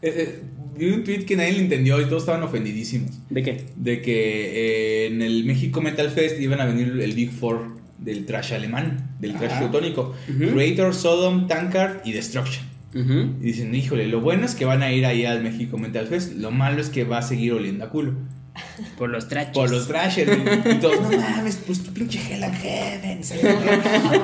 eh, 0.00 0.14
eh, 0.16 0.42
vi 0.78 0.90
un 0.90 1.04
tweet 1.04 1.24
que 1.24 1.36
nadie 1.36 1.52
le 1.52 1.60
entendió 1.60 2.00
y 2.00 2.04
todos 2.04 2.22
estaban 2.22 2.42
ofendidísimos. 2.42 3.10
¿De 3.28 3.42
qué? 3.42 3.64
De 3.76 4.00
que 4.00 5.04
eh, 5.04 5.06
en 5.08 5.22
el 5.22 5.44
México 5.44 5.80
Metal 5.80 6.08
Fest 6.10 6.40
iban 6.40 6.60
a 6.60 6.66
venir 6.66 6.98
el 7.00 7.12
Big 7.12 7.30
Four 7.30 7.76
del 7.98 8.26
trash 8.26 8.54
alemán, 8.54 9.10
del 9.18 9.34
trash 9.34 9.58
teutónico. 9.58 10.14
Ujú. 10.28 10.52
Creator, 10.52 10.94
Sodom, 10.94 11.48
Tankard 11.48 12.06
y 12.06 12.12
Destruction. 12.12 12.66
Y 12.94 13.44
dicen, 13.44 13.72
híjole, 13.74 14.08
lo 14.08 14.20
bueno 14.20 14.46
es 14.46 14.54
que 14.54 14.64
van 14.64 14.82
a 14.82 14.90
ir 14.90 15.06
ahí 15.06 15.24
al 15.24 15.42
México 15.42 15.78
Metal 15.78 16.06
Fest. 16.06 16.34
Lo 16.34 16.50
malo 16.50 16.80
es 16.80 16.88
que 16.88 17.04
va 17.04 17.18
a 17.18 17.22
seguir 17.22 17.52
oliendo 17.52 17.84
a 17.84 17.90
culo. 17.90 18.14
Por 18.98 19.10
los 19.10 19.28
traches. 19.28 19.52
Por 19.54 19.70
los 19.70 19.86
trashers. 19.86 20.30
Y, 20.36 20.70
y 20.70 20.74
todos, 20.76 21.00
no 21.00 21.18
mames, 21.18 21.60
pues 21.66 21.82
tu 21.82 21.92
pinche 21.92 22.20
Hell 22.20 22.42
and 22.42 22.56
Heaven. 22.56 23.20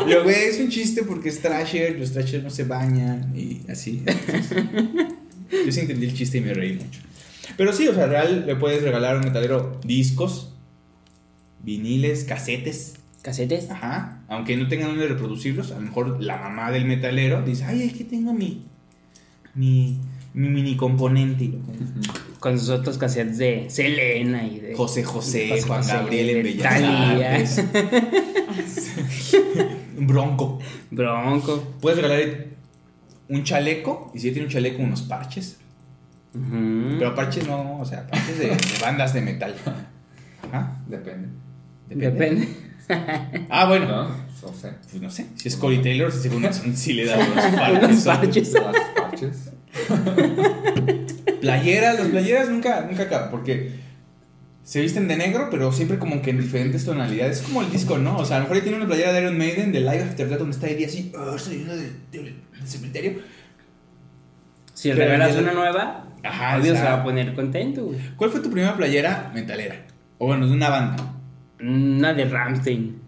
Lo 0.09 0.25
güey, 0.25 0.37
es 0.49 0.61
un 0.61 0.69
chiste 0.71 1.03
porque 1.03 1.29
es 1.29 1.41
trasher, 1.41 1.99
los 1.99 2.13
trashers 2.13 2.43
no 2.43 2.51
se 2.51 2.65
bañan 2.65 3.33
y 3.37 3.61
así. 3.71 4.03
Entonces, 4.07 4.51
yo 5.65 5.73
sí 5.73 5.81
entendí 5.81 6.07
el 6.07 6.15
chiste 6.15 6.39
y 6.39 6.41
me 6.41 6.55
reí 6.55 6.75
mucho. 6.75 7.01
Pero 7.57 7.73
sí, 7.73 7.89
o 7.89 7.95
sea, 7.95 8.07
real 8.07 8.45
le 8.47 8.57
puedes 8.57 8.83
regalar 8.83 9.17
a 9.17 9.19
un 9.19 9.25
metalero 9.25 9.79
discos, 9.85 10.53
viniles, 11.63 12.25
casetes. 12.25 12.95
¿Casetes? 13.23 13.71
Ajá. 13.71 14.23
Aunque 14.29 14.57
no 14.57 14.69
tengan 14.69 14.89
donde 14.89 15.09
reproducirlos, 15.09 15.71
a 15.73 15.77
lo 15.77 15.83
mejor 15.83 16.23
la 16.23 16.37
mamá 16.37 16.71
del 16.71 16.85
metalero 16.85 17.43
dice, 17.43 17.65
ay, 17.65 17.89
aquí 17.89 18.05
tengo 18.05 18.33
mi, 18.35 18.65
mi, 19.55 19.99
mi 20.35 20.49
mini 20.49 20.77
componente. 20.77 21.53
Con 22.39 22.59
sus 22.59 22.69
otros 22.69 22.99
cassettes 22.99 23.39
de 23.39 23.67
Selena 23.69 24.47
y 24.47 24.61
de. 24.61 24.75
José 24.75 25.03
José, 25.05 25.49
José 25.49 25.63
Juan 25.63 25.83
José, 25.83 25.95
Gabriel 25.95 26.29
en 26.31 26.43
Bellas. 26.43 27.59
Artes. 27.59 27.65
Bronco. 29.99 30.59
Bronco. 30.91 31.75
Puedes 31.81 32.03
regalar 32.03 32.47
un 33.29 33.45
chaleco, 33.45 34.11
y 34.15 34.19
si 34.19 34.31
tiene 34.31 34.47
un 34.47 34.53
chaleco, 34.53 34.83
unos 34.83 35.03
parches. 35.03 35.59
Pero 36.33 37.15
parches 37.15 37.47
no, 37.47 37.79
o 37.79 37.85
sea, 37.85 38.07
parches 38.09 38.39
de, 38.39 38.49
de 38.49 38.79
bandas 38.81 39.15
de 39.15 39.21
metal. 39.21 39.55
Ajá. 40.43 40.79
Depende. 40.89 41.29
Depende. 41.89 42.49
Ah, 43.49 43.67
bueno. 43.67 43.87
¿No? 43.87 44.25
Sé. 44.53 44.73
Pues 44.91 45.01
no 45.01 45.11
sé. 45.11 45.27
Si 45.37 45.49
es 45.49 45.57
Corey 45.57 45.81
Taylor, 45.81 46.13
si 46.13 46.19
según 46.19 46.43
son, 46.53 46.77
sí 46.77 46.93
le 46.93 47.07
da 47.07 47.17
unos 47.17 48.03
parches. 48.05 48.55
Unos 48.55 48.77
parches. 48.95 49.51
Playeras, 51.41 51.99
las 51.99 52.09
playeras 52.09 52.49
nunca, 52.49 52.83
nunca 52.83 53.05
acaban, 53.05 53.31
porque 53.31 53.84
se 54.65 54.81
visten 54.81 55.07
de 55.09 55.17
negro, 55.17 55.49
pero 55.51 55.71
siempre 55.73 55.99
como 55.99 56.21
que 56.23 56.31
en 56.31 56.41
diferentes 56.41 56.85
tonalidades. 56.85 57.39
Es 57.41 57.43
como 57.47 57.61
el 57.63 57.71
disco, 57.71 57.99
¿no? 57.99 58.17
O 58.17 58.25
sea, 58.25 58.37
a 58.37 58.41
lo 58.41 58.47
mejor 58.49 58.63
tiene 58.63 58.79
una 58.79 58.87
playera 58.87 59.13
de 59.13 59.21
Iron 59.21 59.37
Maiden, 59.39 59.71
de 59.73 59.81
Live 59.81 60.03
After 60.03 60.27
Death, 60.29 60.39
donde 60.39 60.55
está 60.55 60.69
Eddie 60.69 60.87
así, 60.87 61.13
"Oh, 61.17 61.39
saliendo 61.39 61.77
del, 61.77 61.93
del- 62.11 62.25
del 62.59 62.67
cementerio. 62.67 63.13
Si 64.73 64.89
Pero 64.91 65.01
regalas 65.05 65.37
una 65.37 65.53
nueva, 65.53 66.07
Ajá, 66.23 66.57
obvio 66.59 66.75
se 66.75 66.83
va 66.83 66.95
a 66.95 67.05
poner 67.05 67.35
contento. 67.35 67.93
¿Cuál 68.17 68.31
fue 68.31 68.41
tu 68.41 68.51
primera 68.51 68.77
playera 68.77 69.31
metalera? 69.35 69.77
O 70.19 70.27
bueno, 70.27 70.47
de 70.47 70.53
una 70.53 70.71
banda. 70.71 71.15
Una 71.61 72.13
de 72.15 72.25
Ramstein. 72.25 73.01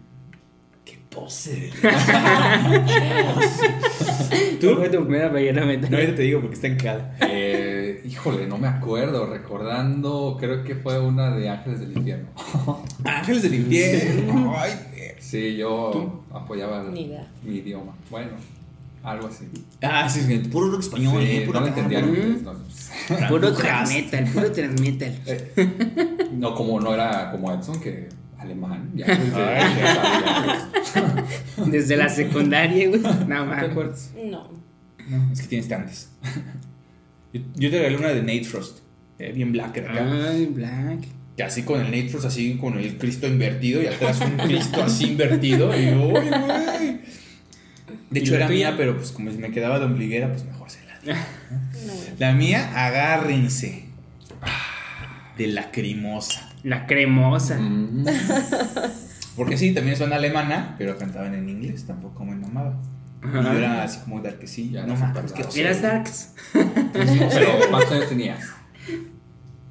¡Qué 1.17 1.21
pose! 1.21 1.71
¿Tú? 4.59 4.75
fue 4.75 4.89
tu 4.89 5.03
primera 5.05 5.29
playera 5.31 5.61
No, 5.61 5.67
metal? 5.67 5.93
ahorita 5.93 6.15
te 6.15 6.21
digo 6.23 6.41
porque 6.41 6.55
está 6.55 6.67
en 6.67 6.77
cada. 6.77 7.15
Eh, 7.21 8.01
híjole, 8.05 8.47
no 8.47 8.57
me 8.57 8.67
acuerdo. 8.67 9.27
Recordando, 9.27 10.37
creo 10.39 10.63
que 10.63 10.75
fue 10.75 10.99
una 10.99 11.35
de 11.35 11.49
Ángeles 11.49 11.79
del 11.81 11.95
Infierno. 11.97 12.27
Ángeles 13.03 13.43
del 13.43 13.53
infierno. 13.55 14.53
Ay, 14.57 14.71
eh. 14.95 15.15
Sí, 15.19 15.55
yo 15.57 15.89
¿Tú? 15.91 16.21
apoyaba 16.35 16.81
el- 16.81 16.91
mi 16.91 17.11
idioma. 17.57 17.93
Bueno, 18.09 18.31
algo 19.03 19.27
así. 19.27 19.45
Ah, 19.81 20.07
sí, 20.09 20.25
que 20.27 20.39
puro 20.49 20.71
rock 20.71 20.81
español, 20.81 21.21
Sí, 21.23 21.37
eh, 21.37 21.41
puro 21.45 21.59
no 21.61 21.67
entendía. 21.67 22.01
puro- 22.01 22.13
no. 22.43 22.53
Transmetal, 23.53 24.25
puro 24.33 24.51
transmetal. 24.51 25.15
No, 26.33 26.55
como 26.55 26.79
no 26.79 26.93
era 26.93 27.31
como 27.31 27.51
Edson, 27.53 27.79
que 27.79 28.09
alemán. 28.47 28.91
Ya, 28.95 29.05
Ay, 29.09 29.17
desde- 29.17 29.31
ya 30.73 30.85
sabía. 30.85 31.25
Desde 31.67 31.97
la 31.97 32.09
secundaria, 32.09 32.89
güey. 32.89 33.01
No 33.01 33.45
¿No 33.45 33.55
te 33.55 33.65
acuerdas? 33.65 34.11
No. 34.15 34.49
No, 35.09 35.31
es 35.31 35.41
que 35.41 35.47
tienes 35.47 35.67
tantas. 35.67 36.09
Yo, 37.33 37.41
yo 37.55 37.69
te 37.69 37.77
regalé 37.77 37.97
una 37.97 38.07
de 38.09 38.21
Nate 38.21 38.45
Frost. 38.45 38.79
eh, 39.19 39.31
bien 39.33 39.51
black 39.51 39.75
era 39.77 39.91
acá. 39.91 40.29
Ay, 40.29 40.45
Black. 40.45 40.99
Que 41.35 41.43
así 41.43 41.63
con 41.63 41.79
el 41.81 41.87
Nate 41.87 42.07
Frost, 42.09 42.25
así 42.25 42.55
con 42.55 42.79
el 42.79 42.97
Cristo 42.97 43.27
invertido 43.27 43.83
y 43.83 43.87
atrás 43.87 44.21
un 44.21 44.37
Cristo 44.37 44.81
así 44.81 45.07
invertido. 45.09 45.77
Y 45.77 45.85
yo, 45.87 46.13
¡ay, 46.17 46.29
güey! 46.29 46.99
De 48.09 48.19
¿Y 48.19 48.23
hecho 48.23 48.33
era 48.35 48.47
mía, 48.47 48.75
pero 48.77 48.95
pues 48.95 49.11
como 49.11 49.29
me 49.31 49.51
quedaba 49.51 49.77
de 49.77 49.85
ombliguera, 49.85 50.29
pues 50.31 50.45
mejor 50.45 50.69
se 50.71 50.79
la 50.85 50.99
di. 50.99 51.09
No. 51.85 51.93
La 52.17 52.31
mía, 52.33 52.71
agárrense. 52.87 53.85
De 55.37 55.47
lacrimosa. 55.47 56.46
La 56.63 56.85
cremosa. 56.85 57.57
Mm. 57.59 58.05
Porque 59.35 59.57
sí, 59.57 59.73
también 59.73 59.95
son 59.95 60.13
alemana, 60.13 60.75
pero 60.77 60.97
cantaban 60.97 61.35
en 61.35 61.47
inglés, 61.47 61.85
tampoco 61.85 62.25
me 62.25 62.35
mamaba. 62.35 62.75
Y 63.23 63.33
yo 63.33 63.39
Ajá. 63.39 63.57
era 63.57 63.83
así 63.83 63.99
como 63.99 64.21
darkecillo. 64.21 64.81
Ya 64.81 64.87
no 64.87 64.95
qué 65.35 65.43
oso. 65.43 65.59
¿Eras 65.59 65.81
Darks? 65.81 66.33
Pero, 66.53 67.69
¿cuántos 67.69 67.91
años 67.91 68.09
tenías? 68.09 68.39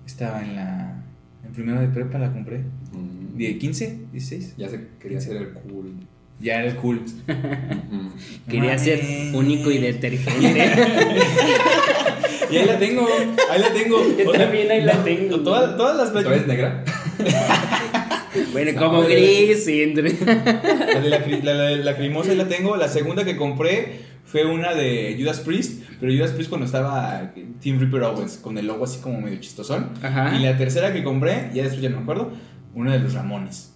Estaba 0.07 0.43
en 0.43 0.57
la. 0.57 1.03
En 1.45 1.53
primero 1.53 1.81
de 1.81 1.89
prepa 1.89 2.19
la 2.19 2.33
compré. 2.33 2.65
Mm. 2.93 3.37
¿De 3.37 3.59
15? 3.59 3.99
¿16? 4.13 4.55
Ya 4.57 4.69
se 4.69 4.89
quería 5.01 5.21
ser 5.21 5.37
el 5.37 5.53
cool. 5.53 5.95
Ya 6.39 6.61
era 6.61 6.69
el 6.69 6.77
cool. 6.77 7.03
Quería 8.49 8.79
ser 8.79 9.35
único 9.35 9.71
y 9.71 9.79
detergente. 9.79 10.71
Y 12.51 12.57
ahí 12.57 12.67
la 12.67 12.79
tengo, 12.79 13.07
ahí 13.51 13.61
la 13.61 13.73
tengo. 13.73 13.99
Yo 14.19 14.31
O 14.31 14.35
sea, 14.35 14.51
ahí 14.51 14.83
la 14.83 15.05
tengo. 15.05 15.41
Todas, 15.41 15.77
todas 15.77 15.97
las 15.97 16.09
¿Otra 16.11 16.31
vez 16.31 16.43
playeras. 16.43 16.75
negra? 16.75 16.85
bueno, 18.53 18.79
como 18.79 19.03
gris, 19.03 19.67
entre. 19.69 20.13
La 20.25 21.01
de 21.01 21.09
la, 21.09 21.19
la, 21.43 21.55
la, 21.55 21.71
la 21.77 21.97
crimosa 21.97 22.31
ahí 22.31 22.37
la 22.37 22.49
tengo. 22.49 22.77
La 22.77 22.89
segunda 22.89 23.25
que 23.25 23.37
compré 23.37 24.01
fue 24.25 24.45
una 24.45 24.75
de 24.75 25.17
Judas 25.19 25.41
Priest. 25.41 25.83
Pero 26.01 26.13
Judas 26.13 26.33
Priest 26.33 26.51
cuando 26.51 26.67
estaba 26.67 27.33
Team 27.63 27.79
Reaper 27.81 28.03
Owens, 28.03 28.37
con 28.37 28.59
el 28.59 28.67
logo 28.67 28.85
así 28.85 29.01
como 29.01 29.21
medio 29.21 29.41
chistosón. 29.41 29.91
Ajá. 30.03 30.35
Y 30.37 30.43
la 30.43 30.57
tercera 30.57 30.93
que 30.93 31.03
compré, 31.03 31.51
ya 31.55 31.63
después 31.63 31.81
ya 31.81 31.89
no 31.89 31.97
me 31.97 32.03
acuerdo, 32.03 32.33
una 32.75 32.93
de 32.93 32.99
los 32.99 33.15
Ramones. 33.15 33.76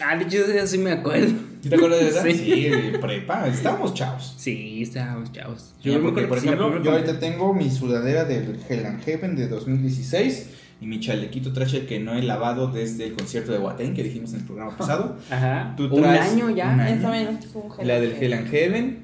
Ah, 0.00 0.16
de 0.16 0.24
hecho, 0.24 0.44
ya 0.54 0.66
sí 0.66 0.78
me 0.78 0.92
acuerdo. 0.92 1.28
¿Sí 1.62 1.68
te 1.70 1.74
acuerdas 1.76 2.00
de 2.00 2.08
esa? 2.08 2.22
Sí. 2.22 2.34
Sí, 2.34 2.60
de 2.68 2.98
prepa. 2.98 3.48
Estábamos 3.48 3.94
chavos. 3.94 4.34
Sí, 4.36 4.82
estábamos 4.82 5.32
chavos. 5.32 5.74
Yo 5.82 5.94
me 5.98 6.10
porque, 6.10 6.26
por 6.26 6.38
sí, 6.38 6.46
ejemplo, 6.46 6.82
yo 6.82 6.92
ahorita 6.92 7.18
tengo 7.18 7.54
mi 7.54 7.70
sudadera 7.70 8.24
del 8.24 8.58
Hell 8.68 8.84
and 8.86 9.02
Heaven 9.04 9.36
de 9.36 9.48
2016 9.48 10.50
y 10.82 10.86
mi 10.86 11.00
chalequito 11.00 11.52
trasher 11.54 11.86
que 11.86 11.98
no 11.98 12.14
he 12.14 12.22
lavado 12.22 12.68
desde 12.70 13.06
el 13.06 13.14
concierto 13.14 13.52
de 13.52 13.58
Watain 13.58 13.94
que 13.94 14.02
dijimos 14.02 14.32
en 14.34 14.40
el 14.40 14.44
programa 14.44 14.76
pasado. 14.76 15.16
Ajá. 15.30 15.72
Tú 15.76 15.84
Un 15.86 16.04
año 16.04 16.50
ya. 16.50 16.68
un 16.74 16.80
año. 16.80 17.38
Un. 17.54 17.86
La 17.86 17.98
del 17.98 18.12
Hell 18.20 18.34
and 18.34 18.50
Heaven, 18.50 18.98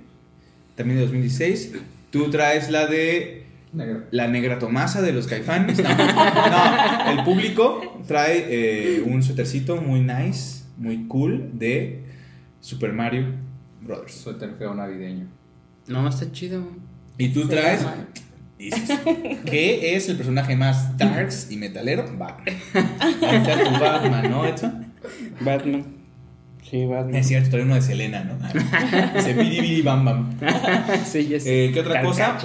también 0.77 0.99
de 0.99 1.05
2016. 1.07 1.73
Tú 2.11 2.31
traes 2.31 2.69
la 2.71 2.87
de 2.87 3.47
Negra. 3.73 4.05
la 4.11 4.29
negra 4.29 4.59
Tomasa 4.59 5.01
de 5.01 5.13
los 5.15 5.27
caifanes. 5.27 5.79
No, 5.83 5.89
no, 5.89 7.11
el 7.19 7.25
público 7.25 8.03
trae 8.07 8.45
eh, 8.51 9.03
un 9.07 9.23
suétercito 9.23 9.77
muy 9.81 10.01
nice, 10.01 10.62
muy 10.83 11.07
cool 11.07 11.51
de 11.55 12.03
Super 12.61 12.93
Mario 12.93 13.27
Brothers. 13.81 14.15
Suéter 14.15 14.55
feo 14.59 14.75
navideño. 14.75 15.29
No, 15.87 16.09
está 16.09 16.31
chido. 16.33 16.67
Y 17.19 17.29
tú 17.29 17.47
traes. 17.49 17.87
Dices, 18.59 19.01
¿qué 19.45 19.97
es 19.97 20.09
el 20.09 20.17
personaje 20.17 20.55
más 20.57 20.97
darks 20.97 21.51
y 21.51 21.57
metalero? 21.57 22.05
Batman. 22.17 22.57
Ahí 23.21 23.37
está 23.37 23.65
tu 23.65 23.71
Batman, 23.73 24.31
¿no, 24.31 24.45
Edson? 24.45 24.93
Batman. 25.41 25.85
Sí, 26.69 26.87
Batman. 26.87 27.15
Es 27.15 27.27
cierto, 27.29 27.51
trae 27.51 27.63
uno 27.63 27.75
de 27.75 27.83
Selena, 27.83 28.25
¿no? 28.25 28.39
Dice 29.15 29.35
bidi 29.35 29.61
bidi 29.61 29.83
bam 29.83 30.05
bam. 30.05 30.39
sí, 31.05 31.29
ya 31.29 31.41
sé. 31.41 31.67
Eh, 31.67 31.73
¿Qué 31.73 31.81
otra 31.81 32.03
cosa? 32.03 32.39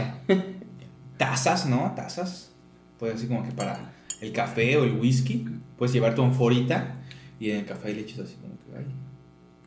Tazas, 1.18 1.66
¿no? 1.68 1.94
Tazas. 1.96 2.52
Pues 3.00 3.16
así 3.16 3.28
como 3.28 3.44
que 3.44 3.52
para 3.52 3.94
el 4.22 4.32
café 4.32 4.78
o 4.78 4.84
el 4.84 4.94
whisky. 4.94 5.46
Puedes 5.78 5.94
llevar 5.94 6.16
tu 6.16 6.24
anforita 6.24 6.97
y 7.40 7.52
en 7.52 7.58
el 7.58 7.66
café 7.66 7.94
le 7.94 8.02
echas 8.02 8.20
así 8.20 8.36
como 8.36 8.54
que, 8.54 8.78
ay, 8.78 8.86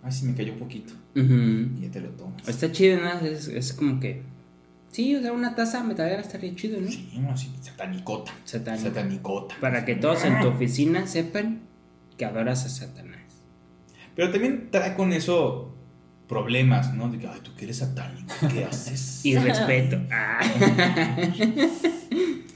ay, 0.02 0.12
sí 0.12 0.26
me 0.26 0.34
cayó 0.34 0.52
un 0.52 0.58
poquito. 0.58 0.92
Y 1.14 1.80
ya 1.82 1.90
te 1.90 2.00
lo 2.00 2.10
tomas. 2.10 2.48
Está 2.48 2.70
chido, 2.72 3.00
¿no? 3.00 3.10
Es, 3.26 3.48
es 3.48 3.72
como 3.72 4.00
que. 4.00 4.22
Sí, 4.92 5.14
o 5.14 5.20
sea, 5.20 5.32
una 5.32 5.54
taza 5.54 5.84
metalera 5.84 6.20
estaría 6.20 6.54
chido, 6.56 6.80
¿no? 6.80 6.88
Sí, 6.88 7.10
no, 7.20 7.36
sí, 7.36 7.52
satanicota. 7.60 8.32
Satánico. 8.44 8.88
Satanicota. 8.88 9.54
Para 9.60 9.84
que 9.84 9.94
todos 9.94 10.24
en 10.24 10.40
tu 10.40 10.48
oficina 10.48 11.06
sepan 11.06 11.60
que 12.18 12.24
adoras 12.24 12.64
a 12.64 12.68
Satanás. 12.68 13.20
Pero 14.16 14.32
también 14.32 14.68
trae 14.70 14.94
con 14.94 15.12
eso 15.12 15.74
problemas, 16.28 16.94
¿no? 16.94 17.08
De 17.08 17.18
que, 17.18 17.26
ay, 17.26 17.40
tú 17.42 17.54
que 17.54 17.64
eres 17.64 17.78
satánico, 17.78 18.32
¿qué 18.52 18.64
haces? 18.70 19.24
Y 19.24 19.36
respeto. 19.36 20.00
Ah. 20.10 20.40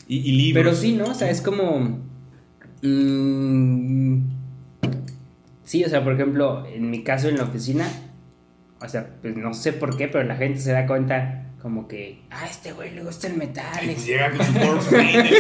Y, 0.07 0.17
y 0.17 0.33
libros. 0.33 0.65
Pero 0.65 0.77
sí, 0.77 0.93
¿no? 0.93 1.07
O 1.07 1.15
sea, 1.15 1.31
es 1.31 1.41
como. 1.41 2.01
mm, 2.83 4.19
sí, 5.65 5.85
o 5.85 5.89
sea, 5.89 6.03
por 6.05 6.15
ejemplo, 6.15 6.67
en 6.67 6.91
mi 6.91 7.03
caso 7.03 7.29
en 7.29 7.37
la 7.39 7.45
oficina, 7.45 7.87
o 8.81 8.89
sea, 8.89 9.07
pues 9.23 9.37
no 9.37 9.53
sé 9.55 9.73
por 9.73 9.97
qué, 9.97 10.09
pero 10.09 10.25
la 10.25 10.37
gente 10.37 10.61
se 10.61 10.73
da 10.73 10.87
cuenta 10.87 11.41
como 11.63 11.89
que, 11.89 12.23
ah, 12.31 12.45
este 12.49 12.73
güey 12.73 12.91
le 12.95 13.03
gusta 13.03 13.27
el 13.27 13.37
metal. 13.39 13.65
Ay, 13.73 13.87
pues 13.87 13.99
es- 14.01 14.07
llega 14.07 14.31
con 14.33 14.83
su 14.83 14.95
el 14.97 15.13
güey. 15.13 15.35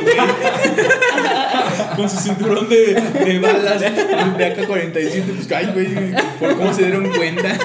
con 1.97 2.09
su 2.09 2.17
cinturón 2.17 2.69
de, 2.69 2.95
de 2.95 3.39
balas 3.41 3.81
de 3.81 3.87
AK-47. 3.87 5.23
Pues, 5.35 5.53
ay, 5.53 5.71
güey, 5.75 6.15
¿por 6.41 6.57
cómo 6.57 6.73
se 6.73 6.83
dieron 6.87 7.09
cuenta? 7.11 7.59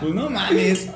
Pues 0.00 0.14
no 0.14 0.28
mames. 0.30 0.90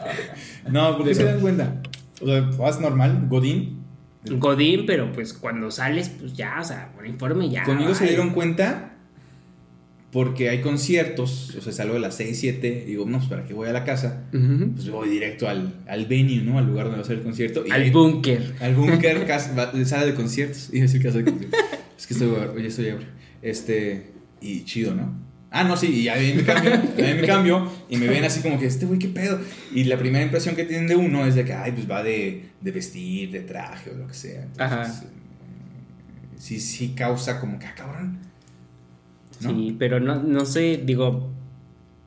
No, 0.69 0.97
¿por 0.97 1.07
qué 1.07 1.15
se 1.15 1.25
dan 1.25 1.41
cuenta? 1.41 1.75
O 2.21 2.27
sea, 2.27 2.41
vas 2.59 2.81
normal, 2.81 3.27
Godín. 3.29 3.83
Godín, 4.25 4.87
pero 4.87 5.13
pues 5.13 5.33
cuando 5.33 5.71
sales, 5.71 6.09
pues 6.09 6.35
ya, 6.35 6.59
o 6.61 6.65
sea, 6.65 6.91
por 6.95 7.07
informe 7.07 7.49
ya. 7.51 7.65
Conmigo 7.65 7.95
se 7.95 8.07
dieron 8.07 8.31
cuenta 8.31 8.92
porque 10.13 10.51
hay 10.51 10.61
conciertos. 10.61 11.55
O 11.57 11.63
sea, 11.63 11.73
salgo 11.73 11.95
de 11.95 12.01
las 12.01 12.15
6, 12.17 12.39
7. 12.39 12.85
Digo, 12.87 13.07
no, 13.07 13.17
pues 13.19 13.31
para 13.31 13.45
que 13.45 13.55
voy 13.55 13.69
a 13.69 13.73
la 13.73 13.83
casa. 13.83 14.25
Pues 14.31 14.91
voy 14.91 15.09
directo 15.09 15.49
al, 15.49 15.75
al 15.89 16.07
venue, 16.07 16.43
¿no? 16.43 16.59
Al 16.59 16.67
lugar 16.67 16.85
donde 16.85 16.99
va 16.99 17.03
a 17.03 17.07
ser 17.07 17.19
el 17.19 17.25
concierto. 17.25 17.65
Y 17.67 17.71
Al 17.71 17.91
búnker. 17.91 18.55
Al 18.61 18.75
búnker, 18.75 19.27
sala 19.87 20.05
de 20.05 20.15
conciertos. 20.15 20.69
Iba 20.71 20.81
a 20.81 20.87
decir 20.87 21.03
casa 21.03 21.19
de 21.19 21.25
conciertos. 21.25 21.61
Es 21.99 22.07
que 22.07 22.15
estoy, 22.15 22.29
oye, 22.29 22.69
estoy 22.69 22.87
ebrio. 22.87 23.07
Este, 23.41 24.13
y 24.41 24.65
chido, 24.65 24.95
¿no? 24.95 25.19
Ah, 25.51 25.65
no, 25.65 25.77
sí, 25.77 25.89
y 25.89 26.09
ahí 26.09 26.33
me 26.35 26.45
cambio, 26.45 26.73
me 26.97 27.27
cambio 27.27 27.71
y 27.91 27.99
me 27.99 28.09
ven 28.09 28.25
así 28.25 28.41
como 28.41 28.59
que, 28.59 28.67
este 28.67 28.87
güey, 28.87 28.99
qué 28.99 29.09
pedo. 29.09 29.39
Y 29.75 29.85
la 29.85 29.99
primera 29.99 30.25
impresión 30.25 30.57
que 30.57 30.65
tienen 30.65 30.89
de 30.89 30.97
uno 30.97 31.27
es 31.27 31.35
de 31.35 31.45
que, 31.45 31.53
ay, 31.53 31.73
pues 31.73 31.91
va 31.91 32.03
de, 32.03 32.47
de 32.61 32.71
vestir, 32.71 33.31
de 33.31 33.41
traje 33.41 33.91
o 33.91 33.95
lo 33.95 34.07
que 34.07 34.15
sea. 34.15 34.43
Entonces, 34.43 34.59
Ajá. 34.61 35.05
sí, 36.39 36.59
sí 36.59 36.95
causa 36.97 37.39
como 37.39 37.59
que, 37.59 37.67
ah, 37.67 37.75
cabrón. 37.77 38.32
¿No? 39.43 39.51
Sí, 39.51 39.77
pero 39.79 40.01
no, 40.01 40.23
no 40.23 40.45
sé, 40.45 40.81
digo, 40.85 41.31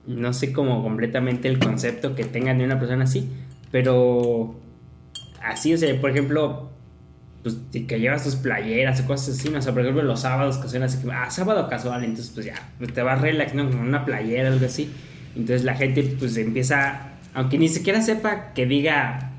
no 0.08 0.34
sé 0.34 0.54
como 0.54 0.84
completamente 0.84 1.48
el 1.48 1.60
concepto 1.60 2.16
que 2.16 2.24
tengan 2.26 2.58
de 2.58 2.66
una 2.66 2.80
persona 2.80 3.04
así, 3.06 3.30
pero 3.72 4.56
así, 5.42 5.74
o 5.74 5.78
sea, 5.78 6.00
por 6.00 6.10
ejemplo, 6.10 6.70
pues 7.44 7.58
que 7.72 8.00
llevas 8.00 8.24
tus 8.24 8.36
playeras 8.36 9.02
o 9.02 9.08
cosas 9.08 9.38
así, 9.38 9.50
no 9.50 9.60
o 9.60 9.62
sea, 9.62 9.74
por 9.74 9.82
ejemplo, 9.82 10.04
los 10.04 10.22
sábados 10.22 10.58
que 10.58 10.68
son 10.68 10.84
así, 10.84 10.98
ah, 11.12 11.30
sábado 11.30 11.68
casual, 11.70 12.04
entonces 12.04 12.32
pues 12.34 12.46
ya, 12.46 12.56
pues, 12.78 12.94
te 12.94 13.02
vas 13.02 13.22
relax, 13.22 13.54
¿no? 13.54 13.70
Con 13.70 13.80
una 13.80 14.06
playera 14.06 14.50
algo 14.50 14.66
así, 14.66 14.92
entonces 15.36 15.64
la 15.64 15.76
gente 15.76 16.16
pues 16.18 16.38
empieza, 16.38 17.14
aunque 17.34 17.58
ni 17.58 17.68
siquiera 17.68 18.02
sepa 18.02 18.54
que 18.54 18.66
diga, 18.66 19.32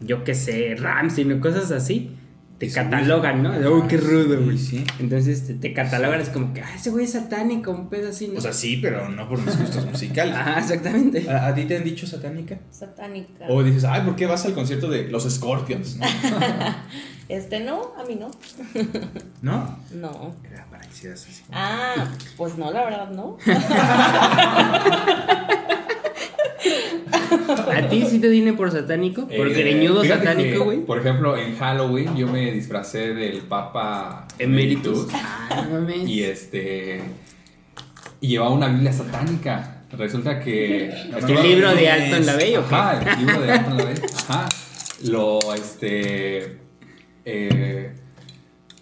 yo 0.00 0.24
qué 0.24 0.34
sé, 0.34 0.76
Ramsey 0.76 1.30
o 1.30 1.40
cosas 1.40 1.70
así, 1.70 2.15
te 2.58 2.70
catalogan, 2.70 3.42
¿no? 3.42 3.52
De, 3.52 3.68
"Uy, 3.68 3.86
qué 3.86 3.96
rudo, 3.98 4.42
güey. 4.42 4.56
Sí, 4.56 4.78
sí. 4.78 4.84
Entonces 4.98 5.46
te, 5.46 5.54
te 5.54 5.72
catalogan, 5.72 6.20
es 6.20 6.30
como 6.30 6.54
que, 6.54 6.62
ah, 6.62 6.70
ese 6.74 6.90
güey 6.90 7.04
es 7.04 7.12
satánico, 7.12 7.70
un 7.70 7.88
pedo 7.88 8.08
así, 8.08 8.28
¿no? 8.28 8.38
O 8.38 8.40
sea, 8.40 8.52
sí, 8.52 8.78
pero 8.78 9.08
no 9.10 9.28
por 9.28 9.38
mis 9.40 9.58
gustos 9.58 9.84
musicales. 9.90 10.34
Ajá, 10.34 10.58
exactamente. 10.60 11.28
¿A, 11.30 11.48
a 11.48 11.54
ti 11.54 11.64
te 11.64 11.76
han 11.76 11.84
dicho 11.84 12.06
satánica? 12.06 12.58
Satánica. 12.70 13.44
O 13.48 13.62
dices, 13.62 13.84
ay, 13.84 14.02
¿por 14.02 14.16
qué 14.16 14.26
vas 14.26 14.44
al 14.46 14.54
concierto 14.54 14.88
de 14.88 15.08
los 15.08 15.24
Scorpions? 15.30 15.96
¿No? 15.96 16.06
Este 17.28 17.58
no, 17.58 17.92
a 17.98 18.04
mí 18.04 18.14
no. 18.14 18.30
¿No? 19.42 19.76
No. 19.92 20.36
Era 20.48 20.64
para 20.70 20.86
que 20.86 21.10
así. 21.10 21.42
Ah, 21.50 22.06
pues 22.36 22.56
no, 22.56 22.70
la 22.70 22.84
verdad 22.84 23.10
no. 23.10 23.36
¿A 27.74 27.88
ti 27.88 28.04
sí 28.08 28.18
te 28.20 28.28
viene 28.28 28.52
por 28.52 28.70
satánico? 28.70 29.26
¿Por 29.28 29.48
Eh, 29.48 29.54
greñudo 29.54 30.04
satánico, 30.04 30.64
güey? 30.64 30.78
Por 30.80 30.98
ejemplo, 30.98 31.36
en 31.36 31.56
Halloween 31.56 32.16
yo 32.16 32.26
me 32.28 32.50
disfracé 32.52 33.14
del 33.14 33.38
Papa 33.38 34.26
Emeritus. 34.38 35.06
Ah, 35.12 35.64
no 35.70 35.80
mames. 35.80 36.08
y 36.08 36.22
este 36.22 37.00
y 38.20 38.28
llevaba 38.28 38.50
una 38.52 38.68
Biblia 38.68 38.92
satánica. 38.92 39.72
Resulta 39.92 40.40
que 40.40 40.88
¿El 40.90 41.42
libro 41.42 41.74
de 41.74 41.90
Alto 41.90 42.16
en 42.16 42.26
la 42.26 42.36
Bella 42.36 42.60
o 42.60 42.68
qué? 42.68 42.74
Ajá, 42.74 43.12
el 43.12 43.18
libro 43.26 43.40
de 43.40 43.52
Alto 43.52 43.70
en 43.70 43.76
la 43.76 43.84
Bella. 43.84 44.02
Ajá. 44.28 44.48
Lo 45.04 45.38
este 45.54 46.58
eh, 47.24 47.92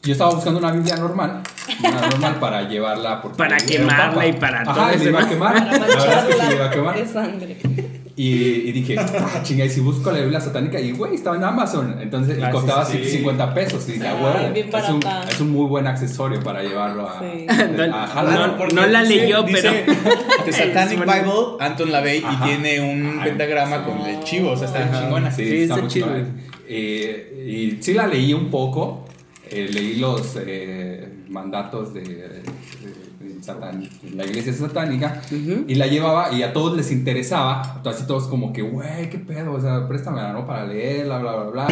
yo 0.03 0.13
estaba 0.13 0.35
buscando 0.35 0.59
una 0.61 0.71
Biblia 0.71 0.97
normal, 0.97 1.43
una 1.81 2.01
normal 2.09 2.39
para 2.39 2.69
llevarla 2.69 3.23
porque 3.23 3.39
Para 3.39 3.57
quemarla 3.57 4.27
y 4.27 4.33
para 4.35 4.63
todo 4.63 4.73
Ajá, 4.75 4.93
y 4.93 4.97
eso, 4.97 5.05
me 5.05 5.11
iba 5.11 5.23
a 5.23 5.29
quemar. 5.29 5.55
La 5.67 5.79
verdad 5.79 6.29
es 6.29 6.37
que 6.37 6.41
sí 6.43 6.47
me 6.49 6.55
iba 6.55 6.67
a 6.67 6.71
quemar. 6.71 6.97
de 6.99 7.07
sangre. 7.07 7.57
Y, 8.17 8.69
y 8.69 8.73
dije, 8.73 8.97
ah, 8.97 9.41
chinga, 9.43 9.65
y 9.65 9.71
si 9.71 9.81
busco 9.81 10.13
la 10.13 10.21
Biblia 10.21 10.41
satánica, 10.41 10.79
y 10.81 10.93
güey, 10.93 11.17
estaba 11.17 11.35
en 11.37 11.43
Amazon. 11.43 11.97
Entonces, 12.01 12.39
y 12.39 12.43
Ah, 12.43 12.47
sí, 12.47 12.53
costaba 12.53 12.85
sí. 12.85 12.93
150 12.99 13.55
pesos. 13.55 13.89
Y 13.89 13.93
dije, 13.95 14.07
ah, 14.07 14.15
güey, 14.53 14.61
es, 14.61 14.89
un, 14.89 15.01
es 15.29 15.41
un 15.41 15.51
muy 15.51 15.67
buen 15.67 15.87
accesorio 15.89 16.41
para 16.43 16.63
llevarlo 16.63 17.09
a. 17.09 17.19
Sí. 17.19 17.47
No, 17.77 17.83
a 17.97 18.23
no, 18.57 18.67
no 18.69 18.87
la 18.87 19.03
leyó, 19.03 19.45
pero. 19.45 19.71
The 20.45 20.53
Satanic. 20.53 21.01
Bible, 21.01 21.57
Anton 21.59 21.91
LaVey, 21.91 22.19
y 22.19 22.45
tiene 22.45 22.81
un 22.81 23.21
pentagrama 23.25 23.85
con 23.85 24.01
el 24.03 24.23
chivo, 24.23 24.53
o 24.53 24.57
sea, 24.57 24.69
está 24.69 24.85
Ajá, 24.85 25.01
chingona. 25.03 25.31
Sí, 25.33 25.45
Sí, 25.49 25.57
está 25.63 25.77
muy 25.79 25.89
chido. 25.89 26.07
chingona. 26.07 26.29
Eh, 26.69 27.45
y 27.77 27.83
sí 27.83 27.95
la 27.95 28.07
leí 28.07 28.33
un 28.33 28.49
poco. 28.49 29.07
eh, 29.51 29.69
leí 29.73 29.97
los 29.97 30.37
eh, 30.41 31.09
mandatos 31.29 31.93
de, 31.95 32.43
satán- 33.47 33.89
la 34.15 34.25
iglesia 34.25 34.53
satánica 34.53 35.21
y 35.67 35.75
la 35.75 35.87
llevaba 35.87 36.33
y 36.33 36.43
a 36.43 36.53
todos 36.53 36.77
les 36.77 36.91
interesaba. 36.91 37.81
Así 37.85 38.07
todos 38.07 38.29
como 38.29 38.53
que, 38.53 38.63
güey, 38.63 39.11
qué 39.11 39.19
pedo, 39.19 39.53
o 39.53 39.61
sea, 39.61 39.87
préstame 39.89 40.21
¿no? 40.33 40.47
para 40.47 40.67
leerla, 40.67 41.19
bla, 41.19 41.37
bla, 41.37 41.51
bla. 41.51 41.67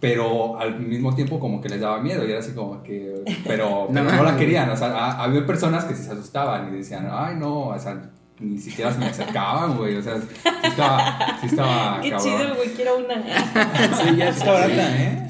Pero 0.00 0.58
al 0.60 0.80
mismo 0.80 1.14
tiempo 1.14 1.40
como 1.40 1.60
que 1.62 1.68
les 1.70 1.80
daba 1.80 1.98
miedo 2.00 2.26
y 2.26 2.30
era 2.30 2.40
así 2.40 2.52
como 2.52 2.82
que, 2.82 3.22
pero, 3.46 3.86
pero 3.92 4.04
No 4.04 4.16
no, 4.16 4.22
la 4.24 4.36
querían. 4.36 4.68
O 4.70 4.76
sea, 4.76 4.88
ha- 4.88 5.22
había 5.24 5.46
personas 5.46 5.84
que 5.84 5.94
sí 5.94 6.02
se 6.02 6.12
asustaban 6.12 6.68
y 6.74 6.76
decían, 6.78 7.08
ay, 7.10 7.36
no, 7.36 7.68
o 7.68 7.78
sea, 7.78 8.10
ni 8.38 8.58
siquiera 8.58 8.92
se 8.92 8.98
me 8.98 9.06
acercaban, 9.06 9.76
güey. 9.78 9.96
O 9.96 10.02
sea, 10.02 10.20
sí 10.20 10.26
estaba, 10.64 11.38
sí 11.40 11.46
estaba 11.46 12.00
Qué 12.02 12.10
cabrón. 12.10 12.38
chido, 12.38 12.54
güey, 12.56 12.68
quiero 12.74 12.98
una. 12.98 13.14
Sí, 14.02 14.16
ya 14.16 14.28
está 14.28 14.52
barata, 14.52 15.02
¿eh? 15.02 15.28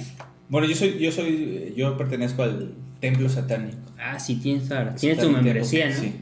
Bueno, 0.49 0.67
yo 0.67 0.75
soy, 0.75 0.99
yo 0.99 1.13
soy, 1.13 1.73
yo 1.77 1.97
pertenezco 1.97 2.43
al 2.43 2.75
templo 3.05 3.29
satánico. 3.29 3.77
Ah, 3.99 4.19
sí, 4.19 4.37
tienes 4.37 4.71
ahora. 4.71 4.95
Tienes 4.95 5.19
tu 5.19 5.27
Satánico, 5.27 5.45
membresía, 5.45 5.91
¿no? 5.91 5.95
Sí. 5.95 6.21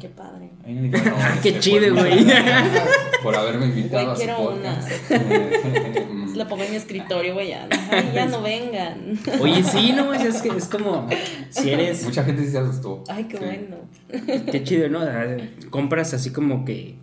Qué 0.00 0.08
padre. 0.08 0.48
Ahí 0.64 0.74
no 0.74 0.82
digo, 0.82 0.98
no, 0.98 1.16
Ah, 1.18 1.32
este, 1.34 1.52
qué 1.52 1.60
chido, 1.60 1.94
güey. 1.94 2.26
Por 3.22 3.36
haberme 3.36 3.66
invitado 3.66 4.04
Güey, 4.04 4.12
a 4.12 4.16
su 4.16 4.22
quiero 4.22 4.36
podcast. 4.36 4.90
Mm. 5.10 6.28
Se 6.32 6.36
la 6.36 6.48
pongo 6.48 6.62
en 6.62 6.70
mi 6.70 6.76
escritorio, 6.76 7.34
güey, 7.34 7.48
ya. 7.48 7.68
Ay, 7.90 8.12
ya 8.14 8.26
no 8.26 8.40
vengan. 8.40 9.18
Oye, 9.40 9.62
sí, 9.62 9.92
no, 9.94 10.14
es, 10.14 10.22
es 10.24 10.40
que 10.40 10.48
es 10.48 10.68
como. 10.68 11.06
Si 11.50 11.70
eres. 11.70 12.02
Mucha 12.04 12.24
gente 12.24 12.44
sí 12.44 12.50
se 12.50 12.58
asustó. 12.58 13.04
Ay, 13.08 13.24
qué 13.24 13.36
Sí. 13.36 13.44
bueno. 13.44 13.76
Qué 14.50 14.64
chido, 14.64 14.88
¿no? 14.88 15.00
O 15.00 15.04
sea, 15.04 15.36
compras 15.68 16.14
así 16.14 16.30
como 16.30 16.64
que 16.64 16.96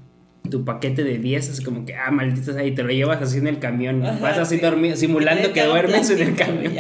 tu 0.50 0.66
paquete 0.66 1.04
de 1.04 1.20
10 1.20 1.50
es 1.50 1.62
como 1.62 1.86
que, 1.86 1.96
ah, 1.96 2.10
malditos 2.12 2.56
ahí, 2.56 2.74
te 2.74 2.82
lo 2.84 2.90
llevas 2.90 3.22
así 3.22 3.38
en 3.38 3.48
el 3.48 3.60
camión. 3.60 4.04
Ajá, 4.04 4.20
vas 4.20 4.38
así 4.40 4.56
sí. 4.56 4.62
dormido, 4.62 4.96
simulando 4.96 5.54
que 5.54 5.64
duermes 5.64 6.10
en 6.10 6.22
el 6.22 6.36
camión. 6.36 6.74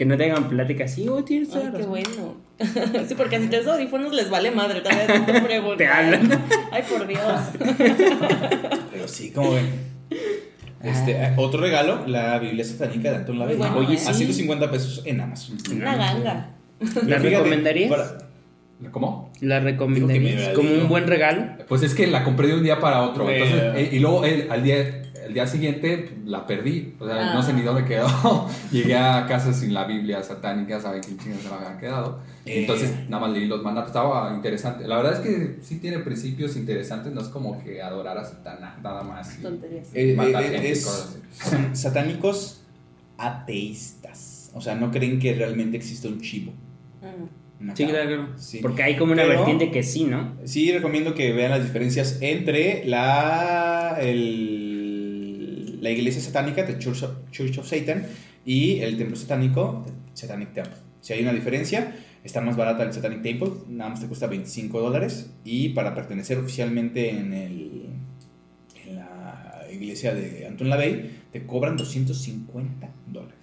Que 0.00 0.06
no 0.06 0.16
tengan 0.16 0.48
plática 0.48 0.84
así, 0.84 1.06
oh, 1.10 1.22
tienes 1.22 1.54
Ay, 1.54 1.64
qué 1.72 1.76
razón. 1.76 1.90
bueno. 1.90 2.36
Sí, 3.06 3.14
porque 3.14 3.38
si 3.38 3.48
tienes 3.48 3.66
audífonos 3.66 4.14
les 4.14 4.30
vale 4.30 4.50
madre. 4.50 4.80
Todavía 4.80 5.26
te 5.26 5.40
preguntan. 5.42 5.76
Te 5.76 5.86
hablan. 5.86 6.42
Ay, 6.72 6.82
por 6.88 7.06
Dios. 7.06 7.22
Pero 8.92 9.06
sí, 9.06 9.30
como 9.30 9.52
ven. 9.52 9.66
Este, 10.82 11.10
eh, 11.12 11.34
otro 11.36 11.60
regalo, 11.60 12.06
la 12.06 12.38
Biblia 12.38 12.64
satánica 12.64 13.10
de 13.10 13.16
Anton 13.16 13.38
LaVey. 13.38 13.56
Bueno, 13.58 13.76
Oye, 13.76 13.96
¿eh? 13.96 13.98
A 14.06 14.14
sí. 14.14 14.24
150 14.24 14.70
pesos 14.70 15.02
en 15.04 15.20
Amazon. 15.20 15.58
Una 15.70 15.94
ganga. 15.96 16.48
¿La 17.06 17.18
recomendarías? 17.18 17.90
para- 17.90 18.90
¿Cómo? 18.92 19.30
¿La 19.42 19.60
recomendarías 19.60 20.54
como 20.54 20.70
un 20.70 20.88
buen 20.88 21.06
regalo? 21.08 21.44
Pues 21.68 21.82
es 21.82 21.94
que 21.94 22.06
la 22.06 22.24
compré 22.24 22.46
de 22.48 22.54
un 22.54 22.62
día 22.62 22.80
para 22.80 23.02
otro. 23.02 23.24
Bueno. 23.24 23.44
Entonces, 23.44 23.72
eh, 23.76 23.88
y 23.92 23.98
luego 23.98 24.24
el, 24.24 24.50
al 24.50 24.62
día, 24.62 24.99
el 25.30 25.34
día 25.34 25.46
siguiente 25.46 26.10
la 26.26 26.44
perdí. 26.46 26.94
O 26.98 27.06
sea, 27.06 27.32
no 27.32 27.42
sé 27.42 27.52
ni 27.52 27.62
dónde 27.62 27.84
quedó. 27.84 28.48
Llegué 28.72 28.96
a 28.96 29.26
casa 29.28 29.52
sin 29.52 29.72
la 29.72 29.84
Biblia 29.84 30.22
satánica, 30.22 30.80
saben 30.80 31.00
qué 31.00 31.16
chingados 31.16 31.42
se 31.44 31.48
me 31.48 31.54
había 31.54 31.78
quedado. 31.78 32.18
Eh. 32.44 32.62
Entonces, 32.62 33.08
nada 33.08 33.26
más 33.26 33.32
leí 33.32 33.46
los 33.46 33.62
mandatos. 33.62 33.90
Estaba 33.90 34.34
interesante. 34.34 34.88
La 34.88 34.96
verdad 34.96 35.12
es 35.14 35.20
que 35.20 35.58
sí 35.62 35.78
tiene 35.78 36.00
principios 36.00 36.56
interesantes. 36.56 37.12
No 37.12 37.20
es 37.20 37.28
como 37.28 37.62
que 37.62 37.80
adorar 37.80 38.18
a 38.18 38.24
Satanás, 38.24 38.74
nada 38.82 39.02
más. 39.04 39.38
Eh, 39.94 40.16
eh, 40.16 40.60
y 40.62 40.66
es- 40.66 41.18
satánicos 41.74 42.62
ateístas. 43.18 44.50
O 44.54 44.60
sea, 44.60 44.74
no 44.74 44.90
creen 44.90 45.18
que 45.18 45.34
realmente 45.34 45.76
existe 45.76 46.08
un 46.08 46.20
chivo. 46.20 46.52
Mm. 47.60 47.70
Sí, 47.74 47.84
claro. 47.86 48.28
Sí. 48.38 48.58
Porque 48.62 48.82
hay 48.82 48.96
como 48.96 49.12
una 49.12 49.22
Pero- 49.22 49.36
vertiente 49.36 49.70
que 49.70 49.82
sí, 49.82 50.04
¿no? 50.04 50.32
Sí, 50.44 50.72
recomiendo 50.72 51.14
que 51.14 51.32
vean 51.32 51.50
las 51.50 51.62
diferencias 51.62 52.16
entre 52.22 52.84
la, 52.86 53.98
el- 54.00 54.59
la 55.80 55.90
iglesia 55.90 56.20
satánica, 56.20 56.66
The 56.66 56.78
Church 56.78 57.02
of, 57.02 57.30
Church 57.30 57.58
of 57.58 57.66
Satan, 57.66 58.06
y 58.44 58.80
el 58.80 58.96
templo 58.96 59.16
satánico, 59.16 59.84
The 59.86 60.20
Satanic 60.20 60.52
Temple. 60.52 60.76
Si 61.00 61.12
hay 61.12 61.22
una 61.22 61.32
diferencia, 61.32 61.96
está 62.24 62.40
más 62.40 62.56
barata 62.56 62.82
el 62.82 62.92
Satanic 62.92 63.22
Temple, 63.22 63.50
nada 63.68 63.90
más 63.90 64.00
te 64.00 64.06
cuesta 64.06 64.26
25 64.26 64.80
dólares, 64.80 65.30
y 65.44 65.70
para 65.70 65.94
pertenecer 65.94 66.38
oficialmente 66.38 67.10
en, 67.10 67.32
el, 67.32 67.86
en 68.86 68.96
la 68.96 69.66
iglesia 69.72 70.14
de 70.14 70.46
Anton 70.46 70.68
LaVey, 70.68 71.10
te 71.32 71.46
cobran 71.46 71.76
250 71.76 72.88
dólares. 73.06 73.36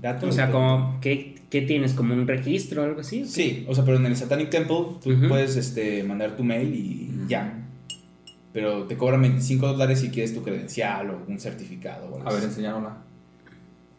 Dato 0.00 0.28
O 0.28 0.32
sea, 0.32 0.50
como, 0.50 0.98
¿qué, 1.00 1.36
qué 1.50 1.62
tienes? 1.62 1.94
¿Como 1.94 2.14
un 2.14 2.28
registro 2.28 2.82
o 2.82 2.84
algo 2.84 3.00
así? 3.00 3.24
Sí, 3.24 3.64
o 3.66 3.74
sea, 3.74 3.84
pero 3.84 3.96
en 3.96 4.06
el 4.06 4.16
Satanic 4.16 4.50
Temple 4.50 4.98
tú 5.02 5.28
puedes 5.28 5.56
este, 5.56 6.02
mandar 6.04 6.36
tu 6.36 6.44
mail 6.44 6.74
y 6.74 7.10
ya. 7.26 7.63
Pero 8.54 8.84
te 8.84 8.96
cobran 8.96 9.20
25 9.20 9.66
dólares 9.66 10.00
si 10.00 10.08
quieres 10.10 10.32
tu 10.32 10.42
credencial 10.42 11.10
o 11.10 11.18
un 11.28 11.38
certificado. 11.40 12.06
o 12.06 12.16
algo 12.18 12.28
A 12.30 12.32
ver, 12.32 12.44
enseñárnosla. 12.44 12.96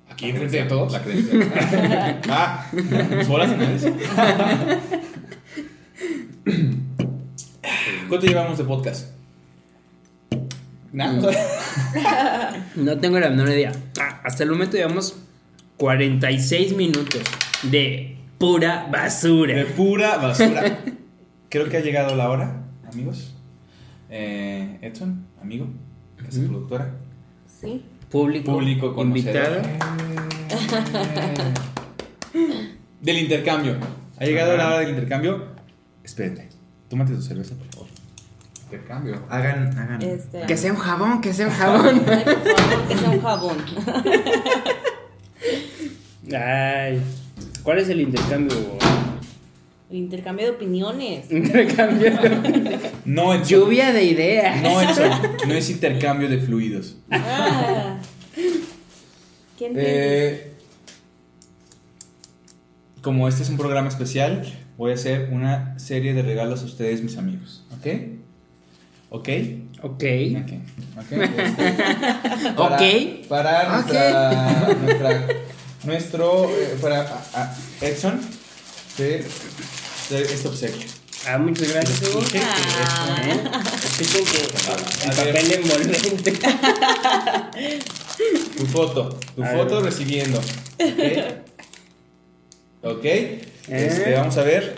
aquí 0.10 0.30
enfrente 0.30 0.58
de 0.58 0.66
todos. 0.66 0.92
La 0.94 1.04
credencial. 1.04 2.22
Ah, 2.30 2.66
¿solas 3.28 3.52
en 3.52 3.62
eso? 3.62 3.94
¿Cuánto 8.08 8.28
llevamos 8.28 8.58
de 8.58 8.64
podcast? 8.64 9.12
Nada. 10.94 11.32
No 12.76 12.98
tengo 13.00 13.20
la 13.20 13.30
menor 13.30 13.50
idea. 13.50 13.74
Ah, 14.00 14.22
hasta 14.24 14.44
el 14.44 14.52
momento 14.52 14.78
llevamos 14.78 15.18
46 15.78 16.76
minutos 16.78 17.22
de 17.64 18.18
pura 18.38 18.88
basura. 18.90 19.54
De 19.56 19.66
pura 19.66 20.18
basura. 20.18 20.80
Creo 21.50 21.68
que 21.68 21.78
ha 21.78 21.82
llegado 21.82 22.16
la 22.16 22.30
hora, 22.30 22.62
amigos. 22.92 23.35
Eh, 24.10 24.78
Edson, 24.82 25.26
amigo, 25.42 25.66
Ujú. 26.30 26.48
productora. 26.48 26.92
Sí. 27.60 27.84
Público, 28.10 28.52
Público 28.54 28.96
invitado. 29.02 29.62
conocedor. 29.62 29.86
Del 33.02 33.18
intercambio. 33.20 33.78
Ha 34.18 34.26
llegado 34.26 34.56
la 34.58 34.68
hora 34.68 34.80
del 34.80 34.90
intercambio. 34.90 35.46
Espérate. 36.04 36.50
Tómate 36.90 37.14
tu 37.14 37.22
cerveza, 37.22 37.56
por 37.56 37.68
favor. 37.68 37.88
Intercambio. 38.66 39.22
Hagan, 39.30 39.78
hagan. 39.78 40.02
Este. 40.02 40.42
Que 40.46 40.58
sea 40.58 40.72
un 40.72 40.78
jabón, 40.80 41.22
que 41.22 41.34
sea 41.34 41.48
un 41.48 41.54
jabón. 41.54 42.04
Ay, 42.08 42.24
por 42.24 42.52
favor, 42.56 42.88
que 42.88 42.96
sea 42.98 43.10
un 43.10 43.22
jabón. 43.22 43.58
Ay, 46.34 47.02
¿cuál 47.64 47.78
es 47.80 47.90
el 47.90 48.02
intercambio? 48.02 48.56
Intercambio 49.96 50.46
de 50.46 50.52
opiniones. 50.52 51.32
Intercambio. 51.32 52.12
No, 53.06 53.34
Edson. 53.34 53.48
Lluvia 53.48 53.92
de 53.94 54.04
ideas. 54.04 54.62
No, 54.62 54.82
Edson. 54.82 55.12
No 55.48 55.54
es 55.54 55.70
intercambio 55.70 56.30
de 56.30 56.40
fluidos. 56.40 56.98
Ah. 57.12 57.98
¿Quién? 59.58 59.74
Eh, 59.76 60.52
como 63.02 63.28
este 63.28 63.44
es 63.44 63.50
un 63.50 63.58
programa 63.58 63.88
especial, 63.88 64.52
voy 64.78 64.92
a 64.92 64.96
hacer 64.96 65.30
una 65.32 65.78
serie 65.80 66.14
de 66.14 66.22
regalos 66.24 66.62
a 66.64 66.66
ustedes, 66.66 67.02
mis 67.04 67.18
amigos. 67.18 67.64
¿Ok? 67.78 67.88
¿Ok? 69.12 69.30
Ok. 69.84 70.04
Ok. 70.38 70.52
Ok. 70.98 71.12
Este, 71.12 72.52
Ok. 72.58 73.28
Para 73.30 73.70
nuestra, 73.76 74.76
nuestra- 74.82 75.28
nuestro, 75.86 76.46
eh, 76.50 76.76
para 76.82 77.02
a- 77.02 77.26
a 77.44 77.56
Edson, 77.82 78.20
de, 78.98 79.06
de 79.20 79.26
este 80.12 80.48
obsequio. 80.48 80.88
Ah, 81.28 81.40
muchas 81.40 81.74
gracias, 81.74 82.00
que 82.02 82.40
Ah. 82.40 83.18
¿Eh? 83.26 83.40
Escuchen 84.00 84.26
que 84.26 84.38
A 85.08 85.12
el 85.12 85.18
papel 85.34 85.54
envolvente. 85.54 86.32
Tu 88.58 88.66
foto, 88.68 89.10
tu 89.36 89.44
A 89.44 89.48
foto 89.48 89.76
ver. 89.82 89.86
recibiendo. 89.86 90.38
¿Ok? 90.40 90.46
¿Ok? 92.98 93.06
Este, 93.68 94.14
vamos 94.16 94.38
a 94.38 94.44
ver. 94.44 94.76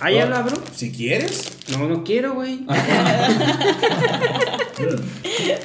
Ah, 0.00 0.10
¿ya 0.10 0.24
lo 0.24 0.36
abro? 0.36 0.56
Si 0.74 0.90
quieres. 0.90 1.42
No, 1.68 1.86
no 1.86 2.02
quiero, 2.04 2.32
güey. 2.34 2.60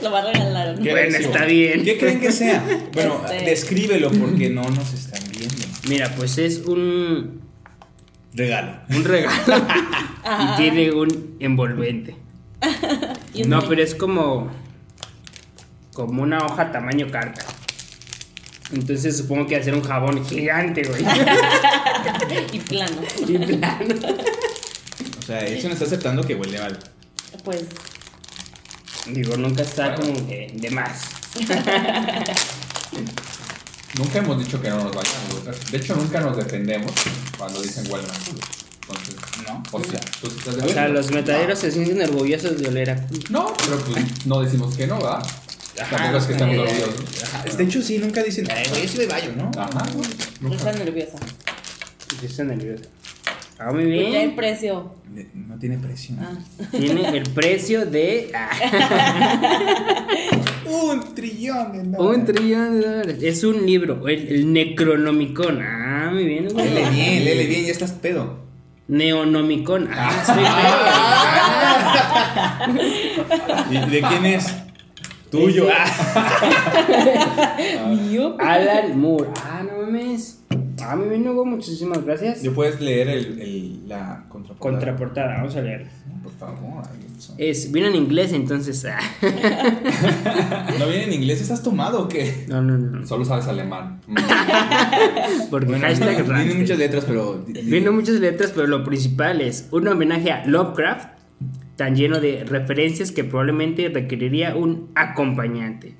Lo 0.03 0.11
va 0.11 0.19
a 0.19 0.33
regalar. 0.33 0.77
¿no? 0.77 0.83
¿Qué 0.83 0.91
Bueno, 0.91 1.11
recibo? 1.17 1.31
está 1.33 1.45
bien. 1.45 1.85
¿Qué 1.85 1.97
creen 1.97 2.19
que 2.19 2.33
sea? 2.33 2.61
Bueno, 2.93 3.21
Este. 3.31 3.45
descríbelo 3.49 4.11
porque 4.11 4.49
no 4.49 4.63
nos 4.69 4.93
están 4.93 5.23
viendo. 5.31 5.55
Mira, 5.87 6.13
pues 6.17 6.37
es 6.37 6.57
un, 6.65 7.39
Regalo. 8.35 8.79
un 8.89 9.03
regalo 9.05 9.37
y 10.53 10.57
tiene 10.57 10.91
un 10.91 11.37
envolvente. 11.39 12.15
No, 13.47 13.61
pero 13.67 13.83
es 13.83 13.93
como 13.95 14.49
como 15.93 16.23
una 16.23 16.37
hoja 16.39 16.71
tamaño 16.71 17.09
carta. 17.11 17.45
Entonces 18.71 19.17
supongo 19.17 19.47
que 19.47 19.55
va 19.55 19.61
a 19.61 19.63
ser 19.63 19.73
un 19.73 19.81
jabón 19.81 20.25
gigante, 20.25 20.83
güey. 20.83 21.03
Y 22.51 22.59
plano. 22.59 23.01
Y 23.27 23.37
plano. 23.37 23.95
O 25.19 25.21
sea, 25.21 25.45
Edson 25.45 25.71
está 25.71 25.85
aceptando 25.85 26.23
que 26.23 26.35
huele 26.35 26.59
mal. 26.59 26.77
Pues. 27.43 27.65
Digo, 29.07 29.37
nunca 29.37 29.63
está 29.63 29.95
como 29.95 30.13
que 30.27 30.51
de 30.53 30.69
más. 30.71 31.01
Nunca 33.97 34.19
hemos 34.19 34.37
dicho 34.39 34.61
que 34.61 34.69
no 34.69 34.83
nos 34.83 34.95
vayan 34.95 35.13
a 35.15 35.33
gustar. 35.33 35.55
De 35.71 35.77
hecho, 35.77 35.95
nunca 35.95 36.19
nos 36.19 36.35
defendemos 36.35 36.91
cuando 37.37 37.61
dicen 37.61 37.89
huelen 37.91 38.09
a 38.09 38.13
culo. 38.25 38.41
Entonces, 38.81 39.15
¿No? 39.47 39.63
o 39.71 39.83
sea, 39.83 39.99
tú 40.21 40.27
estás 40.27 40.57
de 40.57 40.63
O 40.63 40.69
sea, 40.69 40.87
los 40.89 41.11
metaderos 41.11 41.59
se 41.59 41.71
sienten 41.71 42.01
orgullosos 42.01 42.61
de 42.61 42.67
oler 42.67 42.89
a 42.91 43.07
culo. 43.07 43.21
No, 43.29 43.53
pero 43.57 43.79
pues 43.79 44.25
no 44.25 44.41
decimos 44.41 44.75
que 44.75 44.85
no, 44.85 44.97
¿verdad? 44.97 45.25
Tampoco 45.89 46.17
es 46.17 46.23
que 46.25 46.33
estamos 46.33 46.55
eh, 46.55 46.59
orgullosos. 46.59 47.57
De 47.57 47.63
hecho, 47.63 47.81
sí, 47.81 47.97
nunca 47.97 48.21
dicen, 48.21 48.47
ay, 48.51 48.65
güey, 48.69 48.83
yo 48.83 48.87
soy 48.89 48.99
de 48.99 49.07
Bayo, 49.07 49.31
¿no? 49.35 49.51
Ajá. 49.57 49.85
No 50.41 50.53
está 50.53 50.71
nerviosa. 50.73 51.17
Yo 52.21 52.27
estoy 52.27 52.45
nervioso. 52.45 52.83
Ah, 53.57 53.71
muy 53.71 53.83
Pues 53.85 53.99
ya 53.99 54.03
el 54.05 54.11
bien. 54.11 54.35
precio. 54.35 54.91
No 55.33 55.57
tiene 55.57 55.77
precio. 55.77 56.15
Ah. 56.19 56.33
Tiene 56.71 57.07
el 57.17 57.23
precio 57.29 57.85
de 57.85 58.31
ah, 58.35 58.49
Un 60.69 61.13
trillón 61.15 61.71
de 61.71 61.83
dólares. 61.97 62.17
un 62.19 62.25
trillón 62.25 62.81
de 62.81 62.87
dólares. 62.87 63.17
Es 63.21 63.43
un 63.45 63.65
libro, 63.65 64.07
el, 64.09 64.27
el 64.27 64.51
Necronomicon. 64.51 65.61
Ah, 65.61 66.09
muy 66.11 66.25
bien. 66.25 66.47
güey. 66.51 66.65
Lele 66.67 66.89
bien, 66.89 67.23
lele 67.25 67.45
bien, 67.45 67.65
ya 67.65 67.71
estás 67.71 67.91
pedo. 67.93 68.43
Neonomicon. 68.87 69.89
Ah, 69.91 70.11
estoy 70.21 70.43
¿Y 73.75 73.89
de 73.89 74.01
quién 74.01 74.25
es? 74.25 74.53
Tuyo. 75.31 75.67
Ah. 75.73 77.55
Pedo. 77.57 78.37
Alan 78.39 78.99
Moore. 78.99 79.29
Ah, 79.43 79.63
no 79.63 79.83
mames. 79.85 80.34
Ah, 80.91 80.95
muy 80.95 81.09
bien, 81.09 81.27
Hugo. 81.27 81.45
Muchísimas 81.45 82.03
gracias. 82.05 82.41
¿Ya 82.43 82.51
puedes 82.51 82.79
leer 82.81 83.07
el, 83.09 83.39
el- 83.41 83.87
la 83.89 84.25
contraportada? 84.29 84.59
Contraportada, 84.59 85.37
vamos 85.37 85.55
a 85.55 85.61
leer. 85.61 85.87
Por 86.23 86.31
favor. 86.33 86.83
Es, 87.37 87.71
vino 87.71 87.87
en 87.87 87.95
inglés, 87.95 88.33
entonces. 88.33 88.85
ah. 88.85 88.99
¿No 90.79 90.87
viene 90.87 91.05
en 91.05 91.13
inglés? 91.13 91.41
¿Estás 91.41 91.63
tomado 91.63 92.03
o 92.03 92.07
qué? 92.07 92.45
No, 92.47 92.61
no, 92.61 92.77
no. 92.77 93.05
Solo 93.07 93.25
sabes 93.25 93.47
alemán. 93.47 94.01
Porque 95.49 95.67
Bueno, 95.67 95.85
hashtag 95.85 96.09
vienen 96.15 96.29
Ramstein. 96.29 96.59
muchas 96.61 96.77
letras, 96.79 97.05
pero... 97.07 97.43
Vino 97.47 97.91
muchas 97.91 98.15
letras, 98.15 98.51
pero 98.53 98.67
lo 98.67 98.83
principal 98.83 99.41
es 99.41 99.67
un 99.71 99.87
homenaje 99.87 100.31
a 100.31 100.45
Lovecraft, 100.45 101.09
tan 101.75 101.95
lleno 101.95 102.19
de 102.19 102.43
referencias 102.43 103.11
que 103.11 103.23
probablemente 103.23 103.89
requeriría 103.89 104.55
un 104.55 104.89
acompañante. 104.95 105.95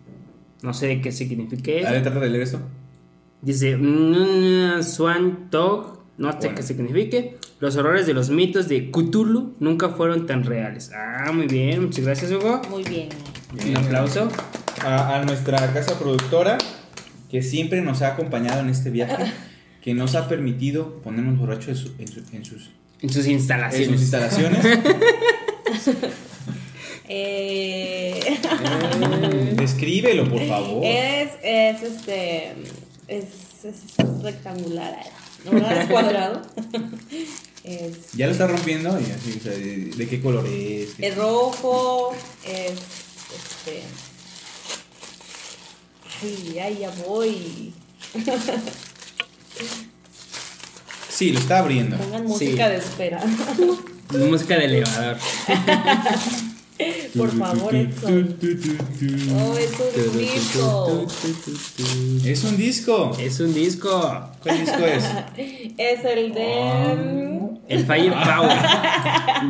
No 0.64 0.74
sé 0.74 0.88
de 0.88 1.02
qué 1.02 1.12
significa 1.12 1.72
A 1.72 1.76
eso. 1.76 1.92
ver, 1.92 2.04
trata 2.04 2.20
de 2.20 2.30
leer 2.30 2.44
esto. 2.44 2.60
Dice 3.46 3.78
mm, 3.78 4.84
Swan 4.84 5.50
Tog, 5.50 6.00
no 6.18 6.32
sé 6.34 6.38
Bueno. 6.40 6.56
qué 6.56 6.64
signifique. 6.64 7.38
Los 7.62 7.78
horrores 7.78 8.06
de 8.08 8.14
los 8.14 8.30
mitos 8.30 8.68
de 8.68 8.92
Cthulhu 8.92 9.54
nunca 9.60 9.90
fueron 9.90 10.26
tan 10.26 10.44
reales. 10.44 10.92
Ah, 10.94 11.32
muy 11.32 11.48
bien, 11.48 11.84
muchas 11.86 12.04
gracias, 12.06 12.32
Hugo. 12.32 12.62
Muy 12.70 12.84
bien. 12.84 13.10
Un 13.66 13.78
aplauso. 13.78 14.28
a, 14.84 15.16
a 15.16 15.24
nuestra 15.24 15.72
casa 15.74 15.98
productora 15.98 16.58
que 17.32 17.42
siempre 17.42 17.82
nos 17.82 18.02
ha 18.02 18.10
acompañado 18.14 18.60
en 18.62 18.70
este 18.70 18.90
viaje, 18.90 19.32
que 19.82 19.94
nos 19.94 20.16
ha 20.16 20.28
permitido 20.28 21.02
ponernos 21.02 21.38
borrachos 21.40 21.68
en, 21.70 21.76
su- 21.78 21.94
en 22.00 22.08
su- 22.08 22.36
en 22.36 22.46
sus, 22.46 22.72
En 23.02 23.10
sus 23.10 23.26
en 23.26 23.32
instalaciones. 23.34 23.88
sus 23.92 24.02
instalaciones. 24.02 24.60
Eh, 27.08 28.20
Descríbelo, 29.56 30.28
por 30.28 30.42
favor. 30.48 30.82
es, 30.84 31.30
es 31.44 31.84
este. 31.84 32.54
Es, 33.08 33.26
es- 33.64 34.00
es 34.00 34.24
rectangular. 34.24 34.96
No 35.50 35.58
es 35.58 35.88
cuadrado. 35.90 36.42
es, 37.64 38.12
Ya 38.14 38.26
lo 38.28 38.32
está 38.32 38.48
rompiendo 38.48 39.00
y 39.00 39.04
así, 39.12 39.38
o 39.40 39.44
sea, 39.44 39.52
de, 39.52 39.92
de 39.96 40.08
qué 40.08 40.20
color 40.22 40.46
es. 40.48 40.90
es 40.98 41.16
rojo. 41.16 42.16
Es. 42.46 42.72
Este. 42.72 43.84
Ay, 46.24 46.60
ay, 46.60 46.78
ya 46.80 46.90
voy. 47.06 47.74
Sí, 51.10 51.32
lo 51.32 51.40
está 51.40 51.60
abriendo. 51.60 51.98
Pongan 51.98 52.22
Sí. 52.24 52.28
música 52.28 52.70
de 52.70 52.78
espera. 52.78 53.24
Música 54.12 54.58
de 54.58 54.66
elevador. 54.66 55.18
Por 57.18 57.32
favor, 57.32 57.74
Edson. 57.74 58.36
Oh, 59.34 59.58
es 59.58 59.80
un 59.98 60.18
disco. 60.18 61.08
Es 62.26 62.44
un 62.44 62.58
disco. 62.58 63.18
Es 63.20 63.40
un 63.40 63.54
disco. 63.54 64.30
¿Cuál 64.44 64.60
disco 64.60 64.86
es? 64.86 65.04
Es 65.78 66.04
el 66.06 66.34
de. 66.34 67.40
El 67.68 67.86
Firepower 67.86 68.58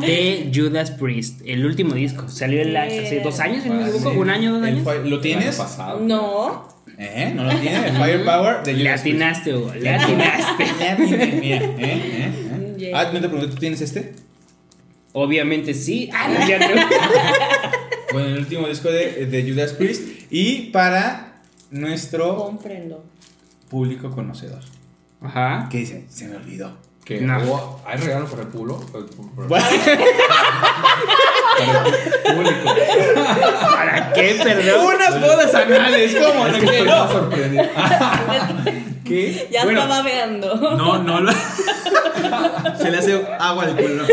de 0.00 0.50
Judas 0.54 0.92
Priest. 0.92 1.40
El 1.44 1.66
último 1.66 1.94
disco. 1.94 2.28
Salió 2.28 2.62
el, 2.62 2.76
hace 2.76 3.20
dos 3.20 3.40
años, 3.40 3.62
si 3.64 3.68
no 3.68 3.74
me 3.76 3.82
equivoco. 3.88 4.12
Sí. 4.12 4.16
Un 4.18 4.30
año, 4.30 4.54
dos 4.54 4.62
años. 4.62 4.86
¿Lo 5.04 5.20
tienes? 5.20 5.60
No. 6.02 6.68
¿Eh? 6.98 7.32
¿No 7.34 7.44
lo 7.44 7.50
tiene? 7.58 7.88
El 7.88 7.96
Firepower 7.96 8.62
de 8.62 8.72
Le 8.72 8.84
Judas 8.84 9.00
Priest. 9.02 9.16
atinaste, 9.22 9.54
Hugo. 9.54 9.72
Le 9.74 9.90
atinaste. 9.90 10.64
Le 10.64 11.06
mira, 11.06 11.24
¿eh? 11.24 11.40
¿Eh? 11.42 11.72
¿Eh? 11.78 12.74
Yeah. 12.78 13.00
Ah, 13.00 13.10
no 13.12 13.20
te 13.20 13.28
pregunté, 13.28 13.48
¿tú 13.48 13.56
tienes 13.58 13.80
este? 13.80 14.14
Obviamente 15.18 15.72
sí. 15.72 16.10
Ah. 16.12 16.28
Bueno, 18.12 18.28
el 18.28 18.38
último 18.38 18.68
disco 18.68 18.88
de, 18.90 19.26
de 19.26 19.50
Judas 19.50 19.72
Priest. 19.72 20.02
Y 20.30 20.70
para 20.70 21.34
nuestro 21.70 22.36
Comprendo. 22.36 23.04
público 23.68 24.10
conocedor. 24.10 24.60
Ajá. 25.20 25.68
¿Qué 25.70 25.78
dice? 25.78 26.04
Se 26.08 26.28
me 26.28 26.36
olvidó. 26.36 26.76
Que 27.04 27.20
No. 27.20 27.38
hubo- 27.42 27.82
hay 27.86 27.98
regalo 27.98 28.26
para 28.26 28.42
el 28.42 28.48
pulo. 28.48 28.78
Para 28.92 29.04
el 29.04 29.10
pu- 29.10 29.30
para- 29.34 29.48
Bueno, 29.48 29.66
para 31.58 31.88
el 31.88 32.34
público. 32.36 32.74
¿Para 33.74 34.12
qué, 34.12 34.40
perdón? 34.42 34.86
Unas 34.94 35.20
bodas 35.20 35.54
anales, 35.54 36.16
¿cómo? 36.16 36.46
Es 36.46 36.52
No 36.52 36.58
que 36.60 36.64
estoy 36.66 36.88
más 36.88 37.10
sorprendido. 37.10 37.64
¿Qué? 39.06 39.48
Ya 39.52 39.64
Bueno, 39.64 39.82
estaba 39.82 40.02
veando. 40.02 40.54
No, 40.76 41.02
no 41.02 41.20
lo. 41.20 41.32
Se 42.78 42.90
le 42.90 42.98
hace 42.98 43.14
agua 43.38 43.64
al 43.64 43.76
culo. 43.76 44.04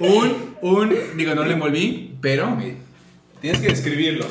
Un, 0.00 0.56
un, 0.62 0.96
digo, 1.16 1.34
no 1.34 1.44
le 1.44 1.54
envolví, 1.54 2.16
pero 2.20 2.56
tienes 3.40 3.60
que 3.60 3.68
describirlo. 3.68 4.26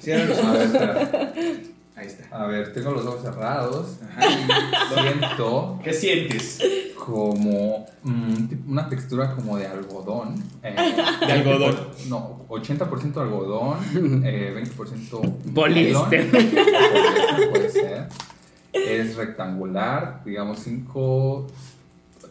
Cierra 0.00 0.24
los 0.24 0.38
ojos. 0.38 0.58
Ahí 1.94 2.06
está. 2.06 2.24
A 2.36 2.46
ver, 2.46 2.72
tengo 2.72 2.90
los 2.92 3.04
ojos 3.06 3.22
cerrados. 3.22 3.98
Ajá. 4.02 4.22
Siento 5.02 5.78
¿Qué 5.84 5.92
sientes? 5.92 6.58
como 6.98 7.84
mm, 8.04 8.34
tip- 8.48 8.66
una 8.68 8.88
textura 8.88 9.34
como 9.34 9.58
de 9.58 9.66
algodón. 9.66 10.34
eh, 10.62 10.74
De 11.26 11.32
algodón. 11.32 11.76
No, 12.08 12.46
80% 12.48 13.16
algodón, 13.18 13.78
eh, 14.24 14.54
20% 14.76 15.52
Poliéster. 15.54 16.30
Puede 17.50 17.68
ser. 17.70 18.06
Es 18.72 19.16
rectangular, 19.16 20.22
digamos 20.24 20.60
5, 20.60 21.46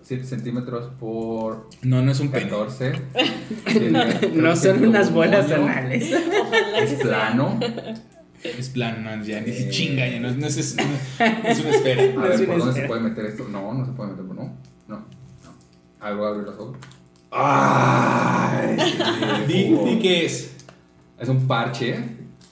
7 0.03 0.23
centímetros 0.25 0.89
por 0.99 1.67
No, 1.83 2.01
no 2.01 2.11
es 2.11 2.19
un 2.19 2.31
pene. 2.31 2.49
14. 2.49 2.93
No 4.33 4.55
son 4.55 4.85
unas 4.85 5.11
bolas 5.13 5.51
anales. 5.51 6.11
Es 6.11 6.89
sea. 6.89 6.99
plano. 6.99 7.59
Es 8.43 8.69
plano, 8.69 9.15
no, 9.17 9.23
ya 9.23 9.39
ni 9.41 9.51
se 9.51 9.67
Eh. 9.67 9.69
chinga, 9.69 10.07
ya 10.07 10.19
no, 10.19 10.31
no 10.31 10.47
es, 10.47 10.75
no, 10.75 10.83
no 10.83 11.49
es 11.49 11.59
una 11.59 11.69
esfera. 11.69 12.01
A 12.01 12.27
ver, 12.27 12.45
¿por 12.45 12.57
dónde 12.57 12.69
esfera. 12.69 12.73
se 12.73 12.87
puede 12.87 13.01
meter 13.01 13.25
esto? 13.25 13.47
No, 13.49 13.73
no 13.73 13.85
se 13.85 13.91
puede 13.91 14.11
meter, 14.11 14.25
no. 14.25 14.33
No, 14.35 14.53
no. 14.87 15.05
Algo 15.99 16.25
abre 16.25 16.43
los 16.43 16.55
ojos. 16.55 16.77
Ay, 17.31 18.75
di, 19.47 19.63
di 19.75 19.99
qué 19.99 20.25
es. 20.25 20.51
Es 21.19 21.29
un 21.29 21.47
parche. 21.47 21.99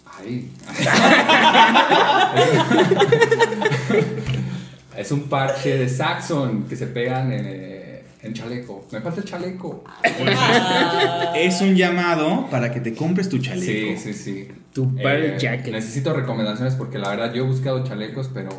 Ay. 0.06 0.52
es 4.98 5.12
un 5.12 5.24
parche 5.30 5.78
de 5.78 5.90
Saxon 5.90 6.64
que 6.68 6.76
se 6.76 6.88
pegan 6.88 7.32
en, 7.32 7.46
eh, 7.46 7.79
en 8.22 8.34
chaleco. 8.34 8.86
Me 8.92 9.02
falta 9.02 9.22
el 9.22 9.26
chaleco. 9.26 9.84
Ah, 9.86 11.34
Es 11.36 11.62
un 11.62 11.76
llamado 11.76 12.48
para 12.50 12.72
que 12.72 12.80
te 12.82 12.94
compres 12.94 13.30
tu 13.30 13.38
Sí, 13.38 13.44
chaleco. 13.44 14.00
sí, 14.02 14.14
sí. 14.14 14.48
Tu 14.74 14.94
Pearl 14.96 15.24
Eh, 15.24 15.38
Jacket. 15.40 15.72
Necesito 15.74 16.14
recomendaciones 16.14 16.76
porque 16.76 16.98
la 17.00 17.10
verdad 17.10 17.34
yo 17.34 17.44
he 17.44 17.48
buscado 17.48 17.84
chalecos, 17.84 18.30
pero 18.34 18.50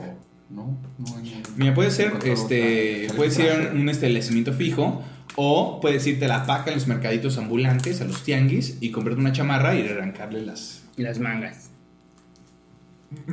no, 0.48 0.76
no 0.98 1.16
hay. 1.16 1.42
Mira, 1.56 1.74
puede 1.74 1.90
ser, 1.90 2.12
este, 2.24 3.08
puede 3.16 3.30
ser 3.30 3.70
un, 3.72 3.82
un 3.82 3.88
establecimiento 3.88 4.52
fijo 4.52 5.02
o 5.36 5.78
puedes 5.80 6.06
irte 6.06 6.24
a 6.24 6.28
la 6.28 6.46
paca 6.46 6.70
en 6.70 6.76
los 6.76 6.86
mercaditos 6.88 7.38
ambulantes, 7.38 8.00
a 8.00 8.04
los 8.04 8.24
tianguis 8.24 8.78
y 8.80 8.90
comprarte 8.90 9.20
una 9.20 9.32
chamarra 9.32 9.74
y 9.74 9.86
arrancarle 9.86 10.42
las... 10.44 10.82
Las 10.96 11.18
mangas. 11.18 11.70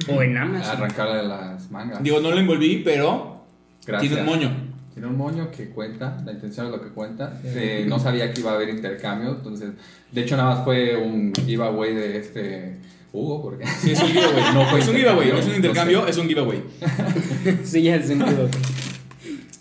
O 0.10 0.22
en 0.22 0.38
Amazon. 0.38 0.78
Arrancarle 0.78 1.24
las 1.28 1.70
mangas. 1.72 2.02
Digo, 2.04 2.20
no 2.20 2.32
lo 2.32 2.40
envolví, 2.40 2.82
pero 2.84 3.44
Gracias. 3.86 4.12
tiene 4.14 4.24
un 4.24 4.36
moño. 4.36 4.67
Tiene 4.98 5.12
un 5.12 5.18
moño 5.18 5.52
que 5.52 5.70
cuenta, 5.70 6.20
la 6.26 6.32
intención 6.32 6.66
es 6.66 6.72
lo 6.72 6.82
que 6.82 6.90
cuenta. 6.90 7.40
Eh, 7.44 7.86
no 7.88 8.00
sabía 8.00 8.34
que 8.34 8.42
iba 8.42 8.50
a 8.50 8.56
haber 8.56 8.70
intercambio, 8.70 9.30
entonces, 9.30 9.70
de 10.12 10.22
hecho 10.22 10.36
nada 10.36 10.56
más 10.56 10.66
fue 10.66 10.96
un 10.98 11.32
giveaway 11.36 11.94
de 11.94 12.18
este 12.18 12.78
Hugo, 13.14 13.44
porque 13.44 13.68
Sí, 13.80 13.92
es 13.92 14.02
un 14.02 14.08
giveaway. 14.08 14.54
No 14.56 14.66
fue 14.66 14.80
es 14.80 14.88
un 14.88 14.96
giveaway, 14.96 15.32
no 15.32 15.38
es 15.38 15.46
un 15.46 15.56
intercambio, 15.56 16.00
intercambio, 16.00 16.00
no 16.00 16.06
sé. 16.06 16.10
es 16.10 16.18
un 16.18 16.28
giveaway. 16.28 16.64
Sí, 17.64 17.84
ya 17.84 17.96
es 17.98 18.08
sentido. 18.08 18.50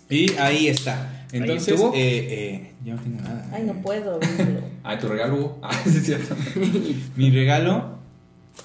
Y 0.09 0.31
ahí 0.39 0.69
está. 0.69 1.25
Entonces, 1.31 1.79
eh, 1.79 1.93
eh, 1.93 2.73
ya 2.83 2.95
no 2.95 3.01
tengo 3.03 3.21
nada. 3.21 3.47
Ay, 3.53 3.63
no 3.63 3.73
puedo. 3.75 4.19
verlo. 4.39 4.61
Ah, 4.83 4.97
tu 4.97 5.07
regalo, 5.07 5.35
Hugo. 5.35 5.59
Ah, 5.61 5.69
sí, 5.83 5.97
es 5.97 6.03
cierto. 6.03 6.35
Mi 7.15 7.29
regalo 7.29 7.99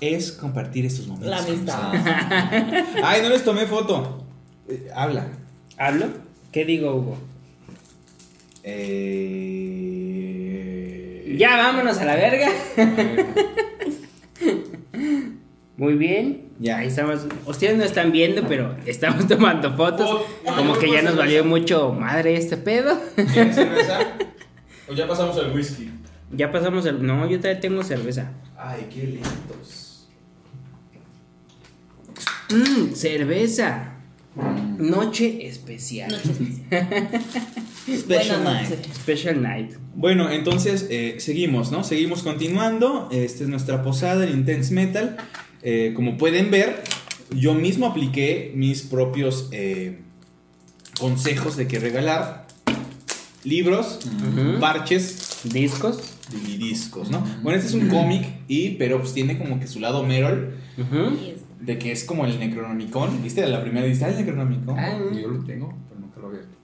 es 0.00 0.32
compartir 0.32 0.86
estos 0.86 1.06
momentos. 1.06 1.28
La 1.28 1.36
amistad. 1.36 1.92
Ay, 3.04 3.20
no 3.20 3.28
les 3.28 3.44
tomé 3.44 3.66
foto. 3.66 4.24
Eh, 4.70 4.88
habla. 4.94 5.26
¿Hablo? 5.76 6.32
¿Qué 6.53 6.64
digo, 6.66 6.94
Hugo? 6.94 7.18
Eh... 8.62 9.72
Ya 11.38 11.57
vámonos 11.57 11.96
a 11.98 12.05
la 12.05 12.14
verga. 12.14 12.48
Muy 15.78 15.94
bien. 15.94 16.50
Ya. 16.59 16.76
Ahí 16.78 16.88
estamos. 16.88 17.26
Ustedes 17.46 17.78
no 17.78 17.84
están 17.84 18.12
viendo, 18.12 18.46
pero 18.46 18.76
estamos 18.84 19.26
tomando 19.26 19.74
fotos. 19.74 20.09
Oh, 20.11 20.55
Como 20.55 20.78
que 20.78 20.92
ya 20.92 21.00
nos 21.00 21.16
valió 21.16 21.42
mucho 21.44 21.92
madre 21.92 22.36
este 22.36 22.59
pedo. 22.59 22.98
¿Tienes 23.32 23.57
cerveza? 23.57 24.12
¿O 24.88 24.92
ya 24.92 25.09
pasamos 25.09 25.38
al 25.38 25.53
whisky? 25.53 25.90
Ya 26.30 26.53
pasamos 26.53 26.84
el. 26.86 27.05
No, 27.05 27.26
yo 27.28 27.38
todavía 27.38 27.61
tengo 27.61 27.82
cerveza. 27.82 28.30
Ay, 28.57 28.88
qué 28.92 29.05
lentos. 29.05 30.09
Mmm, 32.50 32.92
cerveza. 32.94 33.91
Noche 34.35 35.47
especial. 35.47 36.18
Buenas 38.09 38.41
noches. 38.41 38.78
Special 39.03 39.43
night. 39.43 39.72
Bueno, 39.95 40.30
entonces 40.30 40.87
eh, 40.91 41.16
seguimos, 41.18 41.70
¿no? 41.70 41.85
Seguimos 41.85 42.22
continuando. 42.22 43.09
Esta 43.12 43.45
es 43.45 43.51
nuestra 43.51 43.83
posada, 43.83 44.24
el 44.24 44.30
Intense 44.30 44.72
Metal. 44.72 45.16
Eh, 45.62 45.93
como 45.95 46.16
pueden 46.16 46.51
ver, 46.51 46.83
yo 47.30 47.55
mismo 47.55 47.87
apliqué 47.87 48.53
mis 48.55 48.83
propios 48.83 49.49
eh, 49.53 49.99
consejos 50.99 51.57
de 51.57 51.66
qué 51.68 51.78
regalar. 51.78 52.47
Libros, 53.45 53.99
parches 54.61 55.41
Discos. 55.45 56.14
y 56.47 56.59
discos, 56.59 57.11
¿no? 57.11 57.26
Bueno, 57.43 57.59
este 57.59 57.68
es 57.68 57.74
un 57.74 57.89
cómic, 57.89 58.24
y, 58.47 58.70
pero 58.76 59.01
pues 59.01 59.12
tiene 59.12 59.37
como 59.37 59.59
que 59.59 59.66
su 59.66 59.80
lado 59.80 60.05
Merol, 60.05 60.55
de 61.64 61.78
que 61.78 61.92
es 61.92 62.04
como 62.04 62.24
el 62.26 62.38
Necronomicon. 62.38 63.22
¿Viste? 63.22 63.46
La 63.46 63.62
primera 63.62 63.86
dice, 63.86 64.04
ah, 64.04 64.08
el 64.10 64.16
Necronomicon. 64.16 64.78
Ah. 64.78 64.98
yo 65.20 65.28
lo 65.28 65.44
tengo, 65.44 65.74
pero 65.88 66.00
nunca 66.00 66.20
lo 66.20 66.26
he 66.26 66.30
abierto. 66.30 66.56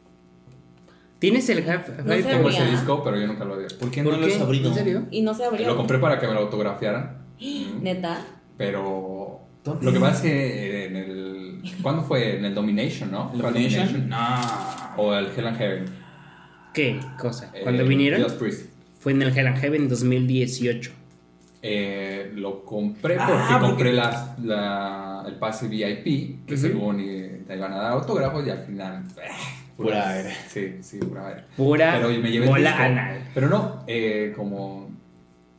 ¿Tienes 1.19 1.49
el 1.49 1.67
Half- 1.67 1.89
No 2.05 2.15
Tengo 2.15 2.47
abría. 2.47 2.63
ese 2.63 2.71
disco, 2.71 3.03
pero 3.03 3.19
yo 3.19 3.27
nunca 3.27 3.45
lo 3.45 3.53
he 3.53 3.55
abierto. 3.57 3.79
¿Por 3.79 3.91
qué 3.91 4.03
¿Por 4.03 4.13
no 4.15 4.21
lo 4.21 4.27
qué? 4.27 4.35
has 4.35 4.41
abrido? 4.41 4.69
¿En 4.71 4.75
serio? 4.75 5.07
Y 5.11 5.23
no 5.23 5.35
se 5.35 5.45
abrió. 5.45 5.67
Lo 5.67 5.77
compré 5.77 5.99
para 5.99 6.19
que 6.21 6.27
me 6.29 6.35
lo 6.35 6.41
autografiaran. 6.41 7.19
Neta. 7.83 8.25
Pero 8.57 9.41
¿Dónde? 9.65 9.85
lo 9.85 9.93
que 9.93 10.01
pasa 10.01 10.17
es 10.17 10.21
que 10.23 10.85
en 10.87 10.97
el. 10.97 11.63
¿Cuándo 11.83 12.03
fue? 12.03 12.39
En 12.39 12.45
el 12.45 12.55
Domination, 12.55 13.11
¿no? 13.11 13.31
¿El 13.35 13.41
¿Fue 13.41 13.49
el 13.51 13.55
Domination? 13.55 14.09
No. 14.09 14.17
O 14.97 15.15
el 15.15 15.27
Hell 15.37 15.47
and 15.47 15.59
Heaven. 15.59 15.85
¿Qué 16.75 17.01
cosa? 17.21 17.53
¿Cuando 17.63 17.83
Eh, 17.83 17.89
vinieron? 17.89 18.21
Judas 18.23 18.35
Priest. 18.37 18.67
Fue 19.01 19.13
en 19.13 19.23
el 19.23 19.37
Hell 19.37 19.47
and 19.49 19.59
Heaven 19.59 19.89
2018. 19.89 20.93
Eh, 21.61 22.33
lo 22.37 22.65
compré 22.65 23.17
porque 23.17 23.33
Ah, 23.33 23.49
porque- 23.61 23.67
compré 23.67 23.93
la, 23.93 24.37
la- 24.43 25.25
el 25.27 25.35
pase 25.37 25.67
VIP, 25.69 26.47
que 26.47 26.57
según 26.57 27.01
eh, 27.01 27.43
te 27.47 27.57
iban 27.57 27.73
a 27.73 27.77
dar 27.79 27.93
autógrafos 27.93 28.47
y 28.47 28.51
al 28.51 28.65
final... 28.65 29.03
eh, 29.21 29.29
Pura 29.77 30.11
aire. 30.11 30.33
Sí, 30.49 30.77
sí, 30.83 30.99
pura. 30.99 31.47
Pura 31.57 31.95
Pero 31.97 32.09
me 32.21 32.31
llevé 32.31 32.47
el 32.47 32.51
bola 32.51 32.71
disco. 32.71 32.83
anal. 32.85 33.29
Pero 33.35 33.49
no, 33.49 33.85
eh, 33.87 34.33
como 34.37 34.89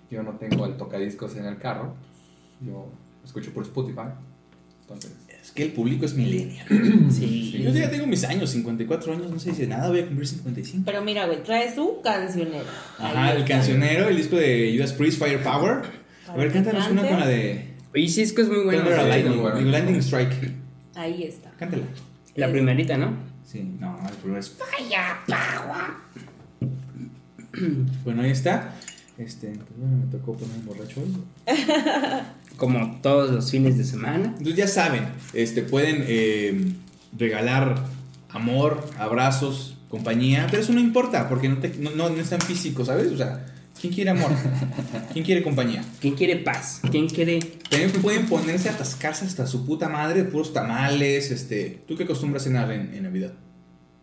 yo 0.10 0.24
no 0.24 0.32
tengo 0.34 0.66
el 0.66 0.76
tocadiscos 0.76 1.36
en 1.38 1.46
el 1.46 1.58
carro, 1.58 1.94
yo 2.62 2.88
escucho 3.24 3.54
por 3.54 3.64
Spotify. 3.64 4.10
Entonces, 4.82 5.14
Es 5.50 5.56
que 5.56 5.64
el 5.64 5.72
público 5.72 6.06
es 6.06 6.14
millennial. 6.14 6.64
Sí. 7.10 7.60
Yo 7.64 7.72
ya 7.72 7.90
tengo 7.90 8.06
mis 8.06 8.24
años, 8.24 8.52
54 8.52 9.14
años, 9.14 9.32
no 9.32 9.40
sé 9.40 9.56
si 9.56 9.62
de 9.62 9.68
nada, 9.68 9.90
voy 9.90 10.02
a 10.02 10.06
cumplir 10.06 10.28
55. 10.28 10.84
Pero 10.86 11.02
mira, 11.02 11.26
güey, 11.26 11.42
trae 11.42 11.74
su 11.74 12.02
cancionero. 12.04 12.66
Ajá, 13.00 13.34
el 13.34 13.46
cancionero, 13.46 14.10
el 14.10 14.16
disco 14.16 14.36
de 14.36 14.72
Judas 14.76 14.94
Priest, 14.94 15.18
Firepower. 15.18 15.82
A 16.28 16.36
ver, 16.36 16.54
cántanos 16.54 16.88
una 16.92 17.02
con 17.02 17.20
la 17.20 17.26
de 17.28 17.74
Oye, 17.96 18.08
sí, 18.08 18.22
es 18.22 18.32
que 18.32 18.44
es 18.44 18.48
muy 18.48 18.64
bueno. 18.64 18.84
Thunder 18.84 19.08
Lightning, 19.08 19.72
Lightning 19.72 19.96
Strike. 20.02 20.54
Ahí 20.94 21.24
está. 21.24 21.50
Cántala. 21.58 21.86
La 22.36 22.52
primerita, 22.52 22.96
¿no? 22.96 23.18
Sí, 23.44 23.64
no, 23.80 24.00
el 24.08 24.16
primero 24.18 24.40
es 24.40 24.56
Bueno, 28.06 28.22
ahí 28.22 28.30
está. 28.30 28.76
Este, 29.18 29.48
pues 29.48 29.70
bueno, 29.78 29.98
me 30.06 30.12
tocó 30.12 30.34
poner 30.34 30.60
borracho 30.60 31.02
hoy. 31.02 31.18
Como 32.60 33.00
todos 33.02 33.32
los 33.32 33.50
fines 33.50 33.78
de 33.78 33.84
semana. 33.86 34.36
Entonces 34.38 34.56
ya 34.56 34.68
saben, 34.68 35.06
este, 35.34 35.64
pueden 35.64 36.04
eh, 36.08 36.74
regalar 37.18 37.84
amor, 38.30 38.86
abrazos, 38.98 39.78
compañía, 39.90 40.48
pero 40.50 40.62
eso 40.62 40.72
no 40.74 40.80
importa 40.80 41.28
porque 41.28 41.50
no, 41.50 41.58
te, 41.58 41.70
no, 41.80 41.92
no, 41.92 42.10
no 42.10 42.22
es 42.22 42.30
tan 42.30 42.42
físico, 42.42 42.86
¿sabes? 42.86 43.12
O 43.12 43.18
sea, 43.18 43.46
¿quién 43.80 43.92
quiere 43.92 44.12
amor? 44.12 44.32
¿Quién 45.14 45.26
quiere 45.26 45.42
compañía? 45.42 45.84
¿Quién 46.00 46.16
quiere 46.16 46.36
paz? 46.38 46.82
¿Quién 46.92 47.08
quiere 47.08 47.40
También 47.70 47.92
pueden 47.94 48.28
ponerse 48.28 48.70
a 48.70 48.74
atascarse 48.74 49.26
hasta 49.26 49.48
su 49.48 49.66
puta 49.66 49.90
madre, 49.90 50.24
puros 50.26 50.54
tamales, 50.54 51.32
este... 51.32 51.82
¿Tú 51.88 51.96
qué 51.96 52.04
acostumbras 52.04 52.44
cenar 52.44 52.72
en, 52.72 52.94
en 52.94 53.04
Navidad? 53.04 53.34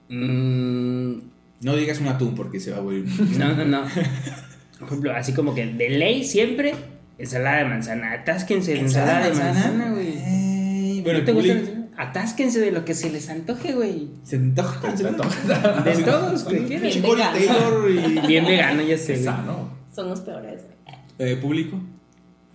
Mm, 0.09 1.19
No 1.61 1.77
digas 1.77 2.01
un 2.01 2.09
atún 2.09 2.35
porque 2.35 2.59
se 2.59 2.73
va 2.73 2.79
a 2.79 2.81
volver... 2.81 3.05
no, 3.39 3.55
no, 3.55 3.65
no. 3.65 3.83
Por 4.79 4.89
ejemplo, 4.89 5.13
así 5.15 5.33
como 5.33 5.55
que 5.55 5.67
de 5.67 5.89
ley 5.91 6.25
siempre 6.25 6.75
ensalada 7.19 7.59
de 7.59 7.64
manzana. 7.67 8.12
Atásquense 8.12 8.73
de 8.75 8.81
ensalada, 8.81 9.29
de 9.29 9.35
manzana, 9.35 9.91
güey. 9.91 10.19
Ey, 10.19 11.01
Bueno, 11.03 11.19
¿No 11.19 11.19
el 11.21 11.25
te 11.25 11.33
gusta? 11.33 11.55
Atásquense 11.99 12.61
de 12.61 12.73
lo 12.73 12.85
que 12.85 12.93
se 12.95 13.11
les 13.11 13.29
antoje, 13.31 13.73
güey. 13.75 14.11
Se 14.23 14.37
antoja, 14.37 14.97
se 14.97 15.09
antoja. 15.09 15.81
De 15.85 16.03
todos, 16.03 16.45
güey. 16.45 16.64
Bien 16.67 16.83
vegano. 16.83 17.39
Taylor 17.39 17.91
y... 17.91 18.21
Bien 18.27 18.45
vegano, 18.45 18.83
ya 18.83 18.99
sé. 18.99 19.23
sano. 19.23 19.71
Son 19.95 20.11
los 20.11 20.21
peores, 20.21 20.62
güey. 20.64 21.31
Eh, 21.31 21.37
¿Público? 21.37 21.81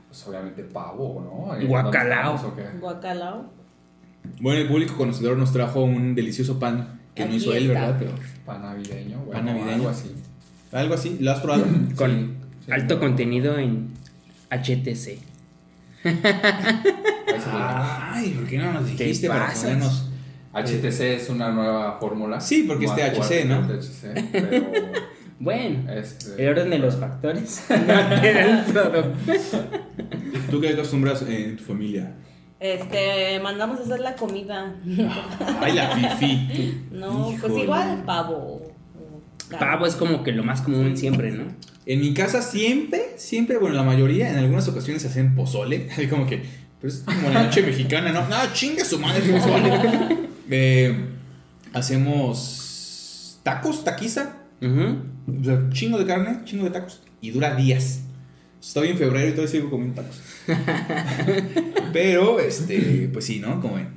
Pues 0.07 0.28
obviamente 0.28 0.64
pavo, 0.64 1.47
¿no? 1.49 1.55
Eh, 1.55 1.66
Guacalao. 1.66 2.38
Guacalao. 2.80 3.49
Bueno, 4.39 4.62
el 4.62 4.68
público 4.68 4.95
conocedor 4.95 5.36
nos 5.38 5.51
trajo 5.51 5.84
un 5.84 6.14
delicioso 6.14 6.59
pan 6.59 6.99
que 7.16 7.26
no 7.26 7.34
hizo 7.34 7.53
él, 7.53 7.68
está. 7.72 7.88
¿verdad? 7.88 7.95
Pero 7.97 8.12
Pan 8.45 8.62
navideño, 8.62 9.18
bueno, 9.26 9.32
Pan 9.32 9.45
navideño. 9.45 9.74
algo 9.74 9.89
así. 9.89 10.12
algo 10.72 10.93
así, 10.93 11.18
¿lo 11.20 11.32
has 11.32 11.39
probado? 11.39 11.66
Con 11.95 12.12
Sí, 12.12 12.28
sí, 12.68 12.72
alto 12.72 12.99
contenido 12.99 13.57
en 13.57 13.89
HTC. 14.52 15.20
Ay, 17.54 18.30
¿por 18.32 18.47
qué 18.47 18.58
no 18.58 18.74
nos 18.74 18.89
¿Qué 18.91 19.06
dijiste 19.06 19.28
para 19.28 19.54
ponernos? 19.54 20.10
HTC 20.54 21.02
es 21.02 21.30
una 21.30 21.52
nueva 21.52 21.97
fórmula. 21.99 22.41
Sí, 22.41 22.66
porque 22.68 22.86
es 22.86 22.91
THC, 22.93 23.45
¿no? 23.45 23.68
THC, 23.68 24.30
pero 24.32 24.49
Bueno, 25.41 25.91
este, 25.91 26.43
el 26.43 26.49
orden 26.49 26.70
de 26.70 26.78
los 26.78 26.97
factores. 26.97 27.66
no 27.68 28.74
producto. 28.74 29.66
¿Tú 30.52 30.62
qué 30.62 30.70
acostumbras 30.70 31.24
eh, 31.24 31.45
en 31.45 31.58
tu 31.58 31.64
familia? 31.64 32.14
Este, 32.60 33.39
mandamos 33.39 33.80
a 33.80 33.84
hacer 33.84 34.02
la 34.02 34.16
comida. 34.16 34.76
Ay, 35.62 35.74
la 35.74 35.95
fifi. 35.95 36.84
No, 36.91 37.34
pues 37.41 37.54
igual 37.58 38.04
pavo. 38.06 38.62
Pavo 39.60 39.88
es 39.88 39.95
como 39.95 40.22
que 40.22 40.32
lo 40.32 40.43
más 40.43 40.62
común 40.62 40.95
siempre, 40.95 41.32
¿no? 41.32 41.45
En 41.86 41.99
mi 41.99 42.13
casa 42.13 42.41
siempre, 42.41 43.13
siempre, 43.17 43.57
bueno, 43.57 43.75
la 43.75 43.84
mayoría, 43.84 44.29
en 44.29 44.38
algunas 44.38 44.67
ocasiones 44.67 45.03
hacen 45.05 45.36
pozole. 45.36 45.88
Como 46.09 46.27
que, 46.27 46.41
pero 46.79 46.93
es 46.93 46.99
como 46.99 47.29
la 47.29 47.43
noche 47.43 47.61
mexicana, 47.65 48.11
¿no? 48.11 48.27
No, 48.27 48.38
chinga 48.53 48.84
su 48.84 48.99
madre 48.99 49.21
pozole. 49.32 49.71
Eh, 50.49 50.95
hacemos 51.73 53.39
tacos, 53.43 53.84
taquiza. 53.84 54.38
O 54.61 55.43
sea, 55.43 55.69
chingo 55.71 55.97
de 55.97 56.05
carne, 56.05 56.39
chingo 56.45 56.65
de 56.65 56.71
tacos. 56.71 57.01
Y 57.21 57.32
dura 57.32 57.55
días. 57.55 58.01
Estoy 58.59 58.89
en 58.89 58.97
febrero 58.97 59.27
y 59.27 59.32
todavía 59.32 59.51
sigo 59.51 59.69
comiendo 59.69 60.01
tacos. 60.01 60.21
Pero, 61.93 62.39
este, 62.39 63.09
pues 63.11 63.25
sí, 63.25 63.39
¿no? 63.39 63.59
Como 63.59 63.75
ven. 63.75 63.89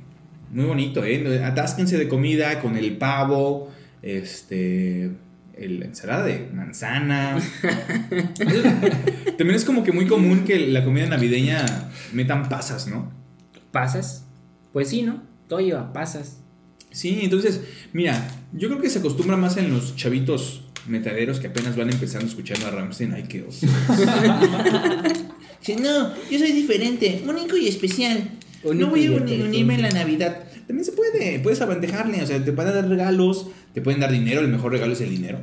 Muy 0.51 0.65
bonito, 0.65 1.03
¿eh? 1.03 1.43
Atásquense 1.43 1.97
de 1.97 2.07
comida 2.07 2.61
con 2.61 2.77
el 2.77 2.97
pavo, 2.97 3.71
este, 4.01 5.11
el- 5.57 5.79
la 5.79 5.85
ensalada 5.85 6.25
de 6.25 6.49
manzana. 6.53 7.37
También 9.37 9.55
es 9.55 9.65
como 9.65 9.83
que 9.83 9.91
muy 9.91 10.07
común 10.07 10.43
que 10.45 10.59
la 10.67 10.83
comida 10.83 11.07
navideña 11.07 11.65
metan 12.13 12.49
pasas, 12.49 12.87
¿no? 12.87 13.11
¿Pasas? 13.71 14.25
Pues 14.73 14.89
sí, 14.89 15.01
¿no? 15.01 15.21
Todo 15.47 15.59
lleva 15.59 15.93
pasas. 15.93 16.37
Sí, 16.91 17.19
entonces, 17.23 17.61
mira, 17.93 18.27
yo 18.53 18.69
creo 18.69 18.79
que 18.81 18.89
se 18.89 18.99
acostumbra 18.99 19.35
más 19.37 19.57
en 19.57 19.71
los 19.71 19.95
chavitos 19.95 20.61
metaleros 20.87 21.39
que 21.39 21.47
apenas 21.47 21.75
van 21.75 21.89
empezando 21.91 22.27
escuchando 22.27 22.67
a 22.67 22.71
Ramstein. 22.71 23.13
Ay, 23.13 23.23
qué 23.23 23.43
oso. 23.43 23.67
Dice, 25.59 25.81
no, 25.81 26.13
yo 26.29 26.39
soy 26.39 26.51
diferente, 26.51 27.23
único 27.27 27.57
y 27.57 27.67
especial. 27.67 28.29
Único 28.63 28.85
no 28.85 28.91
voy 28.91 29.05
a 29.07 29.11
unirme 29.11 29.75
en 29.75 29.81
la 29.81 29.89
Navidad. 29.89 30.43
También 30.67 30.85
se 30.85 30.91
puede, 30.93 31.39
puedes 31.39 31.61
abandejarle, 31.61 32.23
o 32.23 32.25
sea, 32.27 32.43
te 32.43 32.51
pueden 32.51 32.73
dar 32.73 32.87
regalos, 32.87 33.47
te 33.73 33.81
pueden 33.81 33.99
dar 33.99 34.11
dinero, 34.11 34.41
el 34.41 34.47
mejor 34.47 34.71
regalo 34.71 34.93
es 34.93 35.01
el 35.01 35.09
dinero. 35.09 35.39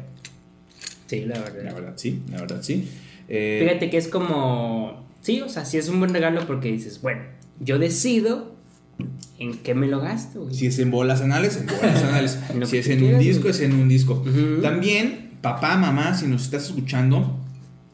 Sí, 1.06 1.24
la 1.26 1.38
verdad. 1.38 1.62
La 1.64 1.72
verdad, 1.74 1.92
sí, 1.96 2.22
la 2.30 2.40
verdad, 2.40 2.62
sí. 2.62 2.88
Eh, 3.28 3.60
Fíjate 3.64 3.90
que 3.90 3.98
es 3.98 4.08
como. 4.08 5.06
Sí, 5.22 5.40
o 5.40 5.48
sea, 5.48 5.64
sí 5.64 5.78
es 5.78 5.88
un 5.88 6.00
buen 6.00 6.12
regalo 6.12 6.46
porque 6.46 6.72
dices, 6.72 7.00
bueno, 7.00 7.20
yo 7.60 7.78
decido 7.78 8.56
en 9.38 9.58
qué 9.58 9.74
me 9.74 9.86
lo 9.86 10.00
gasto, 10.00 10.42
güey. 10.42 10.54
Si 10.54 10.66
es 10.66 10.78
en 10.78 10.90
bolas 10.90 11.20
anales, 11.20 11.56
en 11.56 11.66
bolas 11.66 12.02
anales. 12.02 12.38
Si 12.68 12.78
es 12.78 12.88
en 12.88 12.98
un 12.98 13.04
quieras, 13.04 13.20
disco, 13.20 13.42
güey. 13.42 13.54
es 13.54 13.60
en 13.60 13.74
un 13.74 13.88
disco. 13.88 14.14
Ujú. 14.26 14.60
También, 14.62 15.30
papá, 15.40 15.76
mamá, 15.76 16.14
si 16.14 16.26
nos 16.26 16.42
estás 16.44 16.64
escuchando, 16.66 17.38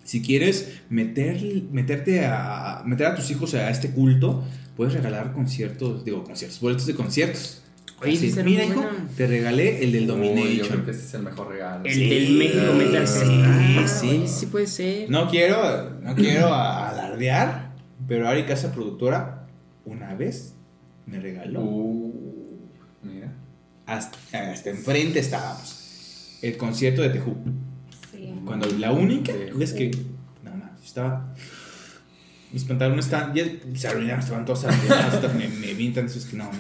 si 0.05 0.23
quieres 0.23 0.81
meter, 0.89 1.43
meterte 1.71 2.25
a, 2.25 2.83
meter 2.87 3.07
a 3.09 3.15
tus 3.15 3.31
hijos 3.31 3.55
a 3.55 3.69
este 3.71 3.91
culto, 3.91 4.45
puedes 4.79 4.95
regalar 4.95 5.33
conciertos, 5.33 6.05
digo, 6.05 6.23
conciertos, 6.23 6.61
boletos 6.61 6.87
de 6.87 6.95
conciertos. 6.95 7.63
Oye, 8.01 8.13
Así, 8.13 8.31
sí 8.31 8.41
mira, 8.45 8.65
hijo, 8.65 8.75
bueno. 8.77 8.91
te 9.17 9.27
regalé 9.27 9.83
el 9.83 9.91
del 9.91 10.03
Uy, 10.03 10.07
yo 10.07 10.15
Domination. 10.15 10.69
creo 10.69 10.85
que 10.85 10.91
ese 10.93 11.01
es 11.05 11.15
el 11.15 11.23
mejor 11.25 11.49
regalo. 11.49 11.85
El 11.85 11.93
Sí, 11.93 12.09
del 12.09 12.33
México 12.39 12.73
Metal 12.75 13.09
sí, 13.09 13.19
Fest. 13.19 13.35
Ah, 13.45 13.89
sí. 13.89 14.09
oye, 14.09 14.29
sí 14.29 14.47
puede 14.47 14.67
ser. 14.69 15.11
No 15.11 15.29
quiero, 15.29 15.91
no 16.01 16.15
quiero 16.15 16.55
alardear, 16.55 17.73
pero 18.07 18.29
Ari 18.29 18.45
Casa 18.45 18.73
Productora 18.73 19.49
una 19.85 20.15
vez 20.15 20.55
me 21.07 21.19
regaló. 21.19 21.61
Uh, 21.61 22.15
mira. 23.03 23.33
Hasta, 23.85 24.17
hasta 24.53 24.71
enfrente 24.71 25.19
estábamos. 25.19 26.39
El 26.41 26.57
concierto 26.57 27.03
de 27.03 27.09
Tejú. 27.11 27.35
Sí. 28.13 28.33
Cuando 28.45 28.69
la 28.79 28.93
única 28.93 29.33
es 29.59 29.73
que. 29.73 29.91
Nada 30.45 30.57
más. 30.57 30.85
Estaba. 30.85 31.35
Mis 32.53 32.65
pantalones 32.65 33.05
estaban. 33.07 33.35
Ya 33.35 33.45
se 33.75 33.89
arruinaron, 33.89 34.21
estaban 34.21 34.45
todos 34.45 34.65
arruinados. 34.65 35.15
hasta 35.15 35.29
me, 35.29 35.49
me 35.49 35.75
vi 35.75 35.87
entonces 35.89 36.25
que 36.25 36.37
no. 36.37 36.51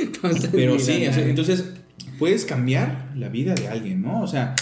Entonces, 0.00 0.50
Pero 0.52 0.78
sí, 0.78 0.92
o 1.06 1.10
sea, 1.12 1.16
nada. 1.18 1.22
entonces 1.28 1.70
puedes 2.18 2.44
cambiar 2.44 3.10
la 3.16 3.28
vida 3.28 3.54
de 3.54 3.68
alguien, 3.68 4.02
¿no? 4.02 4.22
O 4.22 4.26
sea, 4.26 4.54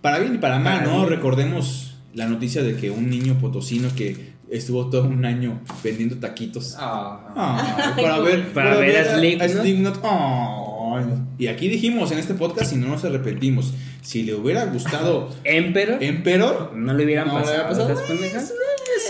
para 0.00 0.18
bien 0.18 0.34
y 0.34 0.38
para 0.38 0.58
mal, 0.58 0.84
¿no? 0.84 1.06
Recordemos 1.06 1.94
la 2.14 2.26
noticia 2.26 2.62
de 2.62 2.76
que 2.76 2.90
un 2.90 3.08
niño 3.10 3.38
potosino 3.40 3.88
que 3.94 4.30
estuvo 4.50 4.88
todo 4.90 5.04
un 5.04 5.24
año 5.24 5.60
vendiendo 5.82 6.16
taquitos. 6.16 6.76
Ay, 6.78 8.02
para 8.02 8.18
ver, 8.20 8.48
Para 8.54 8.76
ver 8.76 8.96
a 8.96 9.16
Slipknot. 9.16 9.48
Slipknot. 9.48 10.00
Ay. 10.04 11.04
Y 11.38 11.46
aquí 11.46 11.68
dijimos 11.68 12.10
en 12.12 12.18
este 12.18 12.34
podcast 12.34 12.72
y 12.72 12.76
no 12.76 12.88
nos 12.88 13.04
arrepentimos. 13.04 13.72
Si 14.02 14.22
le 14.22 14.34
hubiera 14.34 14.64
gustado 14.66 15.30
Emperor. 15.44 16.02
Emperor, 16.02 16.72
No 16.74 16.94
le 16.94 17.04
hubieran 17.04 17.28
No 17.28 17.34
le 17.34 17.40
pasado 17.40 17.56
hubiera 17.56 17.68
pasado. 17.68 17.94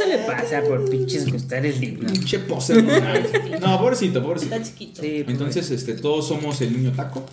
Eso 0.00 0.08
le 0.08 0.18
pasa 0.18 0.62
por 0.62 0.88
pinches 0.88 1.30
gustar 1.30 1.62
digno. 1.62 2.10
pinche 2.10 2.38
poser. 2.40 2.82
No, 3.60 3.78
pobrecito, 3.78 4.22
pobrecito. 4.22 4.54
Está 4.54 4.66
chiquito. 4.66 5.02
Sí, 5.02 5.24
Entonces, 5.26 5.70
este, 5.70 5.94
todos 5.94 6.26
somos 6.26 6.60
el 6.62 6.72
niño 6.72 6.92
taco. 6.92 7.26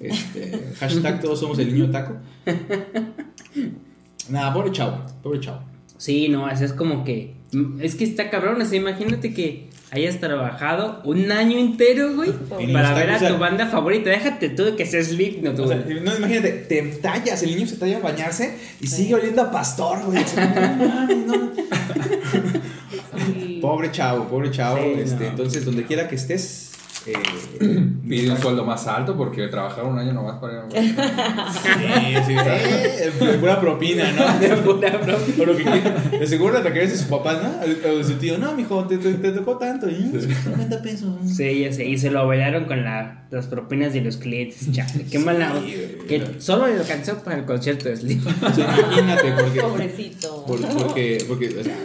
Este, 0.00 0.72
hashtag 0.80 1.20
todos 1.20 1.38
somos 1.38 1.58
el 1.60 1.72
niño 1.72 1.90
taco. 1.90 2.16
Nada, 4.28 4.52
pobre 4.52 4.72
chavo, 4.72 5.06
pobre 5.22 5.38
chavo. 5.40 5.62
Sí, 5.98 6.28
no, 6.28 6.46
así 6.46 6.64
es 6.64 6.72
como 6.72 7.04
que. 7.04 7.34
Es 7.80 7.96
que 7.96 8.04
está 8.04 8.30
cabrón, 8.30 8.60
o 8.62 8.64
sea, 8.64 8.78
imagínate 8.78 9.34
que 9.34 9.68
hayas 9.90 10.20
trabajado 10.20 11.00
un 11.04 11.32
año 11.32 11.58
entero, 11.58 12.14
güey, 12.14 12.30
para 12.72 12.94
ver 12.94 13.10
a 13.10 13.16
o 13.16 13.28
tu 13.32 13.38
banda 13.38 13.66
favorita. 13.66 14.10
Déjate 14.10 14.50
tú 14.50 14.64
de 14.64 14.76
que 14.76 14.86
seas 14.86 15.08
Slipknot, 15.08 15.58
O 15.58 15.64
güey. 15.64 15.82
sea, 15.82 16.00
no, 16.00 16.16
imagínate, 16.16 16.52
te 16.52 16.82
tallas, 17.02 17.42
el 17.42 17.56
niño 17.56 17.66
se 17.66 17.76
talla 17.76 17.96
a 17.96 18.00
bañarse 18.00 18.54
y 18.80 18.86
sigue 18.86 19.16
oliendo 19.16 19.42
a 19.42 19.50
pastor, 19.50 20.04
güey. 20.04 20.18
O 20.18 20.36
no 20.36 21.06
no. 21.26 21.50
Pobre 23.60 23.90
chavo, 23.90 24.24
pobre 24.28 24.50
chavo. 24.50 24.78
Sí, 24.78 25.00
este, 25.00 25.24
no. 25.24 25.30
Entonces, 25.30 25.64
donde 25.64 25.84
quiera 25.84 26.08
que 26.08 26.14
estés, 26.14 26.69
eh, 27.06 27.12
Pide 28.08 28.30
un 28.30 28.38
sueldo 28.38 28.64
más 28.64 28.86
alto 28.86 29.16
porque 29.16 29.46
trabajaron 29.48 29.92
un 29.92 29.98
año 30.00 30.12
nomás 30.12 30.38
para 30.40 30.66
ir 30.72 30.94
a- 30.98 31.52
Sí, 31.52 32.14
sí, 32.26 32.34
eh, 32.38 33.12
de 33.20 33.38
pura 33.38 33.60
propina, 33.60 34.10
¿no? 34.12 34.38
De 34.40 34.48
pura 34.56 35.56
que 35.56 35.62
quiera. 35.62 36.02
De 36.18 36.26
seguro 36.26 36.54
la 36.54 36.62
taquería 36.62 36.88
de 36.88 36.96
sus 36.96 37.06
papás, 37.06 37.38
¿no? 37.42 37.90
O 37.90 37.96
de 37.98 38.04
su 38.04 38.14
tío, 38.14 38.38
no, 38.38 38.52
mijo, 38.54 38.84
te, 38.86 38.98
te, 38.98 39.12
te 39.14 39.32
tocó 39.32 39.56
tanto, 39.58 39.86
¿eh? 39.88 40.10
50 40.44 40.82
pesos. 40.82 41.14
Sí, 41.36 41.60
ya 41.60 41.72
sé. 41.72 41.84
Y 41.86 41.96
se 41.98 42.10
lo 42.10 42.26
bailaron 42.26 42.64
con 42.64 42.82
la, 42.84 43.24
las 43.30 43.46
propinas 43.46 43.92
de 43.92 44.00
los 44.02 44.16
clientes. 44.16 44.70
Chale, 44.72 45.06
qué 45.10 45.18
mala. 45.18 45.52
Sí, 45.64 45.74
güey. 45.96 46.06
que 46.06 46.40
solo 46.40 46.66
le 46.66 46.74
alcanzó 46.74 47.18
para 47.22 47.38
el 47.38 47.44
concierto 47.44 47.88
de. 47.88 47.94
O 47.94 48.52
sea, 48.54 48.76
imagínate, 48.78 49.32
porque, 49.32 49.60
Pobrecito. 49.62 50.44
por- 50.46 50.60
porque, 50.68 51.24
porque, 51.28 51.48
o 51.60 51.64
sea, 51.64 51.76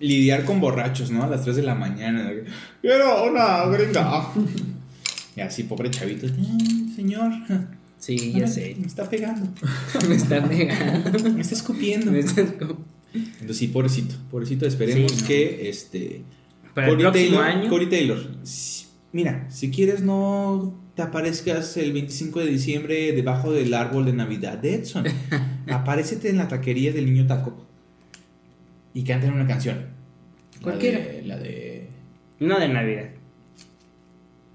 lidiar 0.00 0.44
con 0.44 0.60
borrachos, 0.60 1.10
¿no? 1.12 1.22
A 1.22 1.28
las 1.28 1.44
3 1.44 1.56
de 1.56 1.62
la 1.62 1.74
mañana. 1.76 2.30
Quiero 2.82 3.24
una 3.30 3.66
gringa. 3.66 4.28
Y 5.36 5.42
así, 5.42 5.62
pobre 5.62 5.90
chavito, 5.90 6.26
"Ay, 6.26 6.92
señor. 6.94 7.30
Sí, 8.00 8.32
ya 8.32 8.46
sé. 8.48 8.76
Me 8.80 8.86
está 8.86 9.08
pegando. 9.08 9.46
Me 10.08 10.14
está 10.14 10.42
pegando. 10.48 11.30
Me 11.34 11.42
está 11.42 11.54
escupiendo. 11.54 12.10
Me 12.10 12.20
está 12.20 12.44
como- 12.58 12.78
Entonces, 13.12 13.58
sí, 13.58 13.68
pobrecito. 13.68 14.14
Pobrecito, 14.30 14.66
esperemos 14.66 15.12
Sí, 15.12 15.18
no. 15.20 15.26
que 15.28 15.68
este. 15.68 16.22
Para 16.74 16.88
el 16.88 16.96
próximo 16.96 17.12
Taylor, 17.36 17.44
año. 17.44 17.68
Corey 17.68 17.88
Taylor. 17.90 18.18
Mira, 19.12 19.46
si 19.50 19.70
quieres 19.70 20.00
no 20.02 20.74
te 20.96 21.02
aparezcas 21.02 21.76
el 21.76 21.92
25 21.92 22.40
de 22.40 22.46
diciembre 22.46 23.12
debajo 23.12 23.52
del 23.52 23.74
árbol 23.74 24.06
de 24.06 24.14
Navidad 24.14 24.56
de 24.58 24.74
Edson. 24.76 25.04
Aparécete 25.68 26.30
en 26.30 26.38
la 26.38 26.48
taquería 26.48 26.92
del 26.92 27.04
niño 27.04 27.26
taco. 27.26 27.66
Y 28.94 29.04
canten 29.04 29.32
una 29.32 29.46
canción. 29.46 29.78
La 30.56 30.62
Cualquiera. 30.62 30.98
de- 30.98 31.22
La 31.22 31.36
de. 31.38 31.88
No 32.40 32.58
de 32.58 32.68
Navidad. 32.68 33.06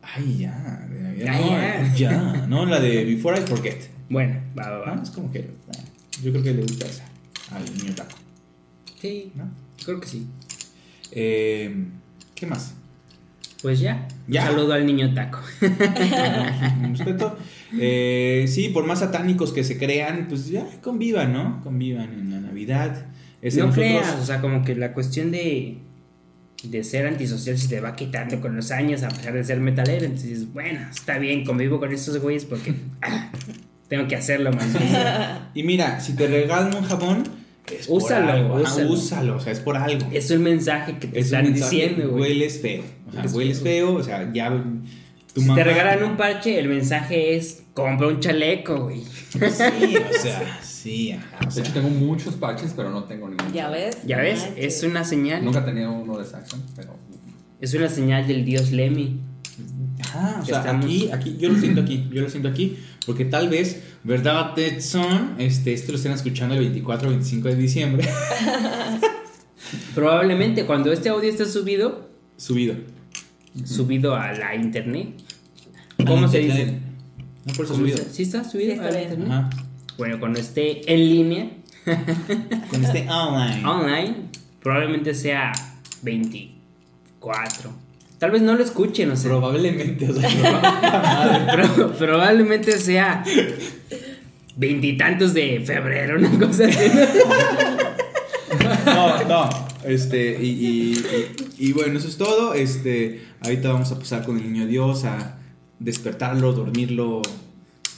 Ay, 0.01 0.37
ya. 0.39 0.85
De 0.89 0.99
Navidad. 1.01 1.33
Ay, 1.33 1.89
no, 1.91 1.97
ya. 1.97 2.47
No, 2.47 2.65
la 2.65 2.79
de 2.79 3.03
Before 3.05 3.39
I 3.39 3.41
Forget. 3.45 3.89
Bueno, 4.09 4.39
va, 4.57 4.69
va, 4.69 4.83
Ah, 4.91 4.95
va. 4.95 5.03
Es 5.03 5.09
como 5.09 5.31
que. 5.31 5.49
ah, 5.69 5.79
Yo 6.23 6.31
creo 6.31 6.43
que 6.43 6.53
le 6.53 6.61
gusta 6.61 6.85
esa. 6.85 7.05
Al 7.51 7.63
niño 7.77 7.93
taco. 7.95 8.17
Sí, 8.99 9.31
¿No? 9.35 9.49
creo 9.83 9.99
que 9.99 10.07
sí. 10.07 10.27
Eh, 11.11 11.85
¿Qué 12.33 12.45
más? 12.45 12.73
Pues 13.61 13.79
ya. 13.79 14.07
Ya. 14.27 14.41
Un 14.43 14.47
saludo 14.55 14.73
al 14.73 14.85
niño 14.85 15.13
taco. 15.13 15.39
Un 15.61 16.95
respeto. 16.95 17.37
Eh, 17.79 18.45
sí, 18.47 18.69
por 18.69 18.85
más 18.85 18.99
satánicos 18.99 19.51
que 19.53 19.63
se 19.63 19.77
crean, 19.77 20.27
pues 20.27 20.47
ya 20.49 20.65
convivan, 20.81 21.33
¿no? 21.33 21.61
Convivan 21.63 22.13
en 22.13 22.31
la 22.31 22.39
Navidad. 22.41 23.05
No 23.53 23.65
nosotros- 23.67 23.73
creas, 23.75 24.15
o 24.21 24.25
sea, 24.25 24.41
como 24.41 24.63
que 24.63 24.75
la 24.75 24.93
cuestión 24.93 25.31
de, 25.31 25.77
de 26.63 26.83
ser 26.83 27.05
antisocial 27.07 27.57
se 27.57 27.67
te 27.67 27.79
va 27.79 27.95
quitando 27.95 28.41
con 28.41 28.55
los 28.55 28.71
años 28.71 29.03
a 29.03 29.09
pesar 29.09 29.33
de 29.33 29.43
ser 29.43 29.59
metalero. 29.59 30.05
Entonces, 30.05 30.51
bueno, 30.53 30.79
está 30.89 31.17
bien, 31.19 31.43
convivo 31.45 31.79
con 31.79 31.91
estos 31.93 32.17
güeyes 32.19 32.45
porque 32.45 32.73
ah, 33.01 33.31
tengo 33.87 34.07
que 34.07 34.15
hacerlo 34.15 34.51
más. 34.51 34.67
Y 35.53 35.63
mira, 35.63 35.99
si 35.99 36.13
te 36.13 36.27
regalan 36.27 36.75
un 36.75 36.83
jabón, 36.83 37.23
es 37.71 37.87
por 37.87 37.97
Úsalo, 38.01 38.31
algo. 38.31 38.55
Ajá, 38.57 38.63
úsalo. 38.73 38.91
úsalo, 38.91 39.35
o 39.37 39.39
sea, 39.39 39.51
es 39.53 39.59
por 39.59 39.77
algo. 39.77 40.07
Es 40.11 40.29
un 40.31 40.41
mensaje 40.43 40.97
que 40.99 41.07
te 41.07 41.19
Es 41.19 41.25
están 41.27 41.53
diciendo, 41.53 42.09
güey. 42.09 42.23
Hueles 42.23 42.59
feo. 42.61 42.83
O 43.07 43.11
sea, 43.11 43.23
Es 43.23 43.33
hueles 43.33 43.61
feo, 43.61 43.93
o 43.95 44.03
sea, 44.03 44.31
ya. 44.33 44.49
Tu 45.33 45.41
Si 45.41 45.47
mamá- 45.47 45.55
te 45.61 45.63
regalan 45.65 46.03
un 46.03 46.15
parche, 46.17 46.57
el 46.59 46.67
mensaje 46.69 47.35
es 47.35 47.63
compra 47.73 48.07
un 48.07 48.19
chaleco, 48.21 48.83
güey. 48.85 49.01
Sí, 49.03 49.37
o 49.39 50.21
sea, 50.21 50.59
sí, 50.85 51.11
ajá. 51.11 51.39
O 51.41 51.45
De 51.45 51.51
sea, 51.51 51.63
hecho, 51.63 51.73
tengo 51.73 51.89
muchos 51.89 52.35
parches, 52.35 52.73
pero 52.75 52.89
no 52.91 53.03
tengo 53.05 53.27
ninguno. 53.27 53.51
¿Ya 53.53 53.69
ves? 53.69 53.97
Ya 54.05 54.17
ves, 54.17 54.47
es 54.55 54.83
una 54.83 55.03
señal. 55.03 55.43
Nunca 55.43 55.65
tenía 55.65 55.89
uno 55.89 56.17
de 56.17 56.25
Saxon, 56.25 56.61
pero. 56.75 56.95
Es 57.59 57.73
una 57.73 57.89
señal 57.89 58.27
del 58.27 58.45
dios 58.45 58.71
Lemmy. 58.71 59.19
Ajá, 60.01 60.39
o 60.41 60.45
sea, 60.45 60.59
estamos- 60.59 60.85
aquí, 60.85 61.09
aquí, 61.11 61.37
yo 61.39 61.49
lo 61.49 61.57
siento 61.59 61.81
aquí, 61.81 62.07
yo 62.11 62.21
lo 62.21 62.29
siento 62.29 62.49
aquí, 62.49 62.77
porque 63.05 63.25
tal 63.25 63.49
vez, 63.49 63.81
¿verdad, 64.03 64.53
Tetson? 64.53 65.35
Este, 65.39 65.73
esto 65.73 65.91
lo 65.93 65.97
estén 65.97 66.11
escuchando 66.11 66.53
el 66.55 66.61
24 66.61 67.07
o 67.07 67.11
25 67.11 67.47
de 67.47 67.55
diciembre, 67.55 68.07
Probablemente 69.95 70.65
cuando 70.65 70.91
este 70.91 71.09
audio 71.09 71.29
esté 71.29 71.45
subido, 71.45 72.09
subido. 72.37 72.75
subido 73.63 74.15
a 74.15 74.31
la 74.33 74.55
internet. 74.55 75.09
¿Cómo 76.05 76.27
se 76.27 76.39
dice? 76.39 76.79
No, 77.45 77.53
por 77.53 77.65
eso 77.65 77.73
¿Cómo 77.73 77.85
subido. 77.87 77.97
¿Sí 78.11 78.23
está 78.23 78.43
subido 78.43 78.71
Sí, 78.73 78.77
está 78.77 78.87
a 78.87 78.91
la 78.91 79.01
internet? 79.01 79.27
Ajá, 79.31 79.49
Bueno, 79.97 80.19
cuando 80.19 80.39
esté 80.39 80.91
en 80.91 80.99
línea, 81.09 81.49
con 82.69 82.83
este 82.83 83.07
online. 83.09 83.65
online, 83.67 84.15
probablemente 84.61 85.13
sea 85.13 85.51
24. 86.01 87.71
Tal 88.19 88.31
vez 88.31 88.41
no 88.41 88.55
lo 88.55 88.63
escuchen, 88.63 89.11
o 89.11 89.15
sea, 89.15 89.29
Probablemente, 89.31 90.09
o 90.09 90.13
sea, 90.13 90.29
probablemente. 91.51 91.97
probablemente 91.97 92.71
sea 92.79 93.23
veintitantos 94.55 95.33
de 95.33 95.61
febrero, 95.65 96.17
una 96.17 96.31
cosa 96.47 96.65
así. 96.65 96.89
No, 98.85 99.23
no, 99.25 99.49
este, 99.83 100.37
y, 100.41 100.45
y, 100.47 100.93
y- 101.57 101.67
y 101.67 101.71
bueno, 101.73 101.97
eso 101.99 102.07
es 102.07 102.17
todo, 102.17 102.53
este, 102.53 103.21
ahorita 103.41 103.71
vamos 103.71 103.91
a 103.91 103.99
pasar 103.99 104.23
con 104.25 104.37
el 104.37 104.51
niño 104.51 104.65
Dios 104.67 105.03
a 105.05 105.37
despertarlo, 105.79 106.53
dormirlo, 106.53 107.21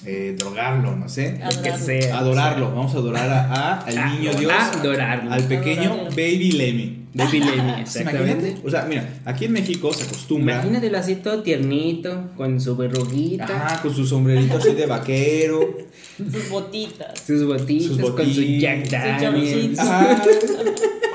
eh, 0.06 0.36
drogarlo, 0.38 0.96
no 0.96 1.10
sé. 1.10 1.34
Lo 1.34 1.50
que 1.62 1.70
Adorarlo. 1.70 1.86
sea. 1.86 2.18
Adorarlo, 2.18 2.66
vamos 2.76 2.94
a 2.96 2.98
adorar 2.98 3.30
a- 3.30 3.54
a- 3.54 3.80
al 3.82 3.98
A- 3.98 4.10
niño 4.14 4.32
Dios, 4.34 4.52
adorarlo. 4.54 5.32
al 5.32 5.44
pequeño 5.44 5.92
Adorarlo. 5.92 6.10
Baby 6.12 6.52
Lemmy. 6.54 6.94
Baby 7.14 7.40
Lemmy, 7.40 7.52
Imagínate, 7.56 7.82
exactamente. 7.82 8.58
o 8.64 8.70
sea, 8.70 8.86
mira, 8.88 9.10
aquí 9.26 9.46
en 9.46 9.54
México 9.54 9.92
se 9.92 10.04
acostumbra 10.04 10.56
Imagínatelo 10.56 10.98
así 11.00 11.16
todo 11.16 11.42
tiernito, 11.42 12.30
con 12.38 12.62
su 12.62 12.76
verruguita, 12.78 13.46
ajá, 13.46 13.82
con 13.82 13.96
su 13.96 14.06
sombrerito 14.06 14.58
así 14.58 14.74
de 14.74 14.86
vaquero, 14.86 15.62
Sus 16.18 16.50
botitas. 16.50 17.20
sus 17.20 17.44
botitas, 17.46 17.98
Sus 17.98 18.12
con 18.12 18.26
su 18.32 18.42
Jack 18.44 18.88
Daniels. 18.90 19.80
ah, 19.80 20.22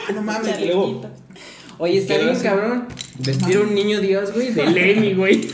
ah, 0.08 0.12
no 0.12 0.22
mames, 0.22 0.58
y 0.60 0.64
luego. 0.66 1.02
Oye, 1.78 1.98
está 1.98 2.16
bien 2.18 2.36
cabrón. 2.42 2.86
Vestir 3.18 3.56
a 3.58 3.60
un 3.60 3.72
niño 3.74 4.00
Dios, 4.00 4.32
güey, 4.34 4.50
de 4.52 4.66
Lemmy, 4.70 5.14
güey. 5.14 5.40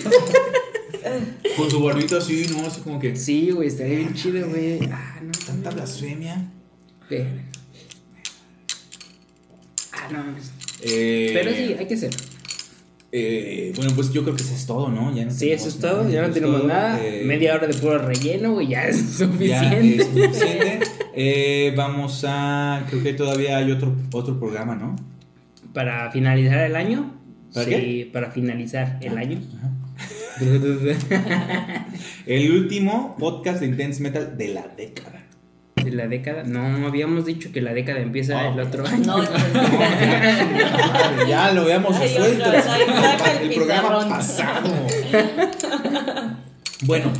con 1.58 1.70
su 1.70 1.82
barbito 1.82 2.16
así, 2.16 2.46
no, 2.50 2.66
así 2.66 2.80
como 2.80 2.98
que 2.98 3.14
Sí, 3.16 3.50
güey, 3.50 3.68
estaría 3.68 3.98
bien 3.98 4.14
chido, 4.14 4.48
güey. 4.48 4.78
Ah, 4.90 5.20
no. 5.22 5.30
tanta 5.46 5.70
blasfemia. 5.70 6.50
Verga. 7.10 7.42
Ah, 9.92 10.08
no. 10.12 10.24
Eh, 10.82 11.30
Pero 11.34 11.50
sí, 11.50 11.74
hay 11.78 11.86
que 11.86 11.94
hacerlo. 11.94 12.18
Eh, 13.10 13.72
bueno, 13.74 13.92
pues 13.94 14.12
yo 14.12 14.22
creo 14.22 14.36
que 14.36 14.42
eso 14.42 14.54
es 14.54 14.66
todo, 14.66 14.90
¿no? 14.90 15.14
Ya 15.16 15.24
no 15.24 15.30
Sí, 15.30 15.38
tenemos 15.40 15.60
eso 15.62 15.68
es 15.70 15.80
todo. 15.80 16.02
nada, 16.02 16.10
Ya 16.10 16.26
no 16.28 16.32
tenemos 16.34 16.58
todo, 16.58 16.68
nada. 16.68 17.04
eh, 17.04 17.22
Media 17.24 17.54
hora 17.54 17.66
de 17.66 17.74
puro 17.74 17.98
relleno, 17.98 18.52
güey, 18.52 18.68
ya 18.68 18.86
es 18.86 19.18
Ya 19.18 19.26
suficiente. 19.26 19.96
es 19.96 20.06
suficiente. 20.06 20.80
Eh, 21.14 21.72
vamos 21.76 22.24
a. 22.28 22.84
Creo 22.90 23.02
que 23.02 23.14
todavía 23.14 23.56
hay 23.56 23.72
otro, 23.72 23.94
otro 24.12 24.38
programa, 24.38 24.76
¿no? 24.76 24.94
Para 25.72 26.10
finalizar 26.10 26.58
el 26.66 26.76
año. 26.76 27.14
¿Para 27.54 27.64
sí, 27.64 27.70
qué? 27.70 28.10
para 28.12 28.30
finalizar 28.30 28.98
el 29.00 29.16
año. 29.16 29.40
Ajá. 29.56 29.70
El 32.26 32.52
último 32.52 33.16
podcast 33.18 33.60
de 33.60 33.66
Intense 33.66 34.02
Metal 34.02 34.36
de 34.36 34.48
la 34.48 34.68
década. 34.76 35.24
De 35.76 35.90
la 35.92 36.06
década. 36.08 36.42
No, 36.44 36.86
habíamos 36.86 37.24
dicho 37.26 37.50
que 37.52 37.60
la 37.60 37.72
década 37.72 38.00
empieza 38.00 38.38
Ah. 38.40 38.48
el 38.52 38.60
otro 38.60 38.86
año. 38.86 39.04
No, 39.04 39.16
pues, 39.16 39.30
Madre, 39.30 41.28
ya 41.28 41.52
lo 41.52 41.62
habíamos 41.62 41.98
resuelto. 41.98 42.44
el 42.52 43.48
el 43.48 43.54
programa 43.54 44.08
pasado. 44.08 44.68
bueno, 46.82 47.12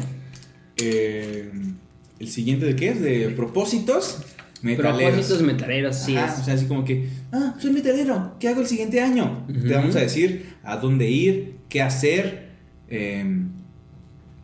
eh, 0.76 1.50
el 2.18 2.28
siguiente 2.28 2.66
de 2.66 2.76
qué 2.76 2.88
es? 2.90 3.00
De 3.00 3.28
propósitos 3.30 4.22
metaleros. 4.62 5.12
Propósitos 5.12 5.42
metaleros, 5.42 5.96
sí 5.96 6.16
Ajá, 6.16 6.34
es. 6.34 6.40
O 6.40 6.44
sea, 6.44 6.54
así 6.54 6.66
como 6.66 6.84
que, 6.84 7.08
ah, 7.32 7.54
soy 7.58 7.70
metalero, 7.72 8.34
¿qué 8.40 8.48
hago 8.48 8.60
el 8.60 8.66
siguiente 8.66 9.00
año? 9.00 9.46
Te 9.46 9.72
vamos 9.74 9.94
a 9.96 10.00
decir 10.00 10.54
a 10.64 10.76
dónde 10.76 11.08
ir, 11.08 11.58
qué 11.68 11.80
hacer, 11.80 12.47
eh, 12.88 13.24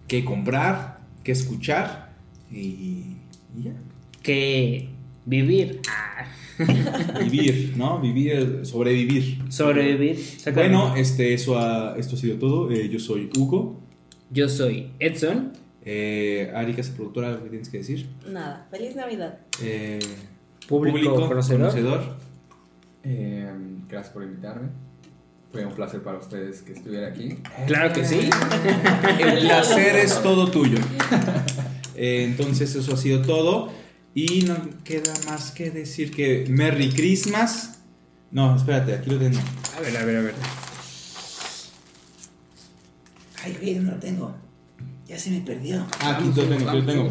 qué 0.09 0.25
comprar, 0.25 1.01
qué 1.23 1.33
escuchar 1.33 2.13
y, 2.51 2.57
y 3.57 3.63
ya. 3.65 3.73
Que 4.23 4.89
vivir. 5.27 5.81
Vivir, 7.21 7.75
¿no? 7.77 7.99
Vivir, 8.01 8.61
sobrevivir. 8.65 9.39
sobrevivir. 9.51 10.19
Bueno, 10.55 10.95
este, 10.97 11.35
eso 11.35 11.59
ha- 11.59 11.97
esto 11.99 12.15
ha 12.15 12.19
sido 12.19 12.37
todo. 12.39 12.71
Eh, 12.71 12.89
yo 12.89 12.99
soy 13.01 13.29
Hugo. 13.37 13.81
Yo 14.31 14.49
soy 14.49 14.91
Edson. 15.01 15.53
Eh, 15.85 16.51
Ari, 16.55 16.73
que 16.75 16.81
es 16.81 16.91
productora, 16.91 17.29
¿algo 17.29 17.43
que 17.45 17.51
tienes 17.51 17.69
que 17.69 17.79
decir? 17.79 18.09
Nada. 18.31 18.67
Feliz 18.71 18.95
Navidad. 18.97 19.39
Eh, 19.63 19.99
Público 20.69 21.15
conocedor. 21.29 21.61
conocedor. 21.61 22.17
Eh, 23.03 23.51
gracias 23.89 24.15
por 24.15 24.23
invitarme. 24.23 24.69
Fue 25.55 25.65
un 25.65 25.73
placer 25.73 26.03
para 26.03 26.19
ustedes 26.19 26.63
que 26.63 26.73
estuvieran 26.73 27.13
aquí. 27.13 27.39
Claro 27.69 27.93
que 27.93 28.05
sí. 28.05 28.19
El 29.21 29.39
placer 29.39 29.95
es 29.95 30.21
todo 30.21 30.51
tuyo. 30.51 30.79
Eh, 31.95 32.25
entonces 32.25 32.75
eso 32.75 32.95
ha 32.95 32.97
sido 32.97 33.23
todo. 33.23 33.71
Y 34.17 34.43
no 34.47 34.57
queda 34.83 35.15
más 35.29 35.53
que 35.53 35.71
decir 35.71 36.11
que 36.11 36.45
Merry 36.49 36.91
Christmas. 36.91 37.79
No, 38.33 38.57
espérate, 38.57 38.95
aquí 38.95 39.11
lo 39.11 39.19
tengo. 39.21 39.39
A 39.77 39.81
ver, 39.81 39.97
a 39.97 40.05
ver, 40.05 40.17
a 40.17 40.21
ver. 40.23 40.35
Ay, 43.45 43.57
güey, 43.61 43.75
no 43.77 43.93
lo 43.93 43.99
tengo. 43.99 44.35
Ya 45.07 45.17
se 45.21 45.31
me 45.31 45.41
perdió. 45.43 45.87
Ah, 46.01 46.17
aquí 46.17 46.25
lo 46.25 46.33
tengo, 46.33 46.69
aquí 46.69 46.81
lo 46.81 46.85
tengo. 46.85 47.11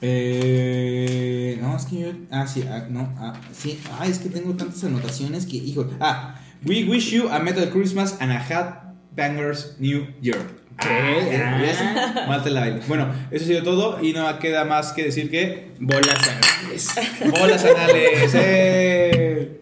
Eh, 0.00 1.58
no, 1.62 1.76
es 1.76 1.84
que 1.84 2.00
yo. 2.00 2.08
Ah, 2.32 2.44
sí, 2.48 2.64
ah, 2.68 2.88
no, 2.90 3.14
ah, 3.18 3.40
sí. 3.52 3.78
Ah, 4.00 4.04
es 4.04 4.18
que 4.18 4.30
tengo 4.30 4.52
tantas 4.54 4.82
anotaciones 4.82 5.46
que, 5.46 5.58
hijo. 5.58 5.88
Ah, 6.00 6.40
we 6.64 6.84
wish 6.84 7.12
you 7.12 7.28
a 7.28 7.38
Metal 7.42 7.66
Christmas 7.70 8.16
and 8.20 8.30
a 8.30 8.38
Hat 8.38 8.94
Bangers 9.14 9.78
New 9.78 10.06
Year. 10.20 10.38
¿Qué? 10.78 11.40
Ah. 11.42 12.26
Ah. 12.28 12.42
La 12.46 12.60
baile. 12.60 12.80
Bueno, 12.86 13.12
eso 13.30 13.44
ha 13.44 13.48
sido 13.48 13.62
todo 13.62 13.98
y 14.02 14.12
no 14.12 14.38
queda 14.38 14.64
más 14.64 14.92
que 14.92 15.04
decir 15.04 15.30
que. 15.30 15.72
Bolas 15.80 16.28
anales. 16.28 16.94
¡Bolas 17.40 17.64
anales! 17.64 18.32
¡Eh! 18.34 19.60